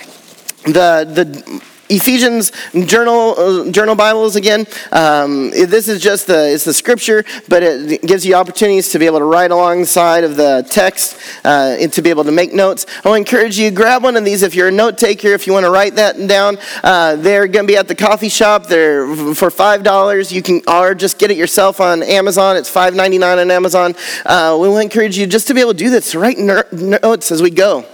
the, 0.65 1.05
the 1.05 1.63
Ephesians 1.91 2.53
journal 2.85 3.35
uh, 3.37 3.69
journal 3.69 3.95
Bibles 3.95 4.37
again. 4.37 4.65
Um, 4.93 5.49
this 5.51 5.89
is 5.89 6.01
just 6.01 6.25
the 6.25 6.53
it's 6.53 6.63
the 6.63 6.73
scripture, 6.73 7.25
but 7.49 7.63
it 7.63 8.01
gives 8.01 8.25
you 8.25 8.33
opportunities 8.33 8.89
to 8.93 8.99
be 8.99 9.05
able 9.05 9.19
to 9.19 9.25
write 9.25 9.51
alongside 9.51 10.23
of 10.23 10.37
the 10.37 10.65
text 10.69 11.19
uh, 11.43 11.75
and 11.77 11.91
to 11.91 12.01
be 12.01 12.09
able 12.09 12.23
to 12.23 12.31
make 12.31 12.53
notes. 12.53 12.85
I 13.03 13.17
encourage 13.17 13.59
you 13.59 13.71
grab 13.71 14.03
one 14.03 14.15
of 14.15 14.23
these 14.23 14.41
if 14.41 14.55
you're 14.55 14.69
a 14.69 14.71
note 14.71 14.97
taker. 14.97 15.29
If 15.29 15.45
you 15.47 15.51
want 15.51 15.65
to 15.65 15.69
write 15.69 15.95
that 15.95 16.15
down, 16.27 16.57
uh, 16.81 17.17
they're 17.17 17.47
going 17.47 17.67
to 17.67 17.71
be 17.71 17.75
at 17.75 17.89
the 17.89 17.95
coffee 17.95 18.29
shop. 18.29 18.67
They're 18.67 19.13
for 19.35 19.51
five 19.51 19.83
dollars. 19.83 20.31
You 20.31 20.41
can 20.41 20.61
or 20.69 20.95
just 20.95 21.19
get 21.19 21.29
it 21.29 21.35
yourself 21.35 21.81
on 21.81 22.03
Amazon. 22.03 22.55
It's 22.55 22.69
five 22.69 22.95
ninety 22.95 23.17
nine 23.17 23.37
on 23.37 23.51
Amazon. 23.51 23.95
Uh, 24.25 24.57
we 24.57 24.69
to 24.69 24.77
encourage 24.77 25.17
you 25.17 25.27
just 25.27 25.47
to 25.47 25.53
be 25.53 25.59
able 25.59 25.73
to 25.73 25.77
do 25.77 25.89
this. 25.89 26.15
Write 26.15 26.37
notes 26.37 27.33
as 27.33 27.41
we 27.41 27.49
go. 27.49 27.85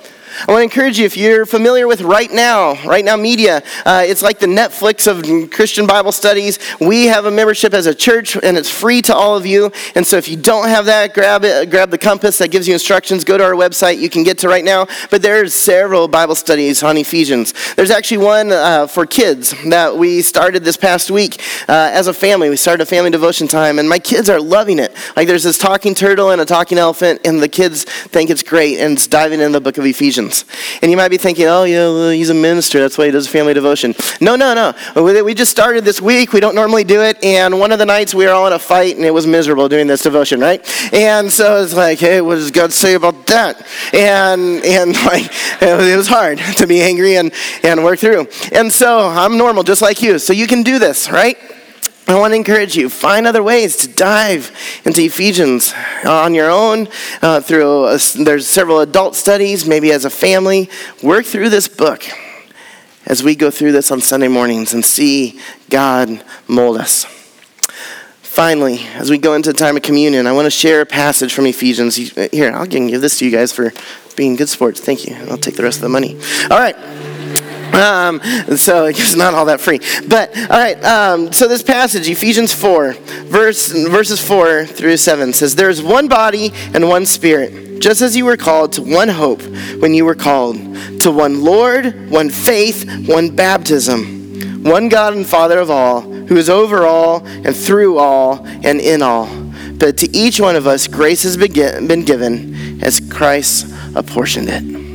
I 0.46 0.52
want 0.52 0.60
to 0.60 0.64
encourage 0.64 1.00
you 1.00 1.06
if 1.06 1.18
you're 1.18 1.48
familiar 1.48 1.88
with 1.88 2.02
Right 2.02 2.32
Now, 2.32 2.76
Right 2.86 3.04
Now 3.04 3.16
Media, 3.16 3.64
uh, 3.86 4.04
it's 4.06 4.22
like 4.22 4.38
the 4.38 4.46
Netflix 4.46 5.08
of 5.08 5.50
Christian 5.50 5.88
Bible 5.88 6.12
studies. 6.12 6.60
We 6.80 7.06
have 7.06 7.26
a 7.26 7.32
membership 7.32 7.74
as 7.74 7.88
a 7.88 7.96
church, 7.96 8.36
and 8.36 8.56
it's 8.56 8.70
free 8.70 9.02
to 9.04 9.16
all 9.16 9.36
of 9.36 9.48
you. 9.48 9.72
And 9.96 10.06
so 10.06 10.16
if 10.16 10.30
you 10.30 10.38
don't 10.38 10.68
have 10.68 10.86
that, 10.86 11.16
grab 11.16 11.44
it, 11.44 11.72
grab 11.72 11.90
the 11.90 11.98
compass 11.98 12.38
that 12.38 12.52
gives 12.52 12.68
you 12.68 12.76
instructions. 12.76 13.24
Go 13.24 13.40
to 13.40 13.44
our 13.44 13.54
website. 13.54 13.98
You 13.98 14.12
can 14.12 14.24
get 14.24 14.38
to 14.40 14.48
Right 14.48 14.64
Now. 14.64 14.86
But 15.10 15.24
there's 15.24 15.56
several 15.56 16.08
Bible 16.08 16.36
studies 16.36 16.84
on 16.84 16.98
Ephesians. 16.98 17.74
There's 17.74 17.92
actually 17.92 18.18
one 18.18 18.52
uh, 18.52 18.86
for 18.86 19.08
kids 19.08 19.56
that 19.70 19.98
we 19.98 20.22
started 20.22 20.64
this 20.64 20.78
past 20.78 21.10
week 21.10 21.42
uh, 21.68 21.90
as 21.94 22.06
a 22.06 22.14
family. 22.14 22.52
We 22.52 22.58
started 22.58 22.84
a 22.84 22.86
family 22.86 23.10
devotion 23.10 23.48
time, 23.48 23.80
and 23.80 23.90
my 23.90 24.00
kids 24.00 24.30
are 24.30 24.40
loving 24.40 24.78
it. 24.78 24.96
Like 25.16 25.28
there's 25.28 25.44
this 25.44 25.58
talking 25.58 25.96
turtle 25.96 26.30
and 26.30 26.40
a 26.40 26.46
talking 26.46 26.78
elephant, 26.78 27.22
and 27.26 27.42
the 27.42 27.50
kids 27.50 27.86
think 27.86 28.30
it's 28.30 28.44
great, 28.44 28.78
and 28.78 28.94
it's 28.94 29.08
diving 29.08 29.42
in 29.42 29.52
the 29.52 29.62
book 29.62 29.80
of 29.80 29.86
Ephesians. 29.86 30.27
Ephesians. 30.28 30.80
And 30.82 30.92
you 30.92 30.98
might 30.98 31.10
be 31.10 31.18
thinking, 31.18 31.46
oh, 31.46 31.64
yeah, 31.64 32.12
he's 32.12 32.30
a 32.30 32.34
minister. 32.34 32.80
That's 32.80 32.98
why 32.98 33.06
he 33.06 33.12
does 33.12 33.28
family 33.28 33.54
devotion. 33.54 33.96
No, 34.22 34.36
no, 34.36 34.54
no. 34.54 35.04
We 35.04 35.34
just 35.34 35.52
started 35.52 35.84
this 35.86 36.02
week. 36.02 36.34
We 36.34 36.40
don't 36.40 36.56
normally 36.56 36.84
do 36.84 37.02
it. 37.02 37.24
And 37.24 37.60
one 37.60 37.72
of 37.72 37.80
the 37.80 37.86
nights 37.86 38.14
we 38.14 38.26
were 38.26 38.32
all 38.32 38.48
in 38.48 38.54
a 38.54 38.60
fight 38.60 38.96
and 38.96 39.06
it 39.06 39.14
was 39.14 39.26
miserable 39.26 39.70
doing 39.70 39.88
this 39.88 40.04
devotion, 40.04 40.40
right? 40.40 40.62
And 40.94 41.32
so 41.32 41.62
it's 41.62 41.74
like, 41.74 42.00
hey, 42.00 42.22
what 42.22 42.36
does 42.36 42.52
God 42.52 42.74
say 42.74 42.94
about 42.94 43.26
that? 43.28 43.66
And, 43.94 44.64
and 44.64 44.94
like, 45.06 45.30
it 45.62 45.98
was 45.98 46.08
hard 46.08 46.40
to 46.58 46.68
be 46.68 46.82
angry 46.82 47.16
and, 47.18 47.32
and 47.64 47.84
work 47.84 48.00
through. 48.00 48.28
And 48.52 48.72
so 48.72 49.08
I'm 49.08 49.38
normal, 49.38 49.64
just 49.64 49.82
like 49.82 50.02
you. 50.02 50.20
So 50.20 50.34
you 50.34 50.48
can 50.48 50.64
do 50.64 50.80
this, 50.80 51.10
right? 51.12 51.38
I 52.10 52.16
want 52.16 52.32
to 52.32 52.36
encourage 52.36 52.78
you, 52.78 52.90
find 52.90 53.28
other 53.28 53.44
ways 53.44 53.76
to 53.78 53.90
dive 53.90 54.52
into 54.86 55.04
Ephesians 55.04 55.74
on 56.06 56.34
your 56.34 56.50
own. 56.50 56.88
Uh, 57.22 57.42
through 57.42 57.88
a, 57.88 57.98
there's 58.16 58.48
several 58.48 58.80
adult 58.80 59.16
studies, 59.16 59.68
maybe 59.68 59.92
as 59.92 60.06
a 60.06 60.10
family. 60.10 60.70
Work 61.04 61.26
through 61.26 61.50
this 61.50 61.68
book 61.68 62.06
as 63.06 63.24
we 63.24 63.36
go 63.36 63.52
through 63.52 63.74
this 63.74 63.92
on 63.92 64.00
Sunday 64.00 64.30
mornings 64.30 64.74
and 64.74 64.86
see 64.86 65.40
God 65.70 66.24
mold 66.48 66.78
us. 66.78 67.06
Finally, 68.22 68.80
as 68.96 69.10
we 69.10 69.18
go 69.18 69.34
into 69.34 69.52
the 69.52 69.58
time 69.58 69.76
of 69.76 69.82
communion, 69.82 70.28
I 70.28 70.32
want 70.32 70.46
to 70.46 70.52
share 70.52 70.82
a 70.82 70.86
passage 70.86 71.34
from 71.34 71.46
Ephesians. 71.46 71.96
Here, 71.96 72.52
I'll 72.54 72.68
give 72.68 73.02
this 73.02 73.20
to 73.20 73.26
you 73.26 73.32
guys 73.32 73.52
for 73.52 73.74
being 74.16 74.36
good 74.36 74.48
sports. 74.48 74.80
Thank 74.80 75.06
you. 75.06 75.16
I'll 75.30 75.38
take 75.38 75.56
the 75.56 75.64
rest 75.64 75.78
of 75.78 75.84
the 75.84 75.90
money. 75.90 76.16
All 76.50 76.58
right. 76.60 76.76
Um, 77.78 78.20
so 78.58 78.86
it's 78.86 79.16
not 79.16 79.34
all 79.34 79.46
that 79.46 79.62
free. 79.62 79.80
But 80.08 80.36
all 80.36 80.58
right. 80.58 80.84
Um, 80.84 81.32
so 81.32 81.48
this 81.48 81.62
passage, 81.62 82.10
Ephesians 82.10 82.52
four, 82.54 82.94
verse 83.26 83.72
verses 83.72 84.20
four 84.20 84.66
through 84.66 84.98
seven, 84.98 85.32
says, 85.32 85.56
"There 85.56 85.70
is 85.70 85.84
one 85.84 86.08
body 86.08 86.52
and 86.74 86.90
one 86.90 87.06
spirit, 87.06 87.80
just 87.80 88.02
as 88.02 88.16
you 88.16 88.26
were 88.26 88.38
called 88.38 88.74
to 88.74 88.82
one 88.82 89.10
hope 89.10 89.42
when 89.80 89.94
you 89.94 90.06
were 90.06 90.16
called, 90.16 90.56
to 91.02 91.12
one 91.12 91.44
Lord, 91.44 92.10
one 92.10 92.30
faith, 92.30 93.08
one 93.08 93.36
baptism, 93.36 94.64
one 94.64 94.90
God 94.90 95.14
and 95.14 95.26
Father 95.26 95.60
of 95.60 95.70
all, 95.70 96.02
who 96.02 96.36
is 96.36 96.50
over 96.50 96.86
all 96.86 97.26
and 97.26 97.56
through 97.56 97.98
all 98.00 98.46
and 98.64 98.80
in 98.80 99.02
all." 99.02 99.28
But 99.78 99.98
to 100.00 100.18
each 100.18 100.40
one 100.40 100.56
of 100.56 100.66
us, 100.66 100.88
grace 100.88 101.22
has 101.24 101.38
been 101.38 102.04
given 102.04 102.82
as 102.82 103.00
Christ 103.00 103.72
apportioned 103.96 104.50
it. 104.50 104.87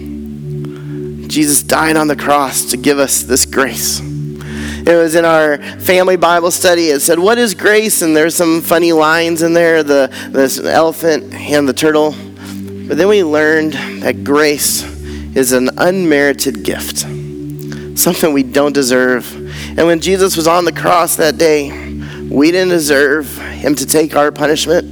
Jesus 1.32 1.62
died 1.62 1.96
on 1.96 2.08
the 2.08 2.14
cross 2.14 2.66
to 2.66 2.76
give 2.76 2.98
us 2.98 3.22
this 3.22 3.46
grace. 3.46 4.00
It 4.00 4.94
was 4.94 5.14
in 5.14 5.24
our 5.24 5.56
family 5.80 6.16
Bible 6.16 6.50
study. 6.50 6.90
It 6.90 7.00
said, 7.00 7.18
What 7.18 7.38
is 7.38 7.54
grace? 7.54 8.02
And 8.02 8.14
there's 8.14 8.34
some 8.34 8.60
funny 8.60 8.92
lines 8.92 9.40
in 9.40 9.54
there 9.54 9.82
the, 9.82 10.12
this 10.28 10.58
elephant 10.58 11.32
and 11.32 11.66
the 11.66 11.72
turtle. 11.72 12.10
But 12.86 12.98
then 12.98 13.08
we 13.08 13.24
learned 13.24 13.72
that 14.02 14.24
grace 14.24 14.82
is 15.34 15.52
an 15.52 15.70
unmerited 15.78 16.64
gift, 16.64 16.98
something 17.98 18.34
we 18.34 18.42
don't 18.42 18.74
deserve. 18.74 19.34
And 19.78 19.86
when 19.86 20.00
Jesus 20.00 20.36
was 20.36 20.46
on 20.46 20.66
the 20.66 20.72
cross 20.72 21.16
that 21.16 21.38
day, 21.38 21.70
we 22.28 22.50
didn't 22.50 22.68
deserve 22.68 23.38
him 23.38 23.74
to 23.76 23.86
take 23.86 24.14
our 24.16 24.32
punishment. 24.32 24.84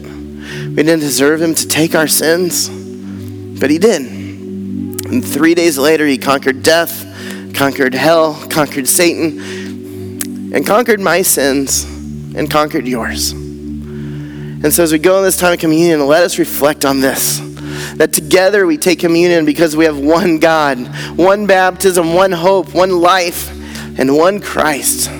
We 0.70 0.76
didn't 0.84 1.00
deserve 1.00 1.42
him 1.42 1.54
to 1.54 1.68
take 1.68 1.94
our 1.94 2.08
sins, 2.08 2.70
but 3.60 3.68
he 3.68 3.76
did. 3.76 4.19
And 5.10 5.24
three 5.24 5.54
days 5.54 5.76
later, 5.76 6.06
he 6.06 6.18
conquered 6.18 6.62
death, 6.62 7.04
conquered 7.54 7.94
hell, 7.94 8.34
conquered 8.48 8.86
Satan, 8.86 9.40
and 10.54 10.64
conquered 10.64 11.00
my 11.00 11.22
sins 11.22 11.82
and 12.36 12.48
conquered 12.48 12.86
yours. 12.86 13.32
And 13.32 14.72
so, 14.72 14.84
as 14.84 14.92
we 14.92 14.98
go 14.98 15.18
in 15.18 15.24
this 15.24 15.36
time 15.36 15.54
of 15.54 15.58
communion, 15.58 16.06
let 16.06 16.22
us 16.22 16.38
reflect 16.38 16.84
on 16.84 17.00
this 17.00 17.40
that 17.96 18.12
together 18.12 18.66
we 18.66 18.78
take 18.78 19.00
communion 19.00 19.44
because 19.44 19.76
we 19.76 19.84
have 19.84 19.98
one 19.98 20.38
God, 20.38 20.78
one 21.18 21.46
baptism, 21.46 22.14
one 22.14 22.30
hope, 22.30 22.72
one 22.72 23.00
life, 23.00 23.50
and 23.98 24.16
one 24.16 24.40
Christ 24.40 25.10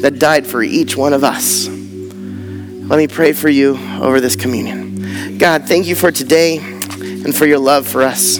that 0.00 0.18
died 0.18 0.46
for 0.46 0.62
each 0.62 0.96
one 0.96 1.12
of 1.12 1.24
us. 1.24 1.68
Let 1.68 2.96
me 2.96 3.06
pray 3.06 3.32
for 3.32 3.48
you 3.48 3.76
over 4.00 4.20
this 4.20 4.34
communion. 4.34 5.38
God, 5.38 5.64
thank 5.64 5.86
you 5.86 5.94
for 5.94 6.10
today 6.10 6.58
and 6.58 7.36
for 7.36 7.44
your 7.44 7.58
love 7.58 7.86
for 7.86 8.02
us. 8.02 8.38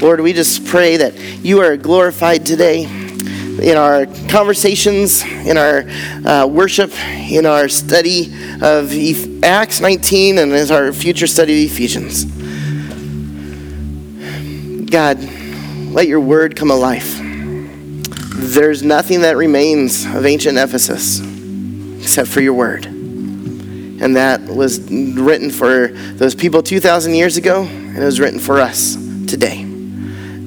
Lord, 0.00 0.20
we 0.22 0.32
just 0.32 0.64
pray 0.64 0.96
that 0.96 1.18
you 1.18 1.60
are 1.60 1.76
glorified 1.76 2.46
today 2.46 2.84
in 2.84 3.76
our 3.76 4.06
conversations, 4.30 5.22
in 5.22 5.58
our 5.58 5.84
uh, 6.26 6.46
worship, 6.46 6.90
in 7.30 7.44
our 7.44 7.68
study 7.68 8.32
of 8.62 9.44
Acts 9.44 9.80
19, 9.80 10.38
and 10.38 10.52
as 10.52 10.70
our 10.70 10.90
future 10.94 11.26
study 11.26 11.66
of 11.66 11.70
Ephesians. 11.70 12.24
God, 14.90 15.18
let 15.92 16.08
your 16.08 16.20
word 16.20 16.56
come 16.56 16.70
alive. 16.70 17.04
There's 18.36 18.82
nothing 18.82 19.20
that 19.20 19.36
remains 19.36 20.06
of 20.06 20.24
ancient 20.24 20.56
Ephesus 20.56 21.20
except 22.00 22.30
for 22.30 22.40
your 22.40 22.54
word. 22.54 22.86
And 22.86 24.16
that 24.16 24.40
was 24.40 24.80
written 24.90 25.50
for 25.50 25.88
those 25.88 26.34
people 26.34 26.62
2,000 26.62 27.12
years 27.12 27.36
ago, 27.36 27.64
and 27.64 27.98
it 27.98 28.04
was 28.04 28.18
written 28.18 28.40
for 28.40 28.60
us 28.60 28.94
today. 29.28 29.69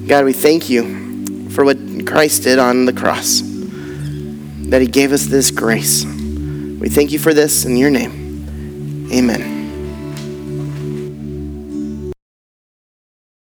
God, 0.06 0.24
we 0.24 0.32
thank 0.32 0.68
you 0.68 1.48
for 1.50 1.64
what 1.64 1.78
Christ 2.06 2.42
did 2.42 2.58
on 2.58 2.84
the 2.84 2.92
cross, 2.92 3.40
that 3.42 4.80
he 4.80 4.86
gave 4.86 5.12
us 5.12 5.26
this 5.26 5.50
grace. 5.50 6.04
We 6.04 6.88
thank 6.88 7.10
you 7.12 7.18
for 7.18 7.32
this 7.32 7.64
in 7.64 7.76
your 7.76 7.90
name. 7.90 9.08
Amen. 9.12 9.53